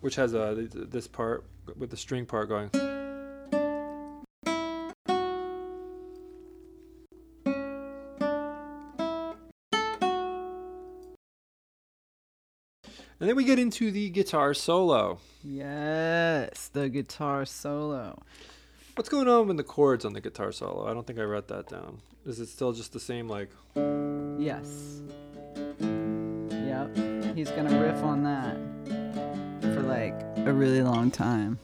which 0.00 0.16
has 0.16 0.34
uh, 0.34 0.54
th- 0.54 0.72
th- 0.72 0.90
this 0.90 1.06
part 1.06 1.44
with 1.76 1.90
the 1.90 1.96
string 1.96 2.26
part 2.26 2.48
going. 2.48 2.89
And 13.20 13.28
then 13.28 13.36
we 13.36 13.44
get 13.44 13.58
into 13.58 13.90
the 13.90 14.08
guitar 14.08 14.54
solo. 14.54 15.18
Yes, 15.44 16.68
the 16.68 16.88
guitar 16.88 17.44
solo. 17.44 18.22
What's 18.94 19.10
going 19.10 19.28
on 19.28 19.46
with 19.46 19.58
the 19.58 19.62
chords 19.62 20.06
on 20.06 20.14
the 20.14 20.22
guitar 20.22 20.52
solo? 20.52 20.90
I 20.90 20.94
don't 20.94 21.06
think 21.06 21.18
I 21.18 21.24
wrote 21.24 21.48
that 21.48 21.68
down. 21.68 22.00
Is 22.24 22.40
it 22.40 22.48
still 22.48 22.72
just 22.72 22.94
the 22.94 23.00
same 23.00 23.28
like 23.28 23.50
Yes. 24.38 25.02
Yep. 25.80 27.36
He's 27.36 27.50
gonna 27.50 27.78
riff 27.78 28.02
on 28.02 28.22
that 28.24 28.56
for 29.60 29.82
like 29.82 30.18
a 30.46 30.52
really 30.52 30.82
long 30.82 31.10
time. 31.10 31.58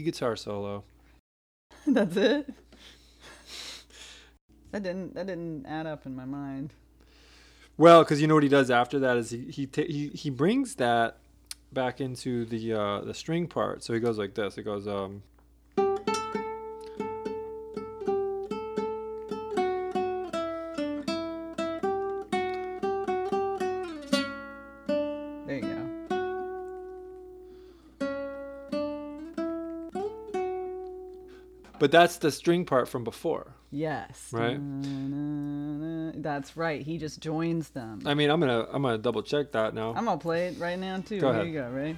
And 0.00 0.16
that 0.16 0.24
is 0.24 0.36
the 0.36 0.36
guitar 0.36 0.36
solo. 0.36 0.84
That's 1.86 2.16
it. 2.16 2.54
That 4.72 4.84
didn't 4.84 5.14
that 5.14 5.26
didn't 5.26 5.66
add 5.66 5.86
up 5.86 6.06
in 6.06 6.14
my 6.14 6.24
mind. 6.24 6.74
Well, 7.76 8.04
because 8.04 8.20
you 8.20 8.28
know 8.28 8.34
what 8.34 8.44
he 8.44 8.48
does 8.48 8.70
after 8.70 9.00
that 9.00 9.16
is 9.16 9.30
he 9.30 9.38
he 9.50 9.66
ta- 9.66 9.82
he, 9.82 10.08
he 10.08 10.30
brings 10.30 10.76
that 10.76 11.18
back 11.72 12.00
into 12.00 12.44
the 12.44 12.74
uh, 12.74 13.00
the 13.00 13.14
string 13.14 13.48
part. 13.48 13.82
So 13.82 13.94
he 13.94 14.00
goes 14.00 14.16
like 14.16 14.34
this. 14.34 14.58
It 14.58 14.62
goes 14.62 14.86
um. 14.86 15.22
But 31.80 31.90
that's 31.90 32.18
the 32.18 32.30
string 32.30 32.66
part 32.66 32.88
from 32.90 33.04
before. 33.04 33.54
Yes. 33.70 34.28
Right. 34.32 34.58
That's 36.22 36.54
right. 36.54 36.82
He 36.82 36.98
just 36.98 37.20
joins 37.20 37.70
them. 37.70 38.02
I 38.04 38.12
mean, 38.12 38.28
I'm 38.28 38.38
gonna 38.38 38.66
I'm 38.70 38.82
gonna 38.82 38.98
double 38.98 39.22
check 39.22 39.52
that 39.52 39.72
now. 39.72 39.94
I'm 39.96 40.04
gonna 40.04 40.18
play 40.18 40.48
it 40.48 40.58
right 40.58 40.78
now 40.78 41.00
too. 41.00 41.18
Go 41.20 41.32
Here 41.32 41.40
ahead. 41.40 41.46
you 41.46 41.60
go. 41.60 41.70
Ready? 41.70 41.96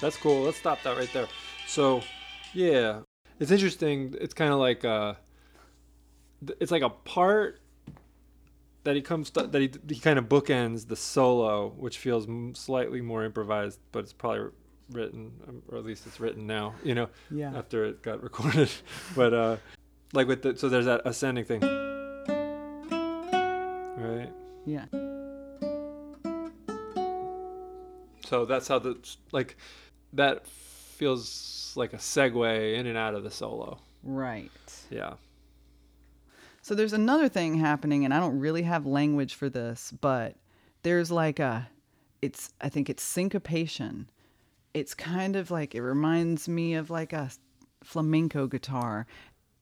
That's 0.00 0.16
cool. 0.16 0.42
Let's 0.42 0.56
stop 0.56 0.82
that 0.82 0.96
right 0.96 1.12
there. 1.12 1.28
So, 1.68 2.00
yeah, 2.52 3.02
it's 3.40 3.50
interesting. 3.50 4.14
It's 4.20 4.34
kind 4.34 4.52
of 4.52 4.58
like 4.60 4.84
uh, 4.84 5.14
it's 6.60 6.70
like 6.70 6.82
a 6.82 6.90
part 6.90 7.60
that 8.84 8.94
he 8.96 9.02
comes 9.02 9.30
to, 9.30 9.42
that 9.46 9.60
he 9.60 9.70
he 9.88 9.98
kind 10.00 10.18
of 10.18 10.26
bookends 10.28 10.86
the 10.86 10.96
solo, 10.96 11.68
which 11.70 11.98
feels 11.98 12.28
m- 12.28 12.54
slightly 12.54 13.00
more 13.00 13.24
improvised, 13.24 13.78
but 13.92 14.00
it's 14.00 14.12
probably 14.12 14.50
written, 14.92 15.32
um, 15.48 15.62
or 15.68 15.78
at 15.78 15.84
least 15.84 16.06
it's 16.06 16.18
written 16.20 16.46
now. 16.46 16.74
You 16.84 16.94
know, 16.94 17.08
Yeah. 17.30 17.52
after 17.56 17.84
it 17.84 18.02
got 18.02 18.22
recorded. 18.28 18.70
but 19.16 19.34
uh, 19.34 19.56
like 20.12 20.26
with 20.28 20.42
the 20.42 20.56
so 20.56 20.68
there's 20.68 20.86
that 20.86 21.02
ascending 21.04 21.44
thing, 21.44 21.60
right? 23.96 24.30
Yeah. 24.66 24.84
So 28.26 28.44
that's 28.44 28.68
how 28.68 28.78
the 28.78 28.96
like 29.32 29.56
that 30.12 30.44
feels 31.00 31.72
like 31.76 31.94
a 31.94 31.96
segue 31.96 32.74
in 32.74 32.86
and 32.86 32.98
out 32.98 33.14
of 33.14 33.24
the 33.24 33.30
solo. 33.30 33.78
Right. 34.02 34.50
Yeah. 34.90 35.14
So 36.60 36.74
there's 36.74 36.92
another 36.92 37.26
thing 37.26 37.54
happening, 37.54 38.04
and 38.04 38.12
I 38.12 38.20
don't 38.20 38.38
really 38.38 38.62
have 38.64 38.84
language 38.84 39.34
for 39.34 39.48
this, 39.48 39.94
but 40.02 40.36
there's 40.82 41.10
like 41.10 41.38
a, 41.38 41.70
it's 42.20 42.52
I 42.60 42.68
think 42.68 42.90
it's 42.90 43.02
syncopation. 43.02 44.10
It's 44.74 44.92
kind 44.92 45.36
of 45.36 45.50
like 45.50 45.74
it 45.74 45.80
reminds 45.80 46.50
me 46.50 46.74
of 46.74 46.90
like 46.90 47.14
a 47.14 47.30
flamenco 47.82 48.46
guitar. 48.46 49.06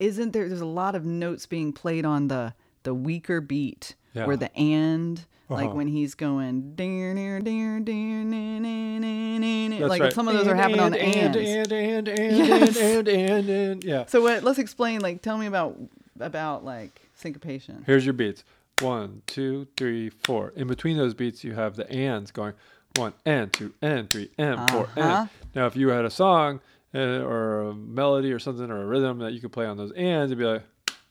Isn't 0.01 0.33
there? 0.33 0.49
There's 0.49 0.61
a 0.61 0.67
lot 0.67 0.97
of 0.97 1.05
notes 1.05 1.47
being 1.47 1.73
played 1.73 2.05
on 2.05 2.27
the 2.27 2.53
the 2.89 2.95
weaker 2.95 3.41
beat, 3.43 3.95
Yeah. 4.15 4.25
where 4.27 4.37
the 4.37 4.51
and. 4.57 5.27
Like 5.51 5.69
Uh-huh. 5.69 5.77
when 5.77 5.89
he's 5.89 6.15
going, 6.15 6.75
"Dear, 6.75 7.15
dear, 7.15 7.41
dear, 7.41 7.81
dear, 7.81 8.23
na, 8.23 8.59
na, 8.59 8.99
na, 8.99 8.99
na, 8.99 9.69
na," 9.69 9.79
That's 9.79 9.89
like 9.89 10.03
right. 10.03 10.13
some 10.13 10.29
of 10.29 10.35
those 10.35 10.47
are 10.47 10.51
And, 10.51 10.61
happening 10.61 10.81
on 10.81 10.93
and, 10.93 11.17
ands. 11.17 11.37
and, 11.39 11.73
and, 11.73 12.07
and, 12.09 12.37
Yes. 12.37 12.77
and, 12.77 13.09
and, 13.09 13.09
and, 13.09 13.49
and, 13.49 13.85
yeah. 13.85 14.05
So 14.09 14.21
what? 14.21 14.45
Let's 14.45 14.59
explain. 14.59 15.01
Like, 15.01 15.23
tell 15.23 15.39
me 15.39 15.47
about 15.47 15.75
about 16.21 16.67
like 16.67 17.01
syncopation. 17.15 17.83
Here's 17.87 18.05
your 18.05 18.13
beats. 18.13 18.45
One, 18.83 19.23
two, 19.27 19.67
three, 19.79 20.11
four. 20.11 20.53
In 20.55 20.67
between 20.69 20.99
those 20.99 21.15
beats, 21.15 21.43
you 21.45 21.55
have 21.55 21.77
the 21.77 21.91
ands 21.91 22.31
going 22.31 22.53
one 22.97 23.15
and 23.25 23.51
two 23.51 23.73
and 23.81 24.11
three 24.11 24.29
and 24.37 24.71
four 24.71 24.83
Uh-huh. 24.99 25.01
and. 25.01 25.29
Now, 25.55 25.65
if 25.67 25.77
you 25.77 25.89
had 25.89 26.05
a 26.05 26.11
song 26.11 26.61
uh, 26.95 26.99
or 26.99 27.63
a 27.71 27.75
melody 27.75 28.33
or 28.35 28.39
something 28.39 28.71
or 28.71 28.83
a 28.83 28.87
rhythm 28.87 29.19
that 29.21 29.33
you 29.33 29.41
could 29.41 29.53
play 29.53 29.65
on 29.65 29.79
those 29.79 29.93
ands, 29.93 30.31
it'd 30.31 30.39
be 30.39 30.45
like 30.45 30.63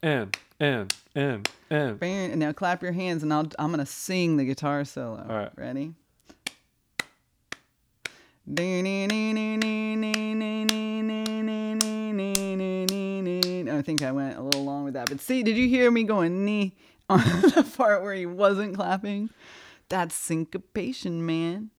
and 0.02 0.38
and 0.60 0.94
and 1.16 1.50
and. 1.70 2.02
And 2.02 2.40
now 2.40 2.52
clap 2.52 2.82
your 2.82 2.92
hands, 2.92 3.24
and 3.24 3.34
I'll, 3.34 3.48
I'm 3.60 3.72
gonna 3.72 3.86
sing 3.86 4.38
the 4.38 4.46
guitar 4.46 4.86
solo. 4.86 5.26
All 5.28 5.36
right. 5.36 5.52
Ready? 5.56 5.94
I 13.70 13.82
think 13.82 14.02
I 14.02 14.12
went 14.12 14.38
a 14.38 14.42
little 14.42 14.64
long 14.64 14.86
with 14.86 14.94
that, 14.94 15.10
but 15.10 15.20
see, 15.20 15.44
did 15.44 15.58
you 15.58 15.68
hear 15.68 15.92
me 15.92 16.04
going 16.04 16.46
knee 16.46 16.74
on 17.10 17.20
the 17.20 17.70
part 17.76 18.02
where 18.02 18.14
he 18.14 18.26
wasn't 18.26 18.76
clapping? 18.76 19.30
That's 19.90 20.16
syncopation, 20.16 21.26
man. 21.26 21.72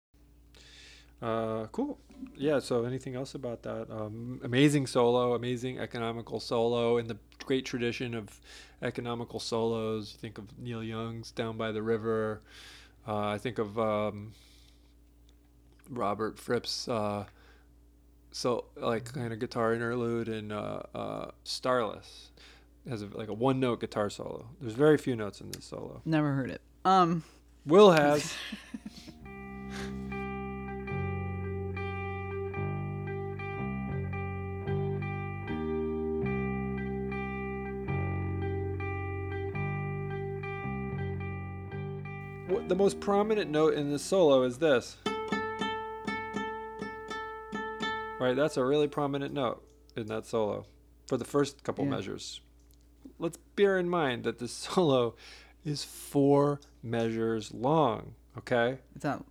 Uh, 1.22 1.68
cool. 1.72 2.00
Yeah. 2.36 2.60
So, 2.60 2.86
anything 2.86 3.16
else 3.16 3.36
about 3.36 3.64
that? 3.64 3.88
Um, 3.90 4.40
amazing 4.44 4.88
solo, 4.88 5.34
amazing 5.34 5.80
economical 5.80 6.40
solo 6.40 6.98
in 6.98 7.08
the 7.08 7.18
great 7.46 7.66
tradition 7.66 8.14
of 8.14 8.40
economical 8.82 9.40
solos. 9.40 10.14
You 10.14 10.20
think 10.20 10.38
of 10.38 10.46
Neil 10.60 10.84
Young's 10.84 11.32
"Down 11.32 11.58
by 11.58 11.72
the 11.72 11.82
River." 11.82 12.42
Uh, 13.08 13.28
I 13.30 13.38
think 13.38 13.58
of 13.58 13.80
um, 13.80 14.34
Robert 15.90 16.38
Fripp's 16.38 16.88
uh, 16.88 17.26
so 18.32 18.66
like 18.76 19.14
kind 19.14 19.34
of 19.34 19.40
guitar 19.40 19.74
interlude 19.74 20.28
in 20.28 20.52
uh, 20.52 20.84
uh, 20.94 21.32
"Starless." 21.44 22.32
It 22.86 22.92
has 22.92 23.02
a, 23.02 23.08
like 23.08 23.28
a 23.28 23.34
one-note 23.34 23.82
guitar 23.82 24.10
solo. 24.10 24.48
There's 24.62 24.74
very 24.74 24.98
few 24.98 25.16
notes 25.16 25.42
in 25.42 25.52
this 25.52 25.66
solo. 25.66 26.02
Never 26.06 26.32
heard 26.32 26.50
it. 26.50 26.62
Um, 26.86 27.24
Will 27.66 27.92
has. 27.92 28.34
the 42.68 42.76
most 42.76 43.00
prominent 43.00 43.50
note 43.50 43.74
in 43.76 43.92
this 43.92 44.04
solo 44.04 44.44
is 44.44 44.58
this. 44.58 44.98
Right, 48.20 48.36
that's 48.36 48.58
a 48.58 48.66
really 48.66 48.88
prominent 48.88 49.34
note 49.34 49.64
in 49.96 50.08
that 50.08 50.26
solo 50.26 50.66
for 51.06 51.18
the 51.18 51.26
first 51.26 51.64
couple 51.64 51.86
Yeah. 51.86 51.92
measures. 51.92 52.42
Let's 53.20 53.38
bear 53.56 53.78
in 53.78 53.90
mind 53.90 54.24
that 54.24 54.40
this 54.40 54.52
solo 54.52 55.16
is 55.64 55.84
four 55.84 56.60
measures 56.82 57.54
long, 57.54 58.16
okay? 58.38 58.80
it's 58.96 59.04
not. 59.06 59.24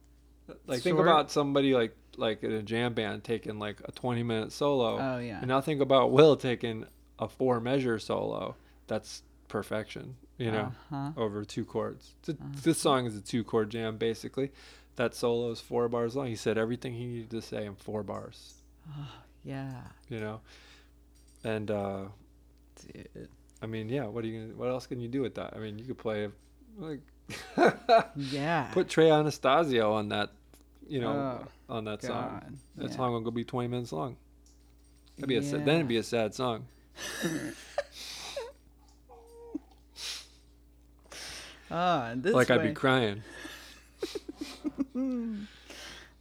Like 0.66 0.80
think 0.80 0.96
Short. 0.96 1.08
about 1.08 1.30
somebody 1.32 1.74
like 1.74 1.96
like 2.16 2.42
in 2.44 2.52
a 2.52 2.62
jam 2.62 2.94
band 2.94 3.24
taking 3.24 3.58
like 3.58 3.80
a 3.84 3.90
20 3.92 4.22
minute 4.22 4.52
solo. 4.52 4.96
Oh 4.98 5.18
yeah. 5.18 5.38
And 5.38 5.48
now 5.48 5.60
think 5.60 5.80
about 5.80 6.12
Will 6.12 6.36
taking 6.36 6.86
a 7.18 7.28
four 7.28 7.58
measure 7.60 7.98
solo. 7.98 8.54
That's 8.86 9.22
perfection, 9.48 10.16
you 10.38 10.50
know, 10.50 10.72
Uh-huh. 10.92 11.12
over 11.16 11.44
two 11.44 11.64
chords. 11.64 12.14
Th- 12.22 12.38
This 12.62 12.78
song 12.78 13.06
is 13.06 13.16
a 13.16 13.20
two 13.20 13.42
chord 13.44 13.70
jam 13.70 13.96
basically. 13.96 14.50
That 14.96 15.14
solo 15.14 15.50
is 15.50 15.60
four 15.60 15.88
bars 15.88 16.16
long. 16.16 16.26
He 16.28 16.36
said 16.36 16.56
everything 16.58 16.94
he 16.94 17.06
needed 17.06 17.30
to 17.30 17.42
say 17.42 17.66
in 17.66 17.74
four 17.74 18.02
bars, 18.02 18.54
Yeah. 19.44 19.82
you 20.08 20.20
know. 20.20 20.40
And 21.44 21.70
uh 21.70 22.04
Dude. 22.92 23.28
I 23.62 23.66
mean, 23.66 23.88
yeah, 23.88 24.04
what 24.06 24.22
are 24.24 24.26
you 24.26 24.40
gonna, 24.42 24.54
what 24.54 24.68
else 24.68 24.86
can 24.86 25.00
you 25.00 25.08
do 25.08 25.22
with 25.22 25.34
that? 25.36 25.54
I 25.56 25.58
mean, 25.58 25.78
you 25.78 25.84
could 25.86 25.98
play 25.98 26.28
like 26.78 27.00
Yeah. 28.16 28.70
put 28.72 28.88
Trey 28.88 29.10
Anastasio 29.10 29.92
on 29.94 30.08
that, 30.10 30.30
you 30.88 31.00
know, 31.00 31.12
Oh, 31.68 31.74
on 31.76 31.84
that 31.84 32.02
song. 32.02 32.40
God. 32.40 32.58
That 32.76 32.90
Yeah. 32.90 32.96
song 32.96 33.12
will 33.12 33.20
go 33.22 33.30
be 33.30 33.44
20 33.44 33.68
minutes 33.68 33.92
long. 33.92 34.16
That'd 35.16 35.28
be 35.28 35.36
a 35.36 35.42
sad, 35.42 35.64
then 35.64 35.76
it'd 35.76 35.88
be 35.88 35.96
a 35.96 36.02
sad 36.02 36.34
song. 36.34 36.66
Ah, 41.70 42.08
and 42.10 42.22
this 42.22 42.34
like 42.34 42.50
I'd 42.50 42.62
be 42.62 42.72
crying. 42.72 43.22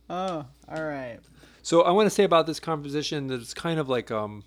Oh, 0.08 0.46
all 0.70 0.84
right. 0.84 1.18
So 1.64 1.82
I 1.82 1.90
want 1.92 2.06
to 2.06 2.10
say 2.12 2.24
about 2.26 2.46
this 2.46 2.60
composition 2.60 3.26
that 3.28 3.42
it's 3.42 3.56
kind 3.56 3.80
of 3.80 3.90
like 3.90 4.12
um 4.12 4.44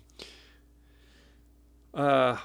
uh 1.93 2.37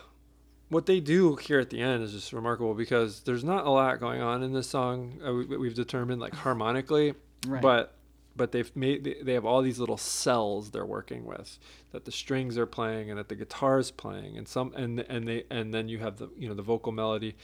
what 0.69 0.87
they 0.87 0.99
do 0.99 1.37
here 1.37 1.61
at 1.61 1.71
the 1.71 1.81
end 1.81 2.03
is 2.03 2.11
just 2.13 2.33
remarkable 2.33 2.75
because 2.75 3.21
there's 3.21 3.45
not 3.45 3.67
a 3.67 3.71
lot 3.71 4.01
going 4.01 4.21
on 4.21 4.43
in 4.43 4.53
this 4.53 4.69
song. 4.69 5.21
Uh, 5.25 5.33
we, 5.33 5.45
we've 5.59 5.75
determined 5.77 6.21
like 6.21 6.35
harmonically, 6.45 7.15
Right. 7.47 7.63
but 7.63 7.95
but 8.37 8.51
they've 8.51 8.75
made 8.75 9.05
they- 9.05 9.23
they 9.23 9.35
have 9.35 9.45
all 9.45 9.63
these 9.63 9.79
little 9.79 9.99
cells 9.99 10.73
they're 10.73 10.85
working 10.85 11.25
with 11.25 11.59
that 11.93 12.05
the 12.07 12.11
strings 12.13 12.59
are 12.59 12.67
playing 12.67 13.11
and 13.11 13.19
that 13.19 13.29
the 13.29 13.37
guitar 13.37 13.79
is 13.79 13.93
playing 13.93 14.37
and 14.37 14.49
some 14.49 14.73
and 14.75 14.99
and 15.09 15.29
they 15.29 15.45
and 15.51 15.73
then 15.73 15.89
you 15.89 15.99
have 15.99 16.17
the 16.17 16.29
you 16.37 16.49
know 16.49 16.55
the 16.55 16.63
vocal 16.63 16.91
melody 16.91 17.37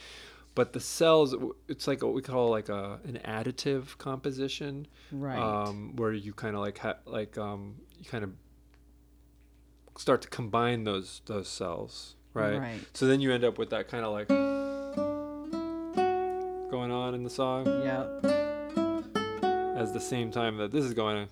but 0.54 0.72
the 0.72 0.80
cells 0.80 1.34
it's 1.68 1.86
like 1.86 2.02
what 2.02 2.12
we 2.14 2.22
call 2.22 2.48
like 2.50 2.68
a 2.68 2.98
an 3.04 3.18
additive 3.24 3.96
composition 3.98 4.86
Right. 5.12 5.38
um, 5.38 5.94
where 5.96 6.12
you 6.12 6.32
kind 6.32 6.54
of 6.56 6.60
like 6.62 6.78
ha- 6.78 6.98
like 7.06 7.38
um, 7.38 7.76
you 7.98 8.04
kind 8.06 8.24
of 8.24 8.32
start 9.96 10.22
to 10.22 10.28
combine 10.28 10.84
those 10.84 11.22
those 11.26 11.48
cells, 11.48 12.16
right? 12.34 12.58
Right. 12.58 12.80
So 12.94 13.06
then 13.06 13.20
you 13.20 13.32
end 13.32 13.44
up 13.44 13.58
with 13.58 13.70
that 13.70 13.88
kind 13.88 14.04
of 14.04 14.12
like 14.12 14.28
going 16.70 16.92
on 16.92 17.14
in 17.14 17.24
the 17.24 17.30
song 17.30 17.66
yeah 17.84 18.06
as 19.76 19.92
the 19.92 20.00
same 20.00 20.30
time 20.30 20.56
that 20.58 20.70
this 20.70 20.84
is 20.84 20.94
going 20.94 21.16
on. 21.16 21.28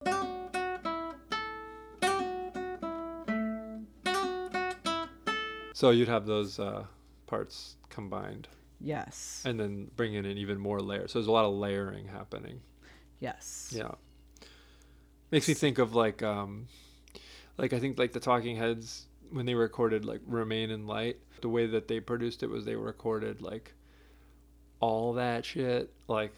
So 5.74 5.90
you'd 5.90 6.08
have 6.08 6.26
those 6.26 6.58
uh, 6.58 6.84
parts 7.26 7.76
combined, 7.88 8.48
Yes. 8.80 9.42
and 9.44 9.58
then 9.58 9.90
bring 9.96 10.14
in 10.14 10.24
an 10.24 10.38
even 10.38 10.58
more 10.58 10.80
layer. 10.80 11.08
So 11.08 11.18
there's 11.18 11.26
a 11.26 11.32
lot 11.32 11.44
of 11.44 11.54
layering 11.54 12.06
happening. 12.08 12.60
yes. 13.20 13.72
Yeah. 13.74 13.92
Makes 15.30 15.48
me 15.48 15.54
think 15.54 15.78
of 15.78 15.94
like 15.94 16.22
um 16.22 16.68
like 17.58 17.72
I 17.72 17.80
think 17.80 17.98
like 17.98 18.12
the 18.12 18.20
Talking 18.20 18.56
Heads 18.56 19.06
when 19.30 19.44
they 19.46 19.54
recorded 19.54 20.04
like 20.04 20.20
Remain 20.26 20.70
in 20.70 20.86
Light, 20.86 21.18
the 21.42 21.48
way 21.48 21.66
that 21.66 21.88
they 21.88 22.00
produced 22.00 22.42
it 22.42 22.48
was 22.48 22.64
they 22.64 22.76
recorded 22.76 23.42
like 23.42 23.74
all 24.80 25.14
that 25.14 25.44
shit 25.44 25.92
like 26.06 26.32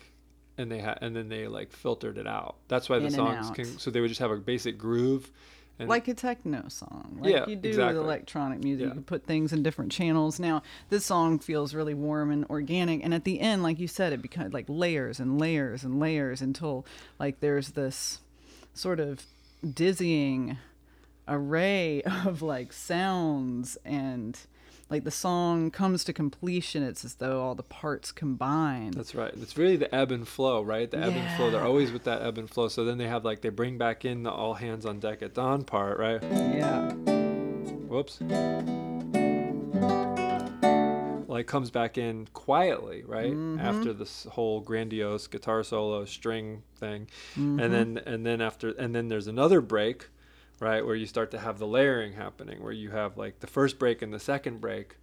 and 0.58 0.72
they 0.72 0.78
had 0.78 0.98
and 1.02 1.14
then 1.14 1.28
they 1.28 1.46
like 1.46 1.72
filtered 1.72 2.18
it 2.18 2.26
out. 2.26 2.56
That's 2.68 2.88
why 2.88 2.98
the 2.98 3.06
In 3.06 3.12
songs 3.12 3.50
can 3.50 3.64
so 3.78 3.90
they 3.90 4.00
would 4.00 4.08
just 4.08 4.20
have 4.20 4.30
a 4.30 4.36
basic 4.36 4.76
groove 4.78 5.30
and 5.80 5.88
like 5.88 6.06
a 6.08 6.14
techno 6.14 6.64
song, 6.68 7.18
like 7.20 7.32
Yeah, 7.32 7.46
you 7.48 7.56
do 7.56 7.68
exactly. 7.70 7.96
with 7.98 8.04
electronic 8.06 8.62
music. 8.62 8.88
Yeah. 8.88 8.94
You 8.94 9.00
put 9.00 9.24
things 9.26 9.52
in 9.52 9.62
different 9.62 9.90
channels. 9.92 10.38
Now, 10.38 10.62
this 10.88 11.04
song 11.04 11.38
feels 11.38 11.74
really 11.74 11.94
warm 11.94 12.30
and 12.30 12.44
organic, 12.50 13.02
and 13.04 13.12
at 13.12 13.24
the 13.24 13.40
end, 13.40 13.62
like 13.62 13.78
you 13.78 13.88
said, 13.88 14.12
it 14.12 14.22
becomes 14.22 14.52
like 14.52 14.66
layers 14.68 15.18
and 15.20 15.38
layers 15.40 15.82
and 15.84 15.98
layers 15.98 16.40
until 16.40 16.86
like 17.18 17.40
there's 17.40 17.70
this 17.70 18.20
sort 18.74 19.00
of 19.00 19.24
dizzying 19.74 20.56
array 21.28 22.02
of 22.24 22.42
like 22.42 22.72
sounds 22.72 23.76
and 23.84 24.38
like 24.90 25.04
the 25.04 25.10
song 25.10 25.70
comes 25.70 26.02
to 26.04 26.12
completion. 26.12 26.82
It's 26.82 27.04
as 27.04 27.14
though 27.14 27.40
all 27.40 27.54
the 27.54 27.62
parts 27.62 28.10
combine. 28.10 28.90
That's 28.90 29.14
right. 29.14 29.32
It's 29.40 29.56
really 29.56 29.76
the 29.76 29.94
ebb 29.94 30.10
and 30.10 30.26
flow, 30.26 30.62
right? 30.62 30.90
The 30.90 30.98
ebb 30.98 31.14
and 31.14 31.36
flow. 31.36 31.50
They're 31.50 31.62
always 31.62 31.92
with 31.92 32.04
that 32.04 32.22
ebb 32.22 32.38
and 32.38 32.50
flow. 32.50 32.66
So 32.68 32.84
then 32.84 32.98
they 32.98 33.06
have 33.06 33.24
like 33.24 33.40
they 33.40 33.50
bring 33.50 33.78
back 33.78 34.04
in 34.04 34.24
the 34.24 34.30
all 34.30 34.54
hands 34.54 34.84
on 34.84 34.98
deck 34.98 35.22
at 35.22 35.34
dawn 35.34 35.62
part, 35.64 35.98
right? 35.98 36.20
yeah. 36.22 36.92
Whoops. 36.92 38.20
Like 41.28 41.46
comes 41.46 41.70
back 41.70 41.96
in 41.96 42.26
quietly, 42.32 43.04
right? 43.06 43.32
Mm-hmm. 43.32 43.60
After 43.60 43.92
this 43.92 44.24
whole 44.32 44.60
grandiose 44.60 45.28
guitar 45.28 45.62
solo 45.62 46.04
string 46.04 46.64
thing. 46.76 47.06
And 47.36 47.60
mm-hmm. 47.60 47.72
then 47.72 48.00
and 48.04 48.26
then 48.26 48.40
after 48.40 48.70
and 48.70 48.92
then 48.92 49.06
there's 49.06 49.28
another 49.28 49.60
break, 49.60 50.08
right, 50.60 50.84
where 50.86 50.94
you 50.94 51.06
start 51.06 51.32
to 51.32 51.38
have 51.40 51.58
the 51.58 51.66
layering 51.66 52.12
happening 52.12 52.62
where 52.62 52.72
you 52.72 52.90
have 52.90 53.16
like 53.16 53.40
the 53.40 53.46
first 53.48 53.78
break 53.78 54.02
and 54.02 54.12
the 54.14 54.20
second 54.20 54.60
break. 54.60 54.96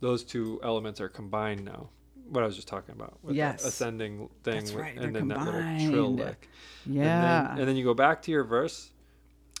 Those 0.00 0.24
two 0.24 0.58
elements 0.64 1.00
are 1.00 1.08
combined 1.08 1.64
now. 1.64 1.90
What 2.28 2.42
I 2.42 2.46
was 2.46 2.56
just 2.56 2.68
talking 2.68 2.94
about 2.94 3.18
with 3.22 3.36
Yes. 3.36 3.62
the 3.62 3.68
ascending 3.68 4.30
thing 4.42 4.54
That's 4.54 4.72
with- 4.72 4.80
right, 4.82 4.96
and 4.96 5.14
then 5.14 5.28
that 5.28 5.44
little 5.44 5.90
trill 5.90 6.14
lick. 6.14 6.48
Yeah. 6.86 7.02
And 7.02 7.48
then, 7.50 7.58
and 7.60 7.68
then 7.68 7.76
you 7.76 7.84
go 7.84 7.94
back 7.94 8.22
to 8.22 8.30
your 8.30 8.42
verse 8.44 8.90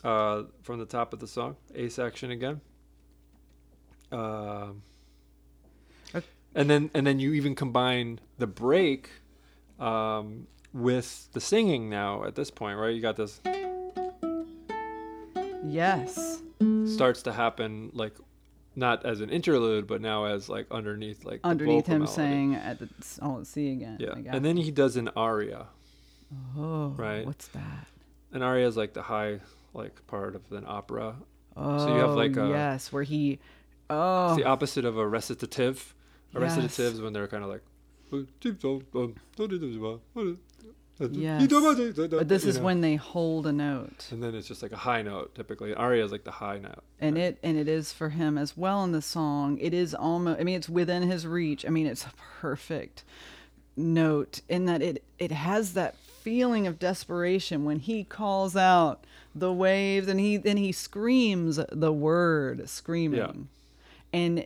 uh, 0.02 0.44
from 0.62 0.78
the 0.78 0.86
top 0.86 1.12
of 1.12 1.20
the 1.20 1.26
song, 1.28 1.56
A 1.74 1.88
section 1.88 2.30
again. 2.30 2.60
Um, 4.10 4.82
Ok. 6.14 6.24
and 6.54 6.68
then 6.68 6.90
and 6.94 7.06
then 7.06 7.18
you 7.18 7.32
even 7.34 7.54
combine 7.54 8.20
the 8.38 8.46
break 8.46 9.10
um, 9.78 10.46
with 10.72 11.28
the 11.32 11.40
singing 11.40 11.88
now 11.88 12.24
at 12.24 12.34
this 12.34 12.50
point, 12.50 12.78
right? 12.78 12.94
You 12.94 13.00
got 13.00 13.16
this 13.16 13.40
yes. 15.66 16.40
starts 16.86 17.22
to 17.22 17.32
happen 17.32 17.90
like 17.94 18.14
not 18.74 19.04
as 19.04 19.20
an 19.20 19.28
interlude, 19.30 19.86
but 19.86 20.00
now 20.00 20.24
as 20.24 20.48
like 20.48 20.66
underneath 20.70 21.24
like 21.24 21.42
the 21.42 21.48
Underneath 21.48 21.86
him 21.86 22.00
melody. 22.02 22.12
saying 22.16 22.54
at 22.54 22.78
the 22.78 22.88
all 23.20 23.38
at 23.40 23.46
sea 23.46 23.72
again. 23.72 23.98
Yeah, 24.00 24.14
and 24.34 24.44
then 24.44 24.56
he 24.56 24.70
does 24.70 24.96
an 24.96 25.08
aria. 25.16 25.66
Oh, 26.56 26.88
Right. 26.96 27.26
What's 27.26 27.48
that? 27.48 27.86
An 28.32 28.42
aria 28.42 28.66
is 28.66 28.76
like 28.76 28.94
the 28.94 29.02
high 29.02 29.40
like 29.74 30.06
part 30.06 30.34
of 30.34 30.50
an 30.52 30.64
opera. 30.66 31.16
Oh, 31.54 31.86
you 31.94 32.00
have, 32.00 32.10
oh, 32.10 32.14
like, 32.14 32.34
a- 32.38 32.48
yes, 32.48 32.90
where 32.92 33.02
he. 33.02 33.38
Oh, 33.90 34.28
It's 34.32 34.36
the 34.42 34.48
opposite 34.48 34.86
of 34.86 34.96
a 34.96 35.06
recitative. 35.06 35.94
A 36.34 36.40
Yes. 36.40 36.56
recitative 36.56 36.94
is 36.94 37.00
when 37.02 37.12
they're 37.12 37.28
kind 37.28 37.44
of 37.44 37.50
like. 37.50 37.62
Yes. 41.10 41.46
but 42.10 42.28
this 42.28 42.44
is 42.44 42.58
know. 42.58 42.64
when 42.64 42.80
they 42.80 42.96
hold 42.96 43.46
a 43.46 43.52
note, 43.52 44.08
And 44.10 44.22
then 44.22 44.34
it's 44.34 44.46
just 44.48 44.62
like 44.62 44.72
a 44.72 44.76
high 44.76 45.02
note. 45.02 45.34
Typically, 45.34 45.74
aria 45.74 46.04
is 46.04 46.12
like 46.12 46.24
the 46.24 46.30
high 46.30 46.58
note. 46.58 46.82
and 47.00 47.18
it 47.18 47.38
and 47.42 47.58
it 47.58 47.68
is 47.68 47.92
for 47.92 48.10
him 48.10 48.38
as 48.38 48.56
well 48.56 48.84
in 48.84 48.92
the 48.92 49.02
song. 49.02 49.58
It 49.58 49.74
is 49.74 49.94
almost. 49.94 50.40
I 50.40 50.44
mean, 50.44 50.56
it's 50.56 50.68
within 50.68 51.02
his 51.02 51.26
reach. 51.26 51.66
I 51.66 51.70
mean, 51.70 51.86
it's 51.86 52.04
a 52.04 52.12
perfect 52.40 53.04
note 53.76 54.40
in 54.48 54.66
that 54.66 54.82
it 54.82 55.02
it 55.18 55.32
has 55.32 55.72
that 55.74 55.96
feeling 55.96 56.66
of 56.66 56.78
desperation 56.78 57.64
when 57.64 57.78
he 57.78 58.04
calls 58.04 58.54
out 58.54 59.04
the 59.34 59.52
waves 59.52 60.08
and 60.08 60.20
he 60.20 60.36
then 60.36 60.56
he 60.56 60.70
screams 60.70 61.58
the 61.70 61.92
word 61.92 62.68
screaming 62.68 63.48
and 64.12 64.44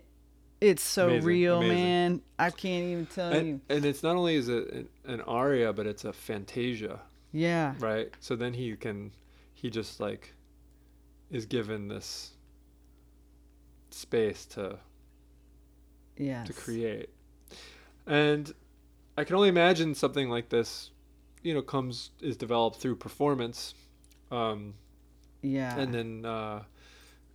it's 0.61 0.83
so 0.83 1.07
Amazing, 1.09 1.27
real 1.27 1.59
amazing. 1.59 1.77
man 1.77 2.23
i 2.39 2.51
can't 2.51 2.85
even 2.85 3.07
tell 3.07 3.33
you 3.35 3.39
And, 3.39 3.61
and 3.69 3.85
it's 3.85 4.03
not 4.03 4.17
only 4.17 4.37
is 4.37 4.49
it 4.49 4.71
an, 4.73 4.89
an 5.05 5.21
aria, 5.23 5.73
but 5.73 5.87
it's 5.87 6.05
a 6.05 6.13
fantasia, 6.13 7.01
yeah 7.33 7.75
right? 7.79 8.11
So 8.21 8.37
then 8.37 8.55
he 8.55 8.75
can, 8.77 9.13
he 9.55 9.69
just 9.71 10.01
like, 10.01 10.35
is 11.31 11.45
given 11.47 11.89
this 11.89 12.33
space 13.91 14.47
to 14.47 14.79
Yeah. 16.17 16.45
to 16.45 16.53
create. 16.53 17.11
And 18.07 18.53
I 19.19 19.25
can 19.25 19.37
only 19.37 19.49
imagine 19.49 19.95
something 19.95 20.29
like 20.31 20.49
this, 20.49 20.91
you 21.43 21.53
know, 21.55 21.63
comes 21.63 22.11
is 22.21 22.37
developed 22.37 22.77
through 22.81 22.97
performance, 22.97 23.75
um, 24.31 24.75
Yeah. 25.43 25.79
and 25.79 25.93
then 25.93 26.25
uh, 26.25 26.63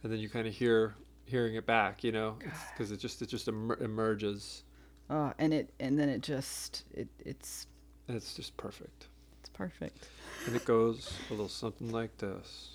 and 0.04 0.12
then 0.12 0.20
you 0.20 0.30
kind 0.30 0.48
of 0.48 0.54
hear 0.54 0.96
hearing 1.32 1.56
it 1.56 1.66
back, 1.66 2.04
you 2.04 2.12
know, 2.12 2.38
because 2.72 2.92
it 2.92 2.98
just 2.98 3.22
it 3.22 3.28
just 3.30 3.48
emer- 3.48 3.82
emerges, 3.82 4.64
oh, 5.10 5.34
and 5.40 5.54
it 5.54 5.74
and 5.80 5.98
then 5.98 6.10
it 6.10 6.22
just 6.22 6.84
it 6.94 7.08
it's 7.20 7.66
and 8.08 8.18
it's 8.18 8.34
just 8.36 8.56
perfect. 8.58 9.08
it's 9.40 9.50
perfect. 9.50 10.08
And 10.46 10.56
it 10.56 10.66
goes 10.66 11.14
a 11.30 11.34
little 11.34 11.48
something 11.48 11.92
like 11.92 12.18
this. 12.18 12.70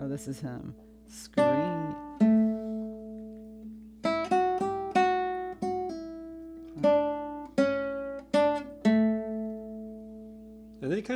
Oh, 0.00 0.08
this 0.08 0.26
is 0.28 0.40
him. 0.40 0.74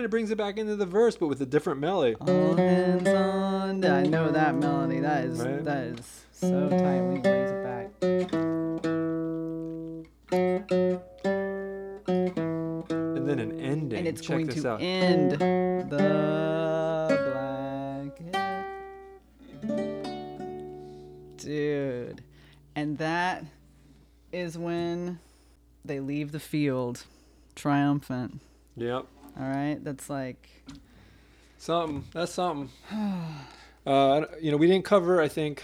Of 0.08 0.10
brings 0.10 0.30
it 0.30 0.38
back 0.38 0.56
into 0.56 0.74
the 0.74 0.86
verse, 0.86 1.16
but 1.16 1.26
with 1.28 1.40
a 1.42 1.46
different 1.46 1.80
melody. 1.80 2.14
All 2.20 2.56
hands 2.56 3.06
on. 3.08 3.84
I 3.84 4.04
know 4.04 4.30
that 4.32 4.54
melody. 4.56 5.00
That 5.00 5.24
is 5.26 5.38
Right. 5.38 5.62
that 5.64 5.84
is 5.84 6.24
so 6.32 6.68
tight 6.70 7.00
when 7.02 7.20
brings 7.20 7.50
it 7.50 7.62
back. 7.62 7.90
And 12.90 13.28
then 13.28 13.38
an 13.38 13.60
ending. 13.60 13.98
And 13.98 14.08
it's 14.08 14.20
Check 14.22 14.36
going 14.36 14.46
this 14.46 14.62
to 14.62 14.70
out. 14.70 14.80
end 14.80 15.32
the 15.32 15.96
blanket. 18.10 18.66
Dude. 21.36 22.22
And 22.74 22.96
that 22.98 23.44
is 24.32 24.56
when 24.56 25.18
they 25.84 26.00
leave 26.00 26.32
the 26.32 26.40
field 26.40 27.04
triumphant. 27.54 28.40
Yep. 28.76 29.06
All 29.38 29.48
right? 29.48 29.78
That's 29.82 30.10
like 30.10 30.48
Something. 31.58 32.04
That's 32.14 32.32
something. 32.32 32.70
uh, 33.86 34.24
you 34.40 34.50
know, 34.50 34.56
we 34.56 34.66
didn't 34.66 34.84
cover, 34.84 35.20
I 35.20 35.28
think, 35.28 35.62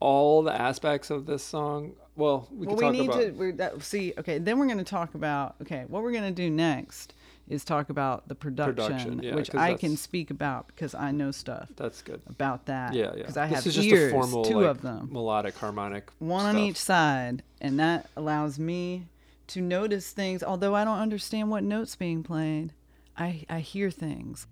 all 0.00 0.42
the 0.42 0.52
aspects 0.52 1.10
of 1.10 1.26
this 1.26 1.42
song. 1.42 1.92
Well, 2.16 2.48
we 2.52 2.66
well, 2.66 2.76
can 2.76 2.76
we 2.76 2.82
talk 2.82 2.92
need 2.92 3.10
about. 3.10 3.20
to 3.20 3.30
we're, 3.32 3.52
that, 3.52 3.82
see. 3.82 4.12
Okay, 4.18 4.38
then 4.38 4.58
we're 4.58 4.66
going 4.66 4.78
to 4.78 4.84
talk 4.84 5.14
about. 5.14 5.54
Okay, 5.62 5.84
what 5.88 6.02
we're 6.02 6.12
going 6.12 6.24
to 6.24 6.30
do 6.32 6.50
next 6.50 7.14
is 7.48 7.64
talk 7.64 7.90
about 7.90 8.26
the 8.28 8.34
production, 8.34 8.74
Production, 8.74 9.22
yeah, 9.22 9.34
which 9.34 9.54
I 9.54 9.74
can 9.74 9.96
speak 9.96 10.30
about 10.30 10.66
because 10.68 10.94
I 10.94 11.12
know 11.12 11.30
stuff 11.30 11.68
That's 11.76 12.02
good. 12.02 12.22
about 12.26 12.66
that. 12.66 12.94
Yeah, 12.94 13.06
yeah. 13.06 13.10
Because 13.18 13.36
I 13.36 13.48
this 13.48 13.64
have 13.64 13.84
ears, 13.84 14.12
formal, 14.12 14.44
two 14.44 14.60
like, 14.60 14.66
of 14.66 14.82
them, 14.82 15.08
melodic, 15.12 15.56
harmonic. 15.56 16.10
one 16.18 16.46
on 16.46 16.58
each 16.58 16.78
side, 16.78 17.42
and 17.60 17.78
that 17.78 18.08
allows 18.16 18.58
me 18.58 19.06
to 19.48 19.60
notice 19.60 20.10
things. 20.12 20.42
Although 20.42 20.74
I 20.74 20.84
don't 20.84 20.98
understand 20.98 21.50
what 21.50 21.62
notes 21.64 21.96
being 21.96 22.22
played, 22.22 22.72
I 23.16 23.44
I 23.48 23.60
hear 23.60 23.90
things. 23.90 24.46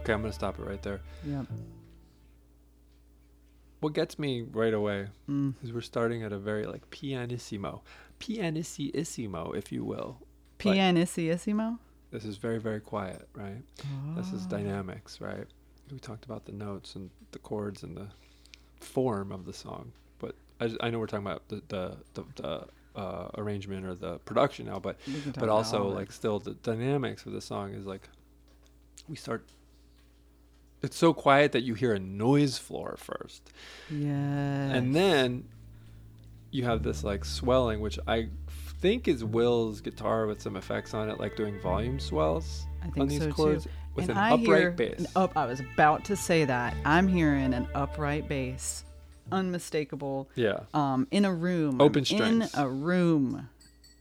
Okay, 0.00 0.12
I'm 0.12 0.22
gonna 0.22 0.32
stop 0.32 0.58
it 0.58 0.62
right 0.62 0.82
there. 0.82 1.00
Yep. 1.26 1.46
What 3.80 3.92
gets 3.92 4.18
me 4.18 4.42
right 4.42 4.74
away 4.74 5.08
Mm. 5.28 5.54
is 5.62 5.72
we're 5.72 5.80
starting 5.82 6.22
at 6.22 6.32
a 6.32 6.38
very 6.38 6.66
like 6.66 6.88
pianissimo, 6.90 7.82
pianissimo, 8.18 9.52
if 9.56 9.70
you 9.70 9.84
will. 9.84 10.18
Pianissimo. 10.58 11.78
This 12.10 12.24
is 12.24 12.36
very 12.36 12.58
very 12.58 12.80
quiet, 12.80 13.28
right? 13.34 13.62
This 14.16 14.28
Oh. 14.32 14.36
is 14.36 14.46
dynamics, 14.46 15.20
right? 15.20 15.46
We 15.90 15.98
talked 15.98 16.24
about 16.24 16.44
the 16.44 16.52
notes 16.52 16.94
and 16.96 17.10
the 17.32 17.38
chords 17.38 17.82
and 17.82 17.96
the 17.96 18.08
form 18.80 19.32
of 19.32 19.44
the 19.44 19.52
song, 19.52 19.92
but 20.18 20.34
I, 20.60 20.70
I 20.80 20.90
know 20.90 20.98
we're 20.98 21.06
talking 21.06 21.26
about 21.26 21.48
the 21.48 21.62
the, 21.68 21.96
the, 22.14 22.24
the 22.36 22.66
uh, 23.00 23.28
arrangement 23.36 23.86
or 23.86 23.94
the 23.94 24.18
production 24.20 24.66
now, 24.66 24.78
but 24.78 24.96
We 25.06 25.20
can 25.20 25.32
talk 25.32 25.40
but 25.40 25.48
also 25.48 25.82
all 25.82 25.86
of 25.88 25.92
it. 25.92 25.96
like 25.96 26.12
still 26.12 26.38
the 26.38 26.54
dynamics 26.54 27.26
of 27.26 27.32
the 27.32 27.40
song 27.40 27.72
is 27.74 27.86
like 27.86 28.08
we 29.08 29.16
start. 29.16 29.44
It's 30.82 30.96
so 30.96 31.12
quiet 31.12 31.52
that 31.52 31.62
you 31.62 31.74
hear 31.74 31.92
a 31.92 31.98
noise 31.98 32.56
floor 32.58 32.96
first, 32.98 33.52
yeah 33.90 34.70
and 34.72 34.94
then 34.94 35.44
you 36.52 36.64
have 36.64 36.82
this 36.82 37.02
like 37.04 37.24
swelling, 37.24 37.80
which 37.80 37.98
I 38.06 38.28
think 38.80 39.08
is 39.08 39.24
Will's 39.24 39.80
guitar 39.80 40.26
with 40.26 40.40
some 40.40 40.56
effects 40.56 40.94
on 40.94 41.08
it, 41.10 41.18
like 41.18 41.36
doing 41.36 41.60
volume 41.60 41.98
swells 42.00 42.66
I 42.82 42.86
on 42.86 42.92
think 42.92 43.08
these 43.10 43.22
so 43.22 43.30
chords 43.32 43.64
too. 43.64 43.70
with 43.94 44.08
and 44.08 44.12
an 44.12 44.16
I 44.18 44.30
upright 44.32 44.76
bass. 44.76 45.00
An 45.00 45.06
up, 45.16 45.36
I 45.36 45.46
was 45.46 45.60
about 45.60 46.04
to 46.06 46.16
say 46.16 46.44
that. 46.44 46.74
I'm 46.84 47.08
hearing 47.08 47.54
an 47.54 47.66
upright 47.74 48.28
bass, 48.28 48.84
unmistakable. 49.32 50.28
yeah, 50.34 50.60
Um, 50.74 51.06
in 51.10 51.24
a 51.24 51.32
room. 51.32 51.80
Open 51.80 52.04
I'm 52.10 52.22
in 52.42 52.48
a 52.54 52.68
room 52.68 53.48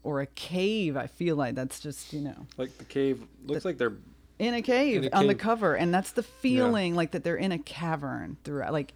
or 0.03 0.21
a 0.21 0.25
cave. 0.27 0.95
I 0.97 1.07
feel 1.07 1.35
like 1.35 1.55
that's 1.55 1.79
just 1.79 2.13
you 2.13 2.21
know 2.21 2.45
like 2.57 2.77
the 2.77 2.85
cave 2.85 3.23
looks 3.45 3.65
like 3.65 3.77
they're 3.77 3.97
in 4.39 4.53
a 4.53 4.61
cave 4.61 5.03
In 5.05 5.13
a 5.13 5.15
on 5.17 5.27
the 5.27 5.35
cover, 5.35 5.75
and 5.75 5.93
that's 5.93 6.11
the 6.11 6.23
feeling 6.23 6.95
like 6.95 7.11
that 7.11 7.23
they're 7.23 7.35
in 7.35 7.51
a 7.51 7.59
cavern 7.59 8.37
throughout. 8.43 8.71
Like 8.73 8.93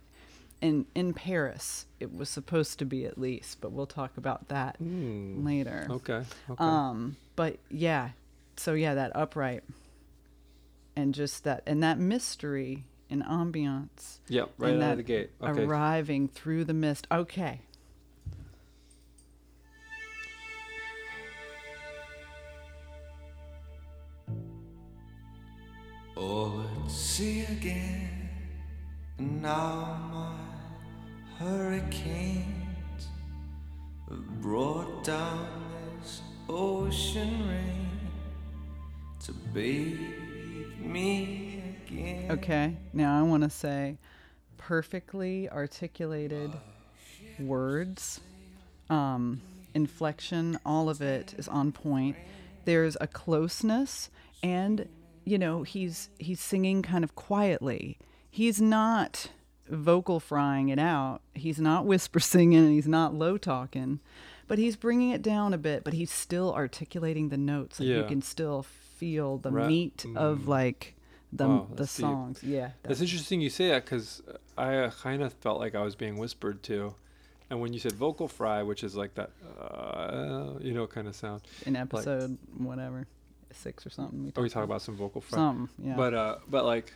in 0.61 0.85
in 0.95 1.13
Paris, 1.13 1.85
it 1.99 2.15
was 2.15 2.29
supposed 2.29 2.79
to 2.79 2.85
be 2.85 3.05
at 3.05 3.17
least, 3.17 3.59
but 3.61 3.71
we'll 3.71 3.87
talk 3.87 4.17
about 4.17 4.47
that 4.49 4.77
hmm, 4.77 5.45
later. 5.45 5.87
okay. 5.89 6.23
Okay. 6.49 6.63
Um, 6.63 7.17
but 7.35 7.57
yeah, 7.69 8.09
so 8.55 8.73
yeah, 8.73 8.93
that 8.93 9.15
upright, 9.15 9.63
and 10.95 11.13
just 11.13 11.43
that, 11.43 11.63
and 11.65 11.81
that 11.83 11.97
mystery 11.97 12.85
and 13.09 13.23
ambiance, 13.23 14.19
yep, 14.27 14.51
right 14.57 14.73
and 14.73 14.81
out 14.81 14.85
that 14.85 14.91
of 14.91 14.97
the 14.97 15.03
gate. 15.03 15.31
Okay. 15.41 15.63
arriving 15.63 16.27
through 16.27 16.65
the 16.65 16.73
mist. 16.73 17.07
Okay, 17.11 17.61
Oh, 26.23 26.63
let's 26.83 26.93
see 26.93 27.41
again. 27.45 28.29
And 29.17 29.41
now 29.41 29.97
my 30.11 30.50
hurricanes 31.41 33.07
brought 34.41 35.03
down 35.03 35.47
this 35.99 36.21
ocean 36.47 37.47
rain 37.47 37.89
to 39.19 39.33
bathe 39.53 39.99
me 40.79 41.77
again. 41.87 42.31
okay. 42.31 42.75
Now 42.93 43.19
I 43.19 43.23
want 43.23 43.43
to 43.43 43.49
say, 43.49 43.97
perfectly 44.57 45.49
articulated 45.49 46.51
words, 47.39 48.21
um, 48.89 49.41
inflection, 49.73 50.59
all 50.63 50.89
of 50.89 51.01
it 51.01 51.33
is 51.37 51.47
on 51.47 51.71
point. 51.71 52.17
There's 52.65 52.97
a 53.01 53.07
closeness, 53.07 54.11
and 54.43 54.87
you 55.25 55.39
know 55.39 55.63
he's 55.63 56.09
he's 56.19 56.39
singing 56.39 56.83
kind 56.83 57.03
of 57.03 57.15
quietly. 57.15 57.97
He's 58.29 58.61
not 58.61 59.29
vocal 59.71 60.19
frying 60.19 60.69
it 60.69 60.79
out. 60.79 61.21
He's 61.33 61.59
not 61.59 61.85
whisper 61.91 62.19
singing. 62.19 62.59
and 62.59 62.71
He's 62.73 62.87
not 62.87 63.13
low 63.13 63.37
talking, 63.37 63.99
but 64.47 64.57
he's 64.59 64.75
bringing 64.75 65.09
it 65.11 65.21
down 65.21 65.53
a 65.53 65.57
bit. 65.57 65.83
But 65.83 65.93
he's 65.93 66.11
still 66.11 66.53
articulating 66.53 67.29
the 67.29 67.37
notes. 67.37 67.79
Like 67.79 67.89
You 67.89 68.03
can 68.03 68.21
still 68.21 68.63
feel 68.63 69.37
the 69.37 69.51
Ra- 69.51 69.67
meat 69.67 70.05
of 70.15 70.39
mm. 70.39 70.47
like 70.47 70.95
the 71.33 71.47
Wow, 71.47 71.67
the 71.71 71.75
that's 71.77 71.95
deep. 71.95 72.03
songs. 72.03 72.43
Yeah, 72.43 72.71
That's 72.83 73.01
interesting 73.01 73.41
you 73.41 73.49
say 73.49 73.69
that 73.69 73.85
because 73.85 74.21
I 74.57 74.75
uh, 74.75 74.91
kind 74.91 75.23
of 75.23 75.33
felt 75.33 75.59
like 75.59 75.73
I 75.75 75.81
was 75.81 75.95
being 75.95 76.17
whispered 76.17 76.61
to. 76.63 76.93
And 77.49 77.59
when 77.59 77.73
you 77.73 77.79
said 77.79 77.91
vocal 77.93 78.27
fry, 78.29 78.63
which 78.63 78.81
is 78.83 78.95
like 78.95 79.15
that, 79.15 79.31
uh, 79.59 80.53
you 80.61 80.73
know, 80.73 80.87
kind 80.87 81.07
of 81.07 81.15
sound. 81.15 81.41
in 81.65 81.75
episode 81.75 82.37
whatever 82.57 83.07
six 83.53 83.85
or 83.85 83.89
something. 83.89 84.23
We 84.23 84.31
Oh, 84.37 84.41
we 84.41 84.49
talk 84.49 84.63
about 84.63 84.81
some 84.81 84.95
vocal 84.95 85.19
fry. 85.19 85.37
something. 85.37 85.69
Yeah, 85.85 85.95
But, 85.97 86.13
uh, 86.13 86.35
but 86.49 86.63
like, 86.65 86.93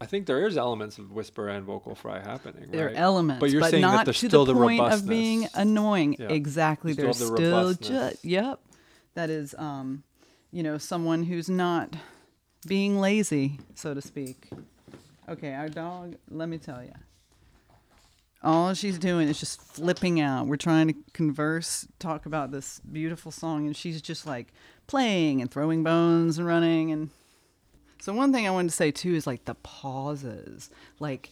I 0.00 0.06
think 0.06 0.26
there 0.26 0.46
is 0.46 0.56
elements 0.56 0.96
of 0.98 1.12
whisper 1.12 1.48
and 1.48 1.64
vocal 1.64 1.94
fry 1.94 2.20
happening, 2.20 2.70
there 2.70 2.88
are 2.88 2.94
elements, 2.94 3.40
But 3.40 3.50
you're 3.50 3.62
saying 3.62 3.82
that 3.82 3.92
not 3.92 4.04
there's 4.06 4.20
to 4.20 4.28
still 4.28 4.46
the 4.46 4.54
the 4.54 4.60
point 4.60 4.80
of 4.80 5.06
being 5.06 5.46
annoying. 5.54 6.16
Yeah. 6.18 6.28
Exactly, 6.28 6.92
You 6.92 6.94
still 6.94 7.04
there's 7.04 7.18
the 7.18 7.26
still 7.26 7.56
robustness. 7.58 7.88
just 7.88 8.24
yep. 8.24 8.60
That 9.14 9.28
is, 9.28 9.54
um, 9.58 10.02
you 10.52 10.62
know, 10.62 10.78
someone 10.78 11.24
who's 11.24 11.50
not 11.50 11.94
being 12.66 12.98
lazy, 12.98 13.58
so 13.74 13.92
to 13.92 14.00
speak. 14.00 14.48
Okay, 15.28 15.52
our 15.52 15.68
dog. 15.68 16.16
Let 16.30 16.48
me 16.48 16.58
tell 16.58 16.82
you. 16.82 16.92
All 18.42 18.72
she's 18.72 18.98
doing 18.98 19.28
is 19.28 19.38
just 19.38 19.60
flipping 19.60 20.18
out. 20.18 20.46
We're 20.46 20.56
trying 20.56 20.88
to 20.88 20.94
converse, 21.12 21.86
talk 21.98 22.24
about 22.24 22.52
this 22.52 22.80
beautiful 22.80 23.30
song, 23.30 23.66
and 23.66 23.76
she's 23.76 24.00
just 24.00 24.26
like 24.26 24.48
playing 24.86 25.42
and 25.42 25.50
throwing 25.50 25.82
bones 25.84 26.38
and 26.38 26.46
running. 26.46 26.90
And 26.90 27.10
so, 28.00 28.14
one 28.14 28.32
thing 28.32 28.46
I 28.46 28.50
wanted 28.50 28.70
to 28.70 28.76
say 28.76 28.90
too 28.90 29.14
is 29.14 29.26
like 29.26 29.44
the 29.44 29.54
pauses, 29.56 30.70
like 30.98 31.30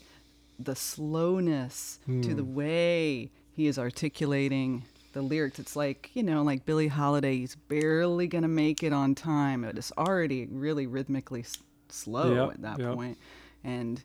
the 0.58 0.74
slowness 0.74 2.00
to 2.06 2.34
the 2.34 2.42
hmm. 2.42 2.54
way 2.54 3.30
he 3.52 3.66
is 3.66 3.78
articulating 3.78 4.84
the 5.12 5.22
lyrics. 5.22 5.58
It's 5.58 5.76
like, 5.76 6.10
you 6.14 6.22
know, 6.22 6.42
like 6.42 6.64
Billie 6.64 6.88
Holiday, 6.88 7.36
he's 7.38 7.54
barely 7.54 8.26
going 8.26 8.42
to 8.42 8.48
make 8.48 8.82
it 8.82 8.92
on 8.92 9.14
time. 9.14 9.62
But 9.62 9.78
it's 9.78 9.92
already 9.96 10.46
really 10.46 10.86
rhythmically 10.86 11.40
s- 11.40 11.58
slow 11.88 12.46
Yep, 12.46 12.54
at 12.54 12.62
that 12.62 12.78
yep. 12.80 12.94
point. 12.94 13.18
And 13.64 14.02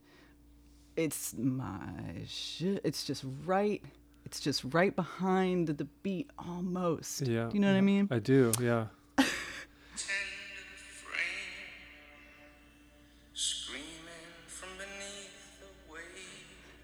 it's 0.95 1.33
my 1.35 2.23
shit. 2.27 2.81
It's 2.83 3.03
just 3.03 3.25
right. 3.45 3.81
It's 4.25 4.39
just 4.39 4.63
right 4.73 4.95
behind 4.95 5.67
the 5.67 5.85
beat 6.01 6.29
almost. 6.39 7.21
Yeah. 7.21 7.47
Do 7.49 7.55
you 7.55 7.59
know 7.59 7.71
what 7.71 7.77
I 7.77 7.81
mean? 7.81 8.07
I 8.09 8.19
do. 8.19 8.51
Yeah. 8.59 8.85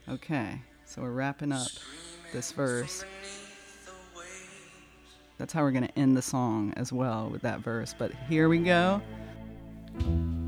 Okay. 0.09 0.61
So 0.85 1.01
we're 1.03 1.11
wrapping 1.11 1.51
up 1.51 1.67
this 2.33 2.51
verse. 2.51 3.01
beneath 3.03 3.85
the 3.85 3.91
waves. 4.17 4.29
That's 5.37 5.53
how 5.53 5.61
we're 5.61 5.71
going 5.71 5.87
to 5.87 5.99
end 5.99 6.17
the 6.17 6.21
song 6.21 6.73
as 6.77 6.91
well 6.91 7.29
with 7.29 7.43
that 7.43 7.59
verse. 7.59 7.93
But 7.97 8.11
here 8.27 8.49
we 8.49 8.57
go. 8.59 9.01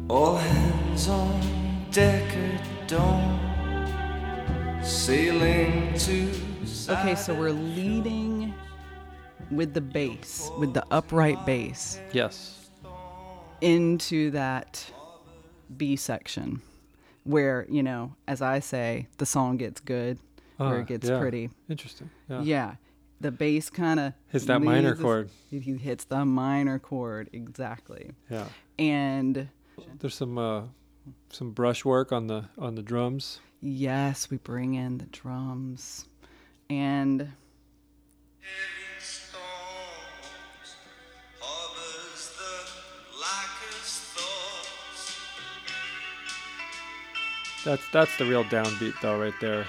All 0.09 0.37
hands 0.37 1.07
on 1.07 1.85
deck 1.91 2.23
at 2.35 2.87
dawn, 2.87 3.39
sailing 4.83 5.93
to. 5.99 6.31
Okay, 6.89 7.15
so 7.15 7.33
we're 7.33 7.51
leading 7.51 8.53
with 9.51 9.73
the 9.73 9.81
bass, 9.81 10.49
with 10.57 10.73
the 10.73 10.85
upright 10.91 11.45
bass, 11.45 11.99
Yes. 12.13 12.69
into 13.61 14.31
that 14.31 14.91
B 15.77 15.95
section 15.95 16.61
where, 17.23 17.65
you 17.69 17.83
know, 17.83 18.15
as 18.27 18.41
I 18.41 18.59
say, 18.59 19.07
the 19.17 19.25
song 19.25 19.57
gets 19.57 19.79
good, 19.81 20.17
where 20.57 20.77
Ah, 20.77 20.81
it 20.81 20.87
gets 20.87 21.07
yeah. 21.09 21.19
pretty. 21.19 21.49
Interesting. 21.69 22.09
Yeah. 22.29 22.41
Yeah. 22.41 22.75
The 23.19 23.31
bass 23.31 23.69
kind 23.69 23.99
of 23.99 24.13
Hits 24.29 24.45
that 24.45 24.61
minor 24.61 24.95
chord. 24.95 25.29
He 25.49 25.59
hits 25.59 26.05
the 26.05 26.25
minor 26.25 26.79
chord, 26.79 27.29
exactly. 27.33 28.11
Yeah. 28.29 28.45
And 28.79 29.49
There's 29.99 30.15
some 30.15 30.37
uh, 30.39 30.63
some 31.29 31.51
brush 31.51 31.85
work 31.85 32.11
on 32.11 32.25
the 32.27 32.45
on 32.57 32.73
the 32.75 32.81
drums. 32.81 33.39
yes, 33.61 34.29
we 34.31 34.37
bring 34.37 34.73
in 34.73 34.97
the 34.97 35.05
drums. 35.05 36.05
And 36.69 37.31
That's 47.63 47.87
that's 47.89 48.17
the 48.17 48.25
real 48.25 48.43
downbeat 48.45 48.99
though, 49.01 49.19
right 49.19 49.33
there, 49.39 49.65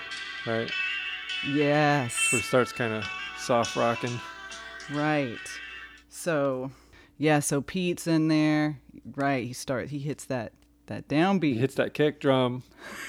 right? 0.47 0.71
yes. 1.47 2.33
Where 2.33 2.41
it 2.41 2.45
starts 2.45 2.73
kind 2.73 2.93
of 2.95 3.05
soft 3.39 3.77
rocking. 3.77 4.19
Right. 4.93 5.39
So, 6.09 6.71
yeah, 7.19 7.41
so 7.41 7.61
Pete's 7.61 8.07
in 8.07 8.29
there. 8.29 8.79
Right, 9.17 9.47
he 9.47 9.53
starts 9.53 9.91
he 9.91 9.99
hits 9.99 10.25
that 10.27 10.53
that 10.87 11.09
downbeat. 11.09 11.55
He 11.55 11.59
hits 11.59 11.75
that 11.75 11.93
kick 11.93 12.21
drum. 12.21 12.63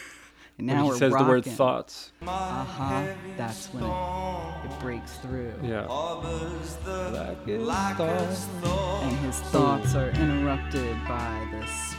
and 0.57 0.69
and 0.69 0.77
now 0.77 0.83
he 0.83 0.89
we're 0.89 0.97
says 0.97 1.13
the 1.13 1.23
word 1.23 1.45
thoughts. 1.45 2.11
Uh-huh. 2.21 3.05
That's 3.37 3.67
when 3.67 3.83
it, 3.83 4.73
it 4.73 4.79
breaks 4.79 5.13
through. 5.17 5.53
Yeah. 5.63 5.87
Harbors 5.87 6.75
the 6.83 7.09
Blackest 7.11 7.63
blackest 7.63 8.49
thoughts. 8.61 9.03
And 9.03 9.17
his 9.19 9.39
thoughts 9.39 9.95
are 9.95 10.09
interrupted 10.09 10.97
by 11.07 11.47
this 11.51 11.95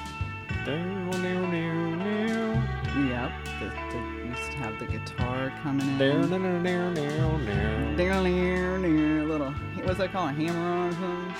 Yep. 2.96 3.32
The, 3.58 3.66
the, 3.66 4.14
used 4.24 4.52
to 4.52 4.56
have 4.58 4.78
the 4.78 4.86
guitar 4.86 5.52
coming 5.62 5.88
in. 5.88 5.98
Down, 5.98 6.30
down, 6.30 6.42
down, 6.42 6.64
down, 6.64 6.94
down, 6.94 7.46
down. 7.46 7.96
Down 7.96 8.24
there, 8.24 8.80
there, 8.80 9.20
a 9.20 9.24
little 9.24 9.54
what's 9.84 9.98
that 9.98 10.12
called? 10.12 10.30
A 10.30 10.32
hammer 10.32 10.60
on 10.60 10.88
or 10.88 10.92
something? 10.92 11.34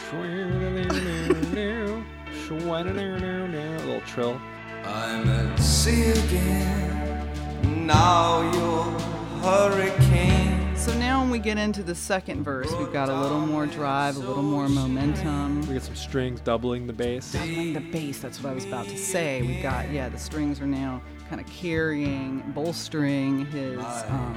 Little 3.86 4.00
trill. 4.02 4.40
I'm 4.84 5.28
at 5.28 5.58
sea 5.58 6.10
again. 6.10 7.86
Now 7.86 8.42
you're 8.52 9.00
hurricane. 9.42 10.76
So 10.76 10.92
now 10.98 11.20
when 11.20 11.30
we 11.30 11.38
get 11.38 11.56
into 11.56 11.82
the 11.82 11.94
second 11.94 12.42
verse, 12.42 12.70
we've 12.78 12.92
got 12.92 13.08
a 13.08 13.18
little 13.18 13.40
more 13.40 13.66
drive, 13.66 14.16
a 14.16 14.18
little 14.18 14.42
more 14.42 14.68
momentum. 14.68 15.62
We 15.62 15.74
get 15.74 15.82
some 15.82 15.96
strings 15.96 16.40
doubling 16.40 16.86
the 16.86 16.92
bass. 16.92 17.32
Doubling 17.32 17.72
the 17.72 17.80
bass, 17.80 18.18
that's 18.18 18.42
what 18.42 18.50
I 18.50 18.54
was 18.54 18.66
about 18.66 18.86
to 18.88 18.98
say. 18.98 19.40
We've 19.40 19.62
got, 19.62 19.90
yeah, 19.90 20.10
the 20.10 20.18
strings 20.18 20.60
are 20.60 20.66
now 20.66 21.00
kind 21.28 21.40
of 21.40 21.46
carrying, 21.46 22.40
bolstering 22.54 23.46
his 23.46 23.78
um, 24.08 24.36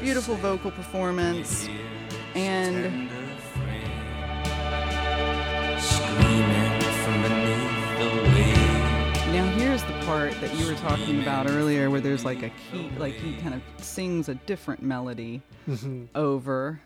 beautiful 0.00 0.34
vocal 0.36 0.70
performance. 0.70 1.68
And 2.34 3.08
Screaming 5.80 6.80
from 6.80 7.22
beneath 7.22 7.98
the 7.98 8.22
waves. 8.34 9.26
now 9.32 9.46
here's 9.56 9.82
the 9.82 9.92
part 10.06 10.32
that 10.40 10.54
you 10.56 10.66
were 10.66 10.74
talking 10.74 11.20
about 11.22 11.50
earlier 11.50 11.90
where 11.90 12.00
there's 12.00 12.24
like 12.24 12.42
a 12.42 12.50
key, 12.70 12.88
like 12.98 13.14
he 13.14 13.34
kind 13.36 13.54
of 13.54 13.62
sings 13.84 14.28
a 14.28 14.34
different 14.34 14.82
melody 14.82 15.42
over 16.14 16.80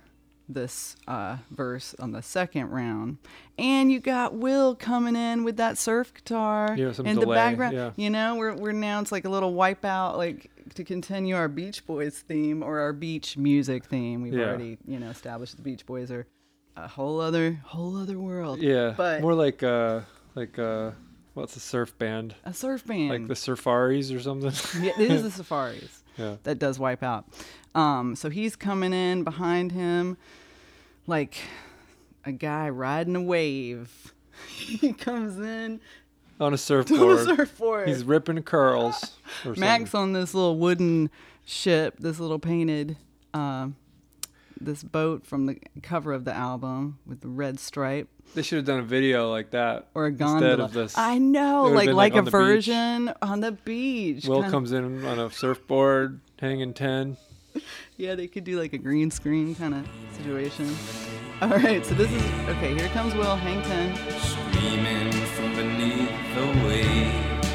this 0.49 0.97
uh, 1.09 1.38
verse 1.51 1.94
on 1.99 2.12
the 2.12 2.22
second 2.22 2.70
round. 2.70 3.18
And 3.59 3.90
you 3.90 4.01
got 4.01 4.34
Will 4.34 4.74
coming 4.74 5.16
in 5.16 5.42
with 5.44 5.57
that 5.57 5.76
surf 5.78 6.12
guitar 6.14 6.74
Yeah, 6.76 6.92
some 6.92 7.07
in 7.07 7.18
the 7.18 7.26
background. 7.26 7.74
yeah. 7.74 7.90
You 7.97 8.11
know, 8.11 8.36
we're, 8.36 8.55
we're 8.55 8.72
now, 8.72 9.01
it's 9.01 9.11
like 9.12 9.24
a 9.24 9.28
little 9.28 9.53
wipeout, 9.55 10.16
like 10.16 10.51
to 10.74 10.84
continue 10.84 11.34
our 11.34 11.49
Beach 11.49 11.84
Boys 11.86 12.18
theme 12.18 12.62
or 12.62 12.78
our 12.80 12.92
beach 12.92 13.36
music 13.36 13.84
theme. 13.86 14.22
We've 14.22 14.34
Yeah. 14.34 14.47
already, 14.47 14.78
you 14.86 14.99
know, 15.01 15.11
established 15.11 15.57
the 15.57 15.62
Beach 15.62 15.84
Boys 15.86 16.11
are 16.11 16.26
a 16.76 16.86
whole 16.86 17.20
other, 17.20 17.59
whole 17.64 17.97
other 17.97 18.18
world. 18.18 18.61
Yeah. 18.61 18.94
But 18.97 19.22
More 19.22 19.34
like 19.34 19.62
uh 19.62 20.01
like 20.34 20.59
uh 20.59 20.90
what's 21.34 21.57
a 21.57 21.61
surf 21.61 21.97
band? 21.99 22.34
a 22.44 22.53
surf 22.53 22.84
band. 22.86 23.11
Like 23.11 23.26
the 23.28 23.34
Surfaris 23.34 24.14
or 24.14 24.20
something. 24.20 24.53
yeah, 24.82 24.92
it 24.99 25.11
is 25.11 25.22
the 25.24 25.30
Safaris. 25.30 26.03
Yeah. 26.19 26.37
that 26.45 26.59
does 26.59 26.79
wipe 26.79 27.03
out. 27.03 27.27
Um, 27.75 28.17
so 28.17 28.31
he's 28.31 28.57
coming 28.57 28.93
in 28.93 29.23
behind 29.23 29.73
him 29.73 30.17
like 31.07 31.37
a 32.25 32.33
guy 32.33 32.69
riding 32.69 33.17
a 33.17 33.23
wave. 33.23 34.14
he 34.49 34.93
comes 34.93 35.39
in 35.39 35.81
On 36.41 36.53
a 36.53 36.57
to 36.57 36.57
the 36.57 36.59
surfboard. 36.59 37.19
surfboard. 37.39 37.89
He's 37.89 38.05
ripping 38.05 38.43
curls. 38.43 39.19
Max 39.45 39.91
something. 39.91 40.01
on 40.01 40.12
this 40.12 40.35
little 40.35 40.59
wooden 40.59 41.11
ship, 41.45 41.99
this 41.99 42.19
little 42.19 42.39
painted, 42.39 42.97
um, 43.33 43.77
this 44.61 44.83
boat 44.83 45.27
from 45.27 45.47
the 45.47 45.59
cover 45.83 46.13
of 46.13 46.25
the 46.25 46.33
album 46.35 46.99
with 47.07 47.21
the 47.21 47.29
red 47.29 47.61
stripe 47.61 48.09
They 48.35 48.43
should 48.43 48.57
have 48.57 48.65
done 48.65 48.79
a 48.81 48.83
video 48.83 49.31
like 49.31 49.51
that. 49.51 49.89
or 49.95 50.07
a 50.07 50.09
Instead 50.09 50.27
gondola. 50.41 50.65
of 50.65 50.73
this. 50.73 50.97
I 50.97 51.19
know, 51.19 51.65
like 51.65 51.87
like, 51.89 51.95
like, 51.95 52.15
a 52.15 52.19
on 52.19 52.25
the 52.25 52.31
beach. 52.31 52.33
version 52.33 53.13
on 53.23 53.41
the 53.41 53.53
beach. 53.53 54.27
Will 54.27 54.37
kinda- 54.43 54.51
comes 54.51 54.73
in 54.73 55.05
on 55.05 55.19
a 55.19 55.31
surfboard, 55.31 56.21
hanging 56.41 56.73
10. 56.75 57.17
Yeah, 57.99 58.15
they 58.15 58.27
could 58.27 58.45
do 58.45 58.61
like 58.61 58.75
a 58.75 58.79
green 58.79 59.11
screen 59.11 59.55
kind 59.55 59.73
of 59.73 59.89
situation. 60.19 60.69
All 61.41 61.49
right, 61.49 61.85
so 61.87 61.95
this 61.95 62.13
is 62.13 62.23
okay. 62.51 62.75
Here 62.75 62.89
comes 62.89 63.15
Will. 63.15 63.35
Hang 63.37 63.63
ten. 63.63 63.97
Screaming 64.21 65.11
from 65.13 65.55
beneath 65.55 66.11
the 66.35 66.47
waves. 66.67 67.47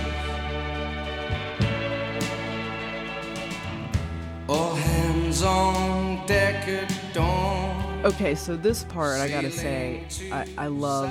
All 4.49 4.73
hands 4.73 5.10
on 5.39 6.25
deck 6.25 6.67
at 6.67 7.13
dawn. 7.13 8.05
Okay, 8.05 8.35
so 8.35 8.57
this 8.57 8.83
part 8.83 9.21
I 9.21 9.29
gotta 9.29 9.49
say, 9.49 10.03
I, 10.29 10.45
I 10.57 10.67
love 10.67 11.09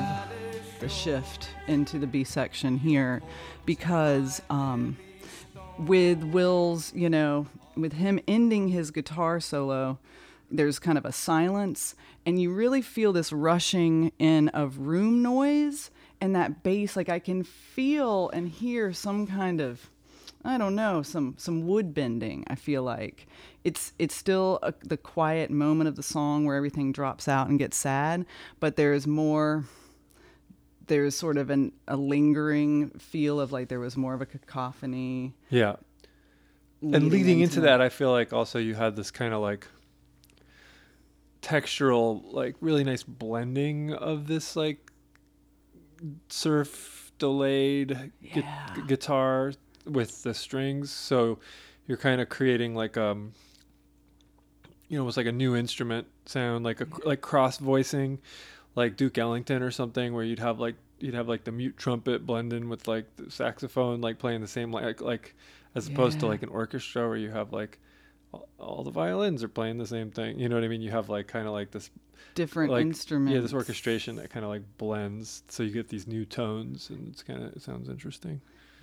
the 0.78 0.90
shift 0.90 1.48
into 1.68 1.98
the 1.98 2.06
B 2.06 2.22
section 2.22 2.76
here 2.76 3.22
because 3.64 4.42
um, 4.50 4.98
with 5.78 6.22
Will's, 6.22 6.92
you 6.94 7.08
know, 7.08 7.46
with 7.76 7.94
him 7.94 8.20
ending 8.28 8.68
his 8.68 8.90
guitar 8.90 9.40
solo, 9.40 9.98
there's 10.50 10.78
kind 10.78 10.98
of 10.98 11.06
a 11.06 11.12
silence, 11.12 11.94
and 12.26 12.40
you 12.40 12.52
really 12.52 12.82
feel 12.82 13.14
this 13.14 13.32
rushing 13.32 14.12
in 14.18 14.48
of 14.50 14.78
room 14.78 15.22
noise 15.22 15.90
and 16.20 16.36
that 16.36 16.62
bass. 16.62 16.94
Like 16.94 17.08
I 17.08 17.20
can 17.20 17.42
feel 17.42 18.28
and 18.30 18.48
hear 18.48 18.92
some 18.92 19.26
kind 19.26 19.62
of 19.62 19.88
I 20.44 20.56
don't 20.56 20.74
know, 20.74 21.02
some 21.02 21.34
some 21.36 21.66
wood 21.66 21.92
bending. 21.92 22.44
I 22.48 22.54
feel 22.54 22.82
like 22.82 23.26
it's 23.62 23.92
it's 23.98 24.14
still 24.14 24.58
a, 24.62 24.72
the 24.82 24.96
quiet 24.96 25.50
moment 25.50 25.88
of 25.88 25.96
the 25.96 26.02
song 26.02 26.44
where 26.44 26.56
everything 26.56 26.92
drops 26.92 27.28
out 27.28 27.48
and 27.48 27.58
gets 27.58 27.76
sad, 27.76 28.24
but 28.58 28.76
there's 28.76 29.06
more. 29.06 29.64
There's 30.86 31.14
sort 31.14 31.36
of 31.36 31.50
an, 31.50 31.70
a 31.86 31.96
lingering 31.96 32.90
feel 32.98 33.38
of 33.38 33.52
like 33.52 33.68
there 33.68 33.78
was 33.78 33.96
more 33.96 34.12
of 34.12 34.22
a 34.22 34.26
cacophony. 34.26 35.34
Yeah. 35.48 35.76
and 36.82 37.10
leading 37.10 37.38
into 37.40 37.60
that, 37.60 37.80
I 37.80 37.90
feel 37.90 38.10
like 38.10 38.32
also 38.32 38.58
you 38.58 38.74
had 38.74 38.96
this 38.96 39.12
kind 39.12 39.32
of 39.32 39.40
like 39.40 39.68
textural, 41.42 42.22
like 42.32 42.56
really 42.60 42.82
nice 42.82 43.02
blending 43.04 43.92
of 43.92 44.26
this 44.26 44.56
like 44.56 44.90
surf 46.28 47.12
delayed 47.18 48.10
gu- 48.34 48.42
guitar 48.88 49.52
with 49.84 50.22
the 50.22 50.34
strings. 50.34 50.90
So 50.90 51.38
you're 51.86 51.98
kind 51.98 52.20
of 52.20 52.28
creating 52.28 52.74
like 52.74 52.96
um 52.96 53.32
you 54.88 54.96
know, 54.96 55.02
almost 55.02 55.16
like 55.16 55.26
a 55.26 55.32
new 55.32 55.54
instrument 55.54 56.08
sound, 56.26 56.64
like 56.64 56.80
a 56.80 56.86
like 57.04 57.20
cross 57.20 57.58
voicing, 57.58 58.18
like 58.74 58.96
Duke 58.96 59.18
Ellington 59.18 59.62
or 59.62 59.70
something, 59.70 60.12
where 60.12 60.24
you'd 60.24 60.40
have 60.40 60.58
like 60.58 60.74
you'd 60.98 61.14
have 61.14 61.28
like 61.28 61.44
the 61.44 61.52
mute 61.52 61.76
trumpet 61.76 62.26
blending 62.26 62.68
with 62.68 62.88
like 62.88 63.04
the 63.16 63.30
saxophone, 63.30 64.00
like 64.00 64.18
playing 64.18 64.40
the 64.40 64.48
same 64.48 64.72
like 64.72 65.00
like 65.00 65.34
as 65.74 65.86
opposed 65.86 66.18
to 66.20 66.26
like 66.26 66.42
an 66.42 66.48
orchestra 66.48 67.06
where 67.06 67.16
you 67.16 67.30
have 67.30 67.52
like 67.52 67.78
all, 68.58 68.84
the 68.84 68.90
violins 68.90 69.42
are 69.42 69.48
playing 69.48 69.78
the 69.78 69.86
same 69.86 70.10
thing. 70.10 70.38
You 70.38 70.48
know 70.48 70.56
what 70.56 70.64
I 70.64 70.68
mean? 70.68 70.82
You 70.82 70.90
have 70.90 71.08
like 71.08 71.26
kind 71.28 71.46
of 71.46 71.52
like 71.52 71.70
this 71.70 71.90
Different 72.34 72.70
like 72.70 72.82
instruments. 72.82 73.34
yeah, 73.34 73.40
this 73.40 73.52
orchestration 73.52 74.16
that 74.16 74.30
kind 74.30 74.44
of 74.44 74.50
like 74.50 74.62
blends, 74.78 75.42
so 75.48 75.62
you 75.62 75.70
get 75.70 75.88
these 75.88 76.06
new 76.06 76.24
tones, 76.24 76.90
and 76.90 77.08
it's 77.08 77.22
kind 77.22 77.42
of 77.42 77.52
it 77.52 77.62
sounds 77.62 77.88
interesting. 77.88 78.40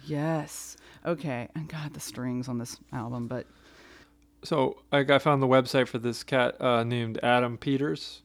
Yes. 0.07 0.77
Okay. 1.05 1.47
And 1.55 1.67
God, 1.67 1.93
the 1.93 1.99
strings 1.99 2.47
on 2.47 2.57
this 2.57 2.77
album, 2.93 3.27
but 3.27 3.45
So 4.43 4.77
I, 4.91 4.99
I 4.99 5.19
found 5.19 5.41
the 5.41 5.47
website 5.47 5.87
for 5.87 5.97
this 5.99 6.23
cat 6.23 6.59
uh, 6.61 6.83
named 6.83 7.19
Adam 7.23 7.57
Peters, 7.57 8.21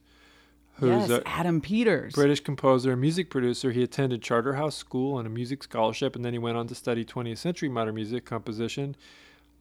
who's 0.75 1.09
yes, 1.09 1.09
a 1.09 1.27
Adam 1.27 1.61
Peters. 1.61 2.13
British 2.13 2.39
composer 2.39 2.91
and 2.91 3.01
music 3.01 3.29
producer. 3.29 3.71
He 3.71 3.83
attended 3.83 4.21
Charterhouse 4.21 4.75
School 4.75 5.17
and 5.19 5.27
a 5.27 5.29
music 5.29 5.63
scholarship, 5.63 6.15
and 6.15 6.23
then 6.23 6.33
he 6.33 6.39
went 6.39 6.57
on 6.57 6.67
to 6.67 6.75
study 6.75 7.05
20th 7.05 7.37
century 7.37 7.69
modern 7.69 7.95
music 7.95 8.25
composition. 8.25 8.95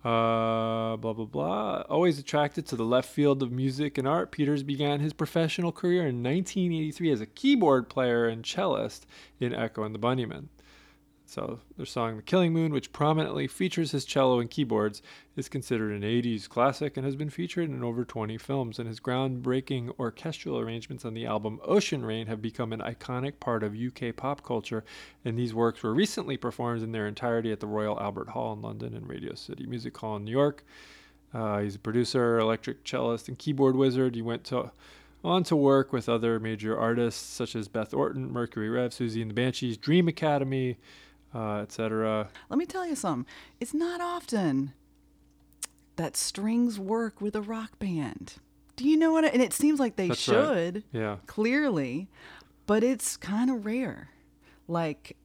Uh, 0.04 0.96
blah 0.96 1.12
blah 1.12 1.24
blah. 1.24 1.82
Always 1.88 2.18
attracted 2.18 2.66
to 2.66 2.76
the 2.76 2.84
left 2.84 3.08
field 3.08 3.40
of 3.40 3.52
music 3.52 3.98
and 3.98 4.08
art, 4.08 4.32
Peters 4.32 4.64
began 4.64 4.98
his 4.98 5.12
professional 5.12 5.70
career 5.70 6.00
in 6.00 6.24
1983 6.24 7.12
as 7.12 7.20
a 7.20 7.26
keyboard 7.26 7.88
player 7.88 8.26
and 8.26 8.44
cellist 8.44 9.06
in 9.38 9.54
Echo 9.54 9.84
and 9.84 9.94
the 9.94 10.00
Bunnymen. 10.00 10.48
So 11.32 11.60
their 11.78 11.86
song 11.86 12.16
"The 12.16 12.22
Killing 12.22 12.52
Moon," 12.52 12.74
which 12.74 12.92
prominently 12.92 13.46
features 13.46 13.92
his 13.92 14.04
cello 14.04 14.38
and 14.38 14.50
keyboards, 14.50 15.00
is 15.34 15.48
considered 15.48 15.94
an 15.94 16.02
80s 16.02 16.46
classic 16.46 16.98
and 16.98 17.06
has 17.06 17.16
been 17.16 17.30
featured 17.30 17.70
in 17.70 17.82
over 17.82 18.04
20 18.04 18.36
films. 18.36 18.78
And 18.78 18.86
his 18.86 19.00
groundbreaking 19.00 19.98
orchestral 19.98 20.58
arrangements 20.58 21.06
on 21.06 21.14
the 21.14 21.24
album 21.24 21.58
"Ocean 21.64 22.04
Rain" 22.04 22.26
have 22.26 22.42
become 22.42 22.70
an 22.70 22.80
iconic 22.80 23.40
part 23.40 23.62
of 23.62 23.74
UK 23.74 24.14
pop 24.14 24.44
culture. 24.44 24.84
And 25.24 25.38
these 25.38 25.54
works 25.54 25.82
were 25.82 25.94
recently 25.94 26.36
performed 26.36 26.82
in 26.82 26.92
their 26.92 27.06
entirety 27.06 27.50
at 27.50 27.60
the 27.60 27.66
Royal 27.66 27.98
Albert 27.98 28.28
Hall 28.28 28.52
in 28.52 28.60
London 28.60 28.92
and 28.92 29.08
Radio 29.08 29.34
City 29.34 29.64
Music 29.64 29.96
Hall 29.96 30.16
in 30.16 30.26
New 30.26 30.32
York. 30.32 30.66
Uh, 31.32 31.60
he's 31.60 31.76
a 31.76 31.78
producer, 31.78 32.38
electric 32.40 32.84
cellist, 32.84 33.28
and 33.28 33.38
keyboard 33.38 33.74
wizard. 33.74 34.14
He 34.14 34.20
went 34.20 34.44
to 34.44 34.70
on 35.24 35.44
to 35.44 35.56
work 35.56 35.94
with 35.94 36.10
other 36.10 36.38
major 36.38 36.78
artists 36.78 37.22
such 37.22 37.56
as 37.56 37.68
Beth 37.68 37.94
Orton, 37.94 38.30
Mercury 38.30 38.68
Rev, 38.68 38.90
Siouxsie 38.90 39.22
and 39.22 39.30
the 39.30 39.34
Banshees, 39.34 39.78
Dream 39.78 40.08
Academy, 40.08 40.76
uh, 41.34 41.56
etc. 41.62 42.28
Let 42.48 42.58
me 42.58 42.66
tell 42.66 42.86
you 42.86 42.94
something. 42.96 43.26
It's 43.60 43.74
not 43.74 44.00
often 44.00 44.72
that 45.96 46.16
strings 46.16 46.78
work 46.78 47.20
with 47.20 47.36
a 47.36 47.42
rock 47.42 47.78
band. 47.78 48.34
Do 48.76 48.88
you 48.88 48.96
know 48.96 49.12
what? 49.12 49.24
I, 49.24 49.28
and 49.28 49.42
it 49.42 49.52
seems 49.52 49.78
like 49.78 49.96
they 49.96 50.08
That's 50.08 50.26
right. 50.28 50.34
should, 50.74 50.84
Yeah. 50.92 51.16
clearly, 51.26 52.08
but 52.66 52.82
it's 52.82 53.16
kind 53.16 53.50
of 53.50 53.66
rare. 53.66 54.08
Like, 54.66 55.16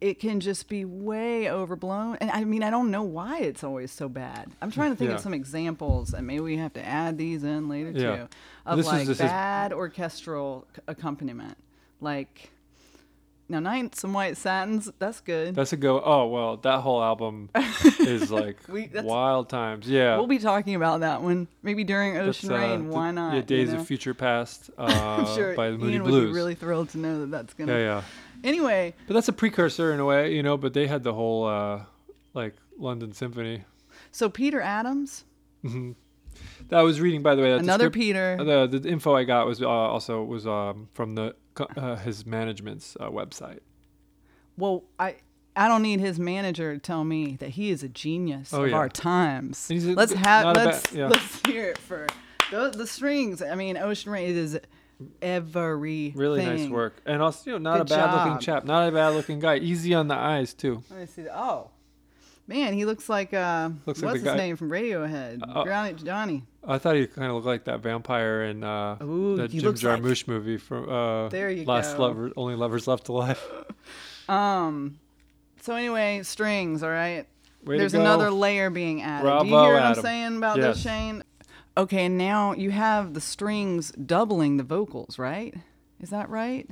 it 0.00 0.18
can 0.18 0.40
just 0.40 0.68
be 0.68 0.84
way 0.84 1.50
overblown. 1.50 2.16
And 2.20 2.30
I 2.30 2.44
mean, 2.44 2.62
I 2.62 2.70
don't 2.70 2.90
know 2.90 3.02
why 3.02 3.40
it's 3.40 3.64
always 3.64 3.90
so 3.90 4.08
bad. 4.08 4.50
I'm 4.60 4.70
trying 4.70 4.90
to 4.90 4.96
think 4.96 5.10
Yeah. 5.10 5.16
of 5.16 5.22
some 5.22 5.34
examples, 5.34 6.12
and 6.12 6.26
maybe 6.26 6.40
we 6.40 6.56
have 6.58 6.72
to 6.74 6.84
add 6.86 7.16
these 7.18 7.42
in 7.44 7.68
later 7.68 7.90
Yeah. 7.90 8.16
too, 8.16 8.28
of 8.66 8.76
This 8.78 8.86
like 8.86 9.06
his- 9.08 9.18
bad 9.18 9.72
orchestral 9.72 10.66
accompaniment. 10.86 11.56
Like, 12.00 12.49
now, 13.50 13.60
Nights 13.60 14.04
and 14.04 14.14
White 14.14 14.36
Satins, 14.36 14.90
that's 14.98 15.20
good. 15.20 15.54
That's 15.54 15.72
a 15.72 15.76
go. 15.76 16.00
Oh 16.02 16.26
well, 16.28 16.56
that 16.58 16.80
whole 16.80 17.02
album 17.02 17.50
is 18.00 18.30
like 18.30 18.56
We- 18.68 18.90
wild 18.94 19.48
times. 19.48 19.88
Yeah. 19.88 20.16
We'll 20.16 20.26
be 20.26 20.38
talking 20.38 20.74
about 20.76 21.00
that 21.00 21.20
one 21.22 21.48
maybe 21.62 21.84
during 21.84 22.16
Ocean 22.16 22.50
uh, 22.52 22.56
Rain. 22.56 22.86
the- 22.88 22.94
Why 22.94 23.10
not? 23.10 23.30
Yeah, 23.32 23.36
you 23.38 23.42
Days 23.42 23.72
know? 23.72 23.80
of 23.80 23.86
Future 23.86 24.14
Past 24.14 24.70
uh, 24.78 24.84
I'm 24.84 25.26
sure 25.36 25.54
by 25.54 25.70
the 25.70 25.78
Moody 25.78 25.94
Ian 25.94 26.02
Blues. 26.04 26.14
would 26.22 26.26
be 26.28 26.32
really 26.32 26.54
thrilled 26.54 26.88
to 26.90 26.98
know 26.98 27.20
that 27.20 27.30
that's 27.30 27.54
gonna. 27.54 27.72
yeah, 27.72 27.78
yeah. 27.78 28.02
Anyway, 28.42 28.94
But 29.06 29.14
that's 29.14 29.28
a 29.28 29.32
precursor 29.34 29.92
in 29.92 30.00
a 30.00 30.04
way, 30.06 30.34
you 30.34 30.42
know. 30.42 30.56
But 30.56 30.72
they 30.72 30.86
had 30.86 31.02
the 31.02 31.12
whole 31.12 31.46
uh, 31.46 31.82
like 32.32 32.54
London 32.78 33.12
Symphony. 33.12 33.64
so 34.12 34.30
Peter 34.30 34.60
Adams, 34.60 35.24
Hmm. 35.62 35.92
That 36.68 36.78
I 36.78 36.82
was 36.82 37.00
reading, 37.00 37.22
by 37.22 37.34
the 37.34 37.42
way. 37.42 37.50
That 37.50 37.60
another 37.60 37.90
Peter. 37.90 38.36
The 38.38 38.78
the 38.78 38.88
info 38.88 39.14
I 39.14 39.24
got 39.24 39.46
was 39.46 39.60
uh, 39.60 39.68
also 39.68 40.22
was 40.24 40.46
um, 40.46 40.88
from 40.94 41.14
the 41.16 41.34
uh, 41.58 41.96
his 41.96 42.24
management's 42.26 42.96
uh, 43.00 43.08
website. 43.10 43.60
well, 44.56 44.84
I 44.98 45.16
I 45.56 45.66
don't 45.68 45.82
need 45.82 46.00
his 46.00 46.18
manager 46.18 46.72
to 46.74 46.78
tell 46.80 47.02
me 47.04 47.36
that 47.40 47.50
he 47.50 47.70
is 47.70 47.82
a 47.82 47.88
genius 47.88 48.54
Oh, 48.54 48.62
of 48.64 48.70
yeah. 48.70 48.76
our 48.76 48.88
times. 48.88 49.68
A- 49.70 49.74
let's 49.94 50.12
have 50.12 50.54
let's 50.56 50.92
yeah. 50.92 51.08
let's 51.08 51.40
hear 51.46 51.70
it 51.70 51.78
for 51.78 52.06
the, 52.50 52.70
the 52.70 52.86
strings. 52.86 53.42
I 53.42 53.54
mean, 53.56 53.76
Ocean 53.76 54.12
Rain 54.12 54.34
is 54.36 54.58
every 55.22 56.12
Really 56.14 56.44
nice 56.44 56.68
work, 56.68 56.94
and 57.06 57.22
also 57.22 57.50
you 57.50 57.58
know 57.58 57.70
not 57.70 57.86
Good 57.86 57.96
a 57.96 57.98
bad 57.98 58.14
looking 58.24 58.38
chap, 58.40 58.64
not 58.64 58.88
a 58.88 58.92
bad 58.92 59.08
looking 59.14 59.40
guy, 59.40 59.56
easy 59.56 59.94
on 59.94 60.08
the 60.08 60.14
eyes 60.14 60.54
too. 60.54 60.82
Let 60.90 61.00
me 61.00 61.06
see. 61.06 61.22
The, 61.22 61.36
oh, 61.38 61.70
man, 62.46 62.72
he 62.74 62.84
looks 62.84 63.08
like 63.08 63.34
uh, 63.34 63.70
Looks 63.86 64.00
what's 64.00 64.02
like 64.02 64.14
his 64.16 64.24
guy- 64.24 64.36
name 64.36 64.56
from 64.56 64.70
Radiohead? 64.70 65.40
Uh, 65.42 65.64
Johnny 65.64 65.92
Johnny. 65.94 66.44
I 66.66 66.78
thought 66.78 66.96
he 66.96 67.06
kind 67.06 67.28
of 67.28 67.34
looked 67.36 67.46
like 67.46 67.64
that 67.64 67.80
vampire 67.80 68.42
in 68.44 68.62
uh, 68.62 68.98
Ooh, 69.02 69.36
that 69.36 69.50
Jim 69.50 69.62
looks 69.62 69.82
like- 69.82 70.00
Jarmusch 70.02 70.28
movie 70.28 70.58
from 70.58 70.88
uh, 70.88 71.28
There 71.30 71.50
you 71.50 71.64
Last 71.64 71.96
go. 71.96 72.02
Lover, 72.02 72.30
Only 72.36 72.54
Lovers 72.54 72.86
Left 72.86 73.08
Alive. 73.08 73.40
Um. 74.28 75.00
So 75.62 75.74
anyway, 75.74 76.22
strings. 76.22 76.84
All 76.84 76.90
right. 76.90 77.26
Way 77.64 77.78
There's 77.78 77.94
another 77.94 78.30
layer 78.30 78.70
being 78.70 79.02
added. 79.02 79.28
Do 79.42 79.48
you 79.48 79.58
hear 79.60 79.72
what 79.74 79.82
Adam. 79.82 79.98
I'm 79.98 80.02
saying 80.02 80.36
about 80.36 80.56
Yes. 80.58 80.76
this, 80.76 80.84
Shane? 80.84 81.24
Okay, 81.76 82.04
and 82.06 82.16
now 82.16 82.52
you 82.52 82.70
have 82.70 83.14
the 83.14 83.20
strings 83.20 83.90
doubling 83.92 84.56
the 84.56 84.62
vocals, 84.62 85.18
right? 85.18 85.54
Is 86.00 86.10
that 86.10 86.28
right? 86.30 86.68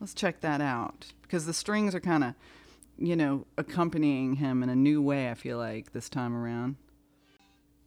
Let's 0.00 0.14
check 0.14 0.40
that 0.40 0.60
out 0.62 1.12
because 1.22 1.44
the 1.46 1.52
strings 1.52 1.94
are 1.94 2.00
kind 2.00 2.24
of, 2.24 2.34
you 2.98 3.16
know, 3.16 3.46
accompanying 3.58 4.36
him 4.36 4.62
in 4.62 4.68
a 4.70 4.74
new 4.76 5.00
way. 5.02 5.30
I 5.30 5.34
feel 5.34 5.58
like 5.58 5.92
this 5.92 6.08
time 6.08 6.34
around. 6.34 6.76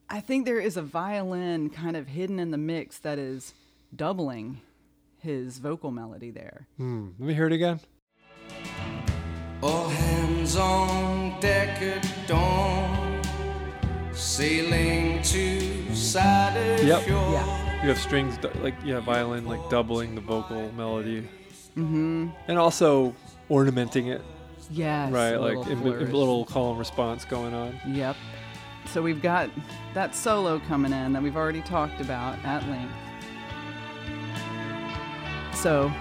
I 0.10 0.20
think 0.22 0.46
there 0.46 0.60
is 0.60 0.78
a 0.78 0.82
violin 0.82 1.70
kind 1.70 1.98
of 1.98 2.08
hidden 2.08 2.40
in 2.40 2.52
the 2.52 2.58
mix 2.58 2.98
that 3.00 3.20
is 3.20 3.54
doubling 3.96 4.62
his 5.20 5.58
vocal 5.60 5.92
melody 5.92 6.32
there. 6.32 6.68
Hmm. 6.78 7.10
Let 7.20 7.28
me 7.28 7.34
hear 7.34 7.48
it 7.48 7.54
again. 7.54 7.80
All 9.62 9.90
hands 9.90 10.56
on 10.56 11.40
deck 11.42 11.82
at 11.82 12.08
dawn, 12.28 13.22
sailing 14.14 15.22
to 15.24 15.94
Saturday 15.96 16.86
Yep. 16.88 17.02
shore. 17.08 17.32
Yeah. 17.34 17.82
You 17.84 17.90
have 17.90 17.98
strings 18.00 18.38
du- 18.38 18.52
like 18.62 18.76
yeah, 18.86 19.00
violin 19.02 19.46
like 19.46 19.68
doubling 19.70 20.16
the 20.16 20.22
vocal 20.22 20.72
melody, 20.74 21.28
mm-hmm. 21.76 22.30
and 22.48 22.58
also 22.58 23.14
ornamenting 23.52 24.08
it, 24.08 24.22
Yes. 24.72 25.12
right? 25.12 25.34
a 25.34 25.40
Like 25.40 25.58
little 25.58 25.72
in, 25.72 25.80
in 25.80 26.14
little 26.14 26.46
call 26.46 26.70
and 26.72 26.80
response 26.80 27.26
going 27.26 27.54
on. 27.54 27.80
Yep. 27.88 28.16
So 28.92 29.02
we've 29.02 29.22
got 29.22 29.50
that 29.94 30.16
solo 30.16 30.60
coming 30.60 30.94
in 30.94 31.14
that 31.14 31.22
we've 31.22 31.38
already 31.38 31.62
talked 31.62 32.02
about 32.02 32.40
at 32.46 32.68
length. 32.68 32.94
So 35.54 35.92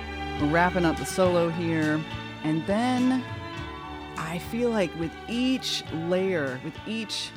we're 0.40 0.50
wrapping 0.50 0.84
up 0.84 0.96
the 0.96 1.06
solo 1.06 1.48
here. 1.48 2.00
And 2.44 2.66
then 2.66 3.24
I 4.16 4.38
feel 4.38 4.70
like 4.70 4.94
with 4.98 5.12
each 5.28 5.84
layer, 5.92 6.60
with 6.64 6.74
each 6.86 7.30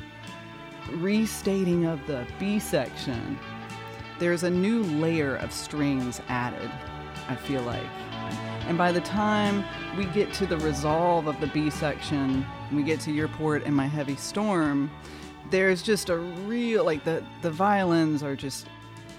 restating 0.92 1.86
of 1.86 2.06
the 2.08 2.28
B 2.40 2.60
section, 2.60 3.40
there's 4.20 4.44
a 4.44 4.50
new 4.50 4.84
layer 4.84 5.38
of 5.38 5.52
strings 5.52 6.22
added, 6.28 6.70
I 7.28 7.36
feel 7.36 7.62
like. 7.64 7.82
And 8.68 8.78
by 8.78 8.92
the 8.92 9.02
time 9.02 9.64
we 9.98 10.06
get 10.06 10.32
to 10.34 10.46
the 10.46 10.58
resolve 10.58 11.28
of 11.28 11.40
the 11.40 11.48
B 11.48 11.70
section, 11.70 12.46
we 12.72 12.84
get 12.84 13.00
to 13.02 13.12
your 13.12 13.28
port 13.30 13.64
and 13.64 13.76
my 13.76 13.88
heavy 13.88 14.16
storm, 14.16 14.92
there's 15.50 15.82
just 15.82 16.10
a 16.10 16.18
real 16.18 16.84
like 16.84 17.04
the 17.04 17.24
the 17.42 17.52
violins 17.52 18.24
are 18.24 18.36
just 18.36 18.68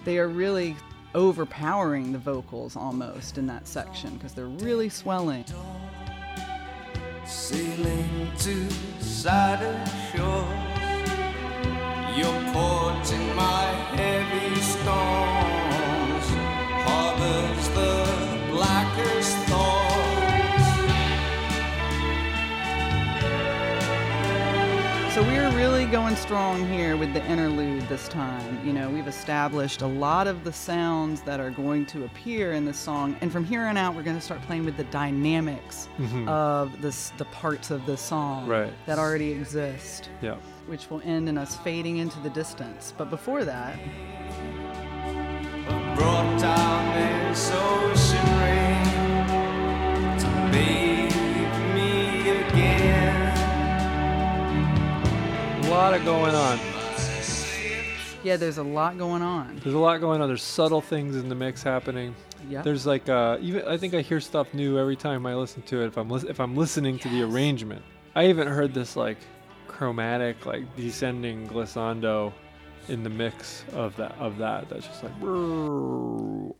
they 0.04 0.18
are 0.18 0.28
really 0.28 0.76
overpowering 1.14 2.12
the 2.12 2.18
vocals 2.18 2.76
almost 2.76 3.36
in 3.36 3.46
that 3.46 3.66
section 3.66 4.14
because 4.14 4.32
they're 4.32 4.46
really 4.46 4.88
swelling. 4.88 5.44
Sailing 7.26 8.30
to 8.38 8.70
Saturday 9.00 9.90
shore. 10.12 10.46
Your 12.16 12.52
port 12.52 13.12
in 13.12 13.36
my 13.36 13.64
heavy 13.94 14.60
storms 14.60 16.26
harbors 16.84 17.68
the 17.68 18.29
So 25.20 25.26
we're 25.26 25.54
really 25.54 25.84
going 25.84 26.16
strong 26.16 26.66
here 26.66 26.96
with 26.96 27.12
the 27.12 27.22
interlude 27.26 27.86
this 27.90 28.08
time. 28.08 28.66
You 28.66 28.72
know, 28.72 28.88
we've 28.88 29.06
established 29.06 29.82
a 29.82 29.86
lot 29.86 30.26
of 30.26 30.44
the 30.44 30.52
sounds 30.52 31.20
that 31.22 31.38
are 31.40 31.50
going 31.50 31.84
to 31.86 32.06
appear 32.06 32.52
in 32.52 32.64
this 32.64 32.78
song, 32.78 33.14
and 33.20 33.30
from 33.30 33.44
here 33.44 33.60
on 33.66 33.76
out, 33.76 33.94
we're 33.94 34.02
going 34.02 34.16
to 34.16 34.22
start 34.22 34.40
playing 34.40 34.64
with 34.64 34.78
the 34.78 34.84
dynamics 34.84 35.90
mm-hmm. 35.98 36.26
of 36.26 36.80
this, 36.80 37.10
the 37.18 37.26
parts 37.26 37.70
of 37.70 37.84
the 37.84 37.98
song 37.98 38.46
Right. 38.46 38.72
that 38.86 38.98
already 38.98 39.30
exist, 39.30 40.08
Yeah. 40.22 40.36
which 40.66 40.88
will 40.88 41.02
end 41.04 41.28
in 41.28 41.36
us 41.36 41.54
fading 41.54 41.98
into 41.98 42.18
the 42.20 42.30
distance. 42.30 42.94
But 42.96 43.10
before 43.10 43.44
that, 43.44 43.78
brought 45.96 46.40
down 46.40 46.94
this 47.28 47.50
ocean 47.52 48.38
rain 48.40 50.18
to 50.18 50.50
bathe 50.50 50.89
lot 55.80 55.94
of 55.94 56.04
going 56.04 56.34
on. 56.34 56.58
yeah, 58.22 58.36
there's 58.36 58.58
a 58.58 58.62
lot 58.62 58.98
going 58.98 59.22
on. 59.22 59.58
There's 59.62 59.74
a 59.74 59.78
lot 59.78 59.98
going 60.02 60.20
on. 60.20 60.28
There's 60.28 60.42
subtle 60.42 60.82
things 60.82 61.16
in 61.16 61.30
the 61.30 61.34
mix 61.34 61.62
happening. 61.62 62.14
Yeah. 62.50 62.60
There's 62.60 62.84
like 62.84 63.08
uh, 63.08 63.38
even 63.40 63.66
I 63.66 63.78
think 63.78 63.94
I 63.94 64.02
hear 64.02 64.20
stuff 64.20 64.52
new 64.52 64.78
every 64.78 64.94
time 64.96 65.24
I 65.24 65.34
listen 65.34 65.62
to 65.62 65.80
it. 65.82 65.86
If 65.86 65.96
I'm 65.96 66.10
lis- 66.10 66.24
if 66.24 66.38
I'm 66.38 66.54
listening 66.54 66.98
to 66.98 67.08
the 67.08 67.22
arrangement, 67.22 67.82
I 68.14 68.26
even 68.28 68.46
heard 68.46 68.74
this 68.74 68.94
like 68.94 69.16
chromatic 69.68 70.44
like 70.44 70.64
descending 70.76 71.48
glissando 71.48 72.34
in 72.88 73.02
the 73.02 73.08
mix 73.10 73.64
of 73.72 73.96
that 73.96 74.12
of 74.18 74.36
that. 74.36 74.68
That's 74.68 74.86
just 74.86 75.02
like 75.02 75.12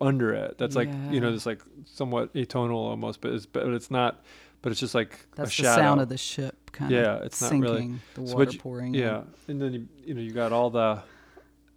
under 0.01 0.33
it. 0.33 0.57
That's 0.57 0.77
like 0.77 0.89
you 1.11 1.21
know 1.21 1.29
Yeah. 1.29 1.35
just 1.35 1.45
like 1.47 1.61
somewhat 1.85 2.33
atonal 2.33 2.73
almost, 2.75 3.21
but 3.21 3.33
it's 3.35 3.45
but 3.45 3.67
it's 3.69 3.91
not. 3.91 4.25
But 4.63 4.73
it's 4.73 4.81
just 4.81 4.95
like 4.95 5.19
That's 5.37 5.51
a 5.59 5.63
the 5.63 5.63
shadow. 5.69 5.81
sound 5.83 6.01
of 6.03 6.09
the 6.11 6.19
ship 6.19 6.55
kind 6.73 6.91
Yeah, 6.91 7.17
of 7.17 7.23
it's 7.25 7.41
not 7.43 7.53
really- 7.53 7.95
the 8.15 8.27
So 8.27 8.35
water 8.35 8.37
what 8.37 8.53
you- 8.55 8.59
pouring 8.61 8.95
in. 8.95 9.01
Yeah, 9.01 9.23
and 9.49 9.61
then 9.61 9.73
you 9.73 9.89
you 10.05 10.15
know 10.15 10.21
you 10.21 10.33
got 10.33 10.53
all 10.53 10.71
the 10.71 11.03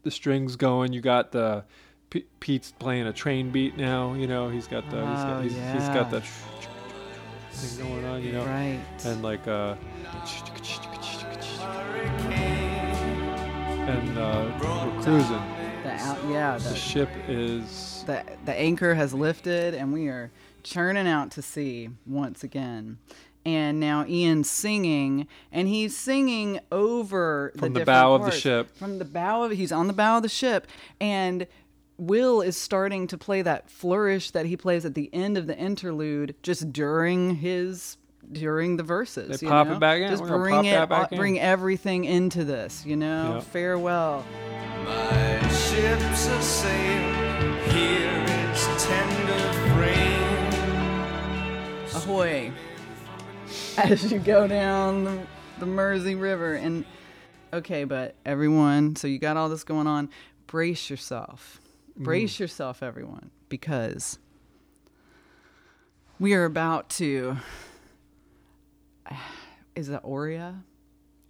the 0.03 0.11
strings 0.11 0.55
going. 0.55 0.93
You 0.93 1.01
got 1.01 1.31
the 1.31 1.63
P- 2.09 2.25
Pete's 2.39 2.71
playing 2.77 3.07
a 3.07 3.13
train 3.13 3.49
beat 3.51 3.75
now. 3.77 4.13
You 4.13 4.27
know 4.27 4.49
he's 4.49 4.67
got 4.67 4.89
the 4.89 4.97
he's 4.97 5.19
Oh, 5.19 5.23
got 5.23 5.43
he's, 5.43 5.51
he's 5.53 5.61
yeah. 5.61 5.93
got 5.93 6.11
the 6.11 6.21
thing 6.21 7.87
going 7.87 8.05
on. 8.05 8.23
You 8.23 8.31
know, 8.33 8.45
Right. 8.45 8.79
and 9.05 9.21
like 9.23 9.47
uh 9.47 9.75
and 13.87 14.17
uh, 14.17 14.51
we're 14.61 15.01
cruising. 15.03 15.41
the 15.83 15.91
out, 15.91 16.17
yeah, 16.29 16.57
The 16.57 16.69
the, 16.69 16.75
ship 16.75 17.09
is 17.27 18.03
the 18.07 18.23
the 18.45 18.53
anchor 18.53 18.95
has 18.95 19.13
lifted 19.13 19.73
and 19.73 19.91
we 19.93 20.07
are 20.07 20.31
churning 20.63 21.07
out 21.07 21.31
to 21.31 21.41
sea 21.41 21.89
once 22.05 22.43
again. 22.43 22.97
And 23.45 23.79
now 23.79 24.05
Ian's 24.07 24.49
singing, 24.49 25.27
and 25.51 25.67
he's 25.67 25.97
singing 25.97 26.59
over 26.71 27.51
From 27.57 27.73
the 27.73 27.79
different 27.79 27.85
bow 27.87 28.13
of 28.15 28.23
the 28.25 28.31
ship. 28.31 28.73
From 28.77 28.99
the 28.99 29.05
bow 29.05 29.43
of 29.43 29.51
he's 29.51 29.71
on 29.73 29.87
the 29.87 29.93
bow 29.93 30.17
of 30.17 30.23
the 30.23 30.29
ship, 30.29 30.65
and 31.01 31.45
Will 31.97 32.41
is 32.41 32.55
starting 32.57 33.05
to 33.07 33.17
play 33.17 33.41
that 33.41 33.69
flourish 33.69 34.31
that 34.31 34.45
he 34.45 34.55
plays 34.57 34.85
at 34.85 34.93
the 34.95 35.09
end 35.13 35.37
of 35.37 35.47
the 35.47 35.57
interlude, 35.57 36.35
just 36.41 36.71
during 36.71 37.35
his 37.35 37.97
during 38.31 38.77
the 38.77 38.83
verses. 38.83 39.39
They 39.41 39.45
you 39.45 39.51
pop 39.51 39.67
know? 39.67 39.73
it 39.75 39.79
back 39.79 39.99
in. 40.01 40.09
Just 40.09 40.23
We're 40.23 40.37
bring 40.39 40.63
it, 40.65 40.89
back 40.89 41.03
uh, 41.03 41.07
in. 41.11 41.17
bring 41.17 41.39
everything 41.39 42.05
into 42.05 42.45
this. 42.45 42.85
You 42.85 42.95
know, 42.95 43.33
Yeah. 43.35 43.39
farewell. 43.41 44.25
My 44.85 45.39
ship's 45.49 46.27
a 46.27 46.41
sail, 46.41 47.53
here 47.71 48.25
its 48.51 48.85
tender 48.85 49.53
frame. 49.75 50.53
ahoy 51.95 52.51
as 53.78 54.11
you 54.11 54.19
go 54.19 54.47
down 54.47 55.03
the, 55.03 55.19
the 55.59 55.65
Mersey 55.65 56.15
River. 56.15 56.53
And 56.53 56.86
okay, 57.51 57.84
but 57.84 58.15
everyone, 58.26 58.95
so 58.95 59.07
you 59.07 59.19
got 59.19 59.38
all 59.38 59.49
this 59.49 59.63
going 59.63 59.88
on. 59.88 60.09
Brace 60.47 60.89
yourself. 60.89 61.59
Mm-hmm. 61.91 62.03
Brace 62.03 62.39
yourself, 62.39 62.84
everyone, 62.84 63.32
because 63.49 64.19
we 66.19 66.34
are 66.34 66.45
about 66.45 66.89
to. 66.91 67.38
Is 69.76 69.88
that 69.88 70.03
Aria? 70.05 70.63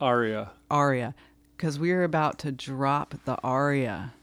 aria. 0.02 0.52
Aria. 0.70 1.16
Because 1.56 1.80
we 1.80 1.92
are 1.92 2.04
about 2.04 2.40
to 2.40 2.52
drop 2.52 3.16
the 3.24 3.38
aria 3.42 4.14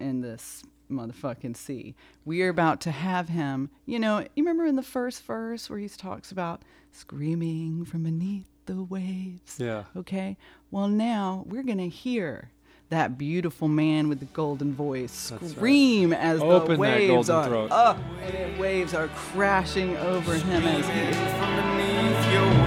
in 0.00 0.22
this 0.22 0.62
motherfucking 0.92 1.56
sea. 1.56 1.94
We 2.24 2.42
are 2.42 2.48
about 2.48 2.80
to 2.82 2.90
have 2.90 3.28
him, 3.28 3.70
you 3.86 3.98
know, 3.98 4.20
you 4.34 4.44
remember 4.44 4.66
in 4.66 4.76
the 4.76 4.82
first 4.82 5.24
verse 5.24 5.68
where 5.68 5.78
he 5.78 5.88
talks 5.88 6.30
about 6.30 6.62
screaming 6.92 7.84
from 7.84 8.04
beneath 8.04 8.46
the 8.66 8.82
waves? 8.82 9.56
Yeah. 9.58 9.84
Okay. 9.96 10.36
Well, 10.70 10.88
now 10.88 11.44
we're 11.46 11.62
going 11.64 11.78
to 11.78 11.88
hear 11.88 12.50
that 12.90 13.16
beautiful 13.16 13.68
man 13.68 14.08
with 14.10 14.20
the 14.20 14.26
golden 14.26 14.74
voice 14.74 15.30
That's 15.30 15.42
right. 15.42 15.50
scream 15.52 16.12
as 16.12 16.40
Open 16.42 16.62
the 16.62 16.72
that 16.74 16.78
waves 16.78 17.28
golden 17.28 17.34
are 17.34 17.48
throat. 17.48 17.70
up 17.72 17.98
and 18.22 18.58
waves 18.58 18.92
are 18.92 19.08
crashing 19.08 19.96
over 19.96 20.34
him 20.34 20.62
as 20.64 20.86
he 20.86 22.61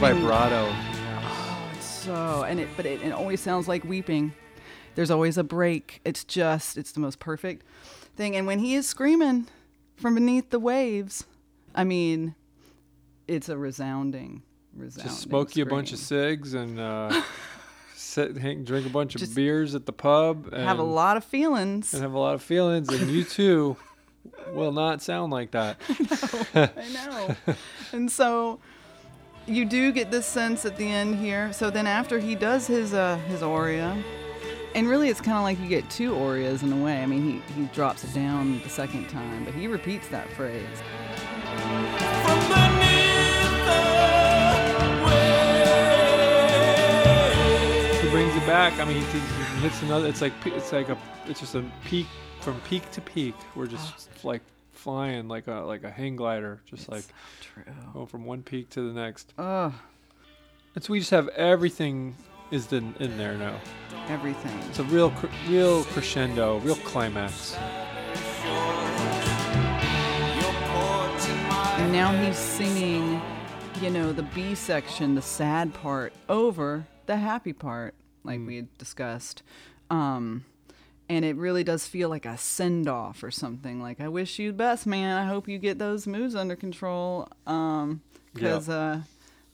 waves. 0.00 0.16
And 0.18 0.24
what 0.24 0.52
a 0.52 0.62
Leaving- 0.64 1.80
so 1.80 2.44
and 2.44 2.60
it 2.60 2.68
but 2.76 2.86
it, 2.86 3.02
it 3.02 3.12
always 3.12 3.40
sounds 3.40 3.66
like 3.66 3.82
weeping 3.84 4.32
there's 4.94 5.10
always 5.10 5.36
a 5.38 5.44
break 5.44 6.00
it's 6.04 6.22
just 6.24 6.76
it's 6.76 6.92
the 6.92 7.00
most 7.00 7.18
perfect 7.18 7.64
thing 8.16 8.36
and 8.36 8.46
when 8.46 8.58
he 8.60 8.74
is 8.74 8.86
screaming 8.86 9.46
from 9.96 10.14
beneath 10.14 10.50
the 10.50 10.58
waves 10.60 11.24
i 11.74 11.82
mean 11.82 12.34
it's 13.26 13.48
a 13.48 13.56
resounding 13.58 14.42
resounding 14.74 15.08
Just 15.08 15.22
smoke 15.22 15.56
you 15.56 15.64
a 15.64 15.66
bunch 15.66 15.92
of 15.92 15.98
scream. 15.98 16.36
cigs 16.38 16.54
and 16.54 16.78
uh, 16.78 17.22
sit, 17.94 18.36
hang, 18.36 18.62
drink 18.62 18.86
a 18.86 18.90
bunch 18.90 19.16
of 19.16 19.34
beers 19.34 19.74
at 19.74 19.84
the 19.86 19.92
pub. 19.92 20.48
And, 20.52 20.62
have 20.62 20.78
a 20.78 20.82
lot 20.84 21.16
of 21.16 21.24
feelings 21.24 21.92
And 21.92 22.02
have 22.02 22.12
a 22.12 22.18
lot 22.18 22.34
of 22.34 22.42
feelings, 22.42 22.88
and 22.90 23.10
you 23.10 23.24
too 23.24 23.76
will 24.52 24.70
not 24.72 25.02
sound 25.02 25.32
like 25.32 25.50
that. 25.52 25.78
I 26.54 26.88
know. 26.92 27.54
and 27.92 28.12
so 28.12 28.60
you 29.46 29.64
do 29.64 29.92
get 29.92 30.10
this 30.10 30.26
sense 30.26 30.64
at 30.64 30.76
the 30.76 30.86
end 30.86 31.16
here. 31.16 31.52
So 31.52 31.70
then 31.70 31.86
after 31.86 32.18
he 32.18 32.34
does 32.34 32.66
his 32.66 32.92
uh 32.92 33.16
his 33.28 33.42
aria, 33.42 33.96
and 34.74 34.88
really 34.88 35.08
it's 35.08 35.20
kind 35.20 35.36
of 35.36 35.44
like 35.44 35.60
you 35.60 35.68
get 35.68 35.88
two 35.90 36.16
arias 36.16 36.62
in 36.62 36.72
a 36.72 36.84
way. 36.84 37.02
I 37.02 37.06
mean, 37.06 37.22
he 37.22 37.40
he 37.54 37.66
drops 37.68 38.04
it 38.04 38.12
down 38.12 38.60
the 38.62 38.68
second 38.68 39.08
time, 39.08 39.44
but 39.44 39.54
he 39.54 39.68
repeats 39.68 40.08
that 40.08 40.28
phrase. 40.30 40.66
From 42.24 42.40
beneath 42.48 43.66
the 43.66 43.80
waves. 45.06 45.66
He 48.02 48.08
brings 48.10 48.34
it 48.34 48.46
back. 48.46 48.78
I 48.80 48.84
mean, 48.84 48.96
he, 48.96 49.04
he 49.04 49.60
hits 49.60 49.80
another. 49.82 50.08
It's 50.08 50.20
like 50.20 50.32
it's 50.44 50.72
like 50.72 50.88
a. 50.88 50.98
It's 51.28 51.40
just 51.40 51.54
a 51.54 51.64
peak 51.84 52.06
from 52.40 52.60
peak 52.62 52.90
to 52.92 53.00
peak. 53.00 53.34
We're 53.54 53.66
just 53.66 54.08
like 54.24 54.42
flying 54.90 55.26
like 55.26 55.48
a 55.48 55.54
like 55.66 55.82
a 55.82 55.90
hang 55.90 56.14
glider, 56.14 56.60
just 56.64 56.88
like 56.88 57.02
True. 57.40 57.64
going 57.92 58.06
from 58.06 58.24
one 58.24 58.44
peak 58.44 58.70
to 58.70 58.80
the 58.92 58.94
next. 58.98 59.32
And 59.36 59.72
so 60.78 60.92
we 60.92 61.00
just 61.00 61.10
have 61.10 61.26
everything 61.30 62.14
is 62.52 62.72
in, 62.72 62.94
in 63.00 63.18
there 63.18 63.34
now. 63.34 63.58
everything. 64.06 64.56
It's 64.68 64.78
a 64.78 64.84
real 64.84 65.10
cr- 65.10 65.26
real 65.48 65.82
crescendo, 65.86 66.58
real 66.60 66.76
climax. 66.76 67.56
Your 70.36 70.52
port 70.68 71.28
in 71.28 71.36
my 71.48 71.74
And 71.80 71.92
now 71.92 72.12
he's 72.24 72.36
singing, 72.38 73.20
you 73.82 73.90
know, 73.90 74.12
the 74.12 74.22
B 74.22 74.54
section, 74.54 75.16
the 75.16 75.22
sad 75.22 75.74
part, 75.74 76.12
over 76.28 76.86
the 77.06 77.16
happy 77.16 77.52
part, 77.52 77.96
like 78.22 78.38
we 78.46 78.54
had 78.54 78.78
discussed. 78.78 79.42
Um, 79.90 80.44
and 81.08 81.24
it 81.24 81.36
really 81.36 81.62
does 81.62 81.86
feel 81.86 82.08
like 82.08 82.26
a 82.26 82.36
send 82.36 82.88
off 82.88 83.22
or 83.22 83.30
something. 83.30 83.80
Like, 83.80 84.00
I 84.00 84.08
wish 84.08 84.38
you 84.38 84.50
the 84.50 84.56
best, 84.58 84.86
man. 84.86 85.16
I 85.16 85.24
hope 85.24 85.46
you 85.48 85.58
get 85.58 85.78
those 85.78 86.06
moves 86.06 86.34
under 86.34 86.56
control. 86.56 87.28
Um, 87.46 88.00
because, 88.34 88.68
uh, 88.68 89.02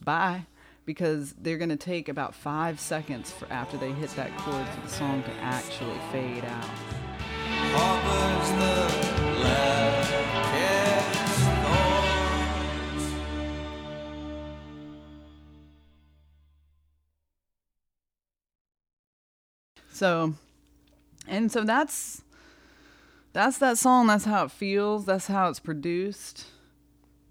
bye. 0.03 0.47
Because 0.85 1.35
they're 1.35 1.59
going 1.59 1.69
to 1.69 1.77
take 1.77 2.09
about 2.09 2.35
five 2.35 2.81
seconds 2.81 3.31
for 3.31 3.47
after 3.53 3.77
they 3.77 3.93
hit 3.93 4.11
that 4.17 4.37
chord 4.39 4.67
for 4.67 4.81
the 4.81 4.89
song 4.89 5.23
to 5.23 5.31
actually 5.41 5.99
fade 6.11 6.45
out. 6.45 6.65
harbors 7.75 8.49
the 8.59 8.89
blackest 9.37 10.73
thoughts. 11.63 13.13
So, 19.93 20.35
and 21.29 21.51
so 21.51 21.65
that's 21.65 22.23
that's 23.33 23.59
that 23.59 23.79
song. 23.79 24.07
That's 24.07 24.25
how 24.25 24.45
it 24.45 24.51
feels. 24.51 25.07
That's 25.07 25.27
how 25.27 25.49
it's 25.49 25.61
produced. 25.61 26.47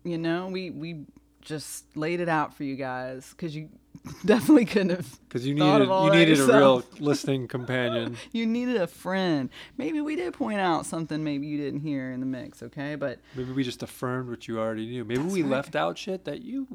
You 0.03 0.17
know, 0.17 0.47
we 0.47 0.71
we 0.71 1.05
just 1.41 1.85
laid 1.95 2.19
it 2.19 2.29
out 2.29 2.53
for 2.55 2.63
you 2.63 2.75
guys 2.75 3.29
because 3.31 3.55
you 3.55 3.69
definitely 4.25 4.65
couldn't 4.65 4.91
have. 4.91 5.19
Because 5.27 5.45
you 5.45 5.53
needed 5.53 5.87
you 5.87 6.11
needed 6.11 6.39
a 6.39 6.45
real 6.45 6.83
listening 6.99 7.47
companion. 7.47 8.17
You 8.31 8.45
needed 8.45 8.77
a 8.77 8.87
friend. 8.87 9.49
Maybe 9.77 10.01
we 10.01 10.15
did 10.15 10.33
point 10.33 10.59
out 10.59 10.85
something 10.85 11.23
maybe 11.23 11.47
you 11.47 11.57
didn't 11.57 11.81
hear 11.81 12.11
in 12.11 12.19
the 12.19 12.25
mix, 12.25 12.63
okay? 12.63 12.95
But 12.95 13.19
Maybe 13.35 13.51
we 13.51 13.63
just 13.63 13.83
affirmed 13.83 14.29
what 14.29 14.47
you 14.47 14.59
already 14.59 14.87
knew. 14.87 15.05
Maybe 15.05 15.21
we 15.21 15.43
right. 15.43 15.51
left 15.51 15.75
out 15.75 15.97
shit 15.97 16.25
that 16.25 16.41
you 16.41 16.67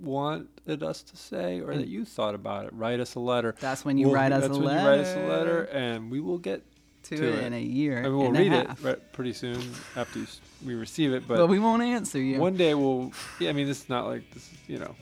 wanted 0.00 0.82
us 0.82 1.02
to 1.02 1.16
say 1.16 1.60
or 1.60 1.74
that 1.76 1.88
you 1.88 2.04
thought 2.04 2.34
about 2.34 2.66
it. 2.66 2.72
Write 2.72 3.00
us 3.00 3.14
a 3.14 3.20
letter. 3.20 3.54
that's 3.60 3.84
when 3.84 3.98
you 3.98 4.06
We'll- 4.06 4.14
write 4.16 4.32
us 4.32 4.44
a 4.44 4.52
letter. 4.52 4.88
write 4.88 5.00
us 5.00 5.16
a 5.16 5.26
letter, 5.26 5.64
and 5.72 6.10
we 6.10 6.20
will 6.20 6.38
get 6.38 6.62
to, 7.04 7.16
to 7.16 7.28
it, 7.28 7.34
it. 7.40 7.44
in 7.46 7.52
a 7.52 7.60
year. 7.60 7.98
I 7.98 8.02
mean, 8.02 8.16
we'll 8.16 8.30
read 8.30 8.52
it 8.52 8.68
right, 8.80 9.12
pretty 9.12 9.32
soon 9.32 9.60
after 9.96 10.20
we 10.64 10.74
receive 10.76 11.12
it. 11.12 11.26
But, 11.26 11.38
But 11.38 11.48
we 11.48 11.58
won't 11.58 11.82
answer 11.82 12.20
you. 12.20 12.38
one 12.38 12.56
day 12.56 12.74
we'll. 12.74 13.12
Yeah, 13.40 13.50
I 13.50 13.52
mean, 13.54 13.68
it's 13.68 13.88
not 13.88 14.06
like 14.06 14.22
this. 14.32 14.44
is, 14.52 14.58
You 14.68 14.78
know, 14.78 14.94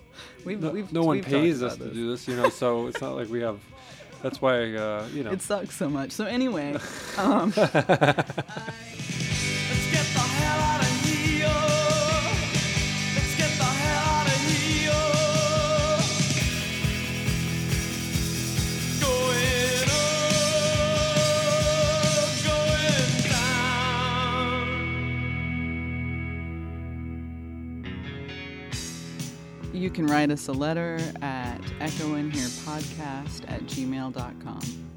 we've, 0.47 0.61
no, 0.63 0.71
we've, 0.71 0.91
no 0.93 1.03
one 1.05 1.17
we've 1.17 1.27
pays 1.27 1.63
us 1.63 1.77
to 1.77 1.91
do 1.93 2.11
this. 2.11 2.27
You 2.27 2.37
know, 2.37 2.49
so 2.49 2.87
it's 2.87 3.01
not 3.03 3.17
like 3.17 3.29
we 3.29 3.41
have. 3.41 3.61
That's 4.23 4.41
why, 4.41 4.75
uh, 4.75 5.07
you 5.13 5.23
know. 5.25 5.31
It 5.33 5.43
sucks 5.43 5.77
so 5.77 5.91
much. 5.91 6.11
So 6.13 6.25
anyway, 6.25 6.75
um, 7.19 7.53
you 29.91 29.95
can 29.95 30.07
write 30.07 30.31
us 30.31 30.47
a 30.47 30.53
letter 30.53 31.01
at 31.21 31.61
echoinherepodcast 31.81 33.43
at 33.51 33.63
gmail.com. 33.63 34.90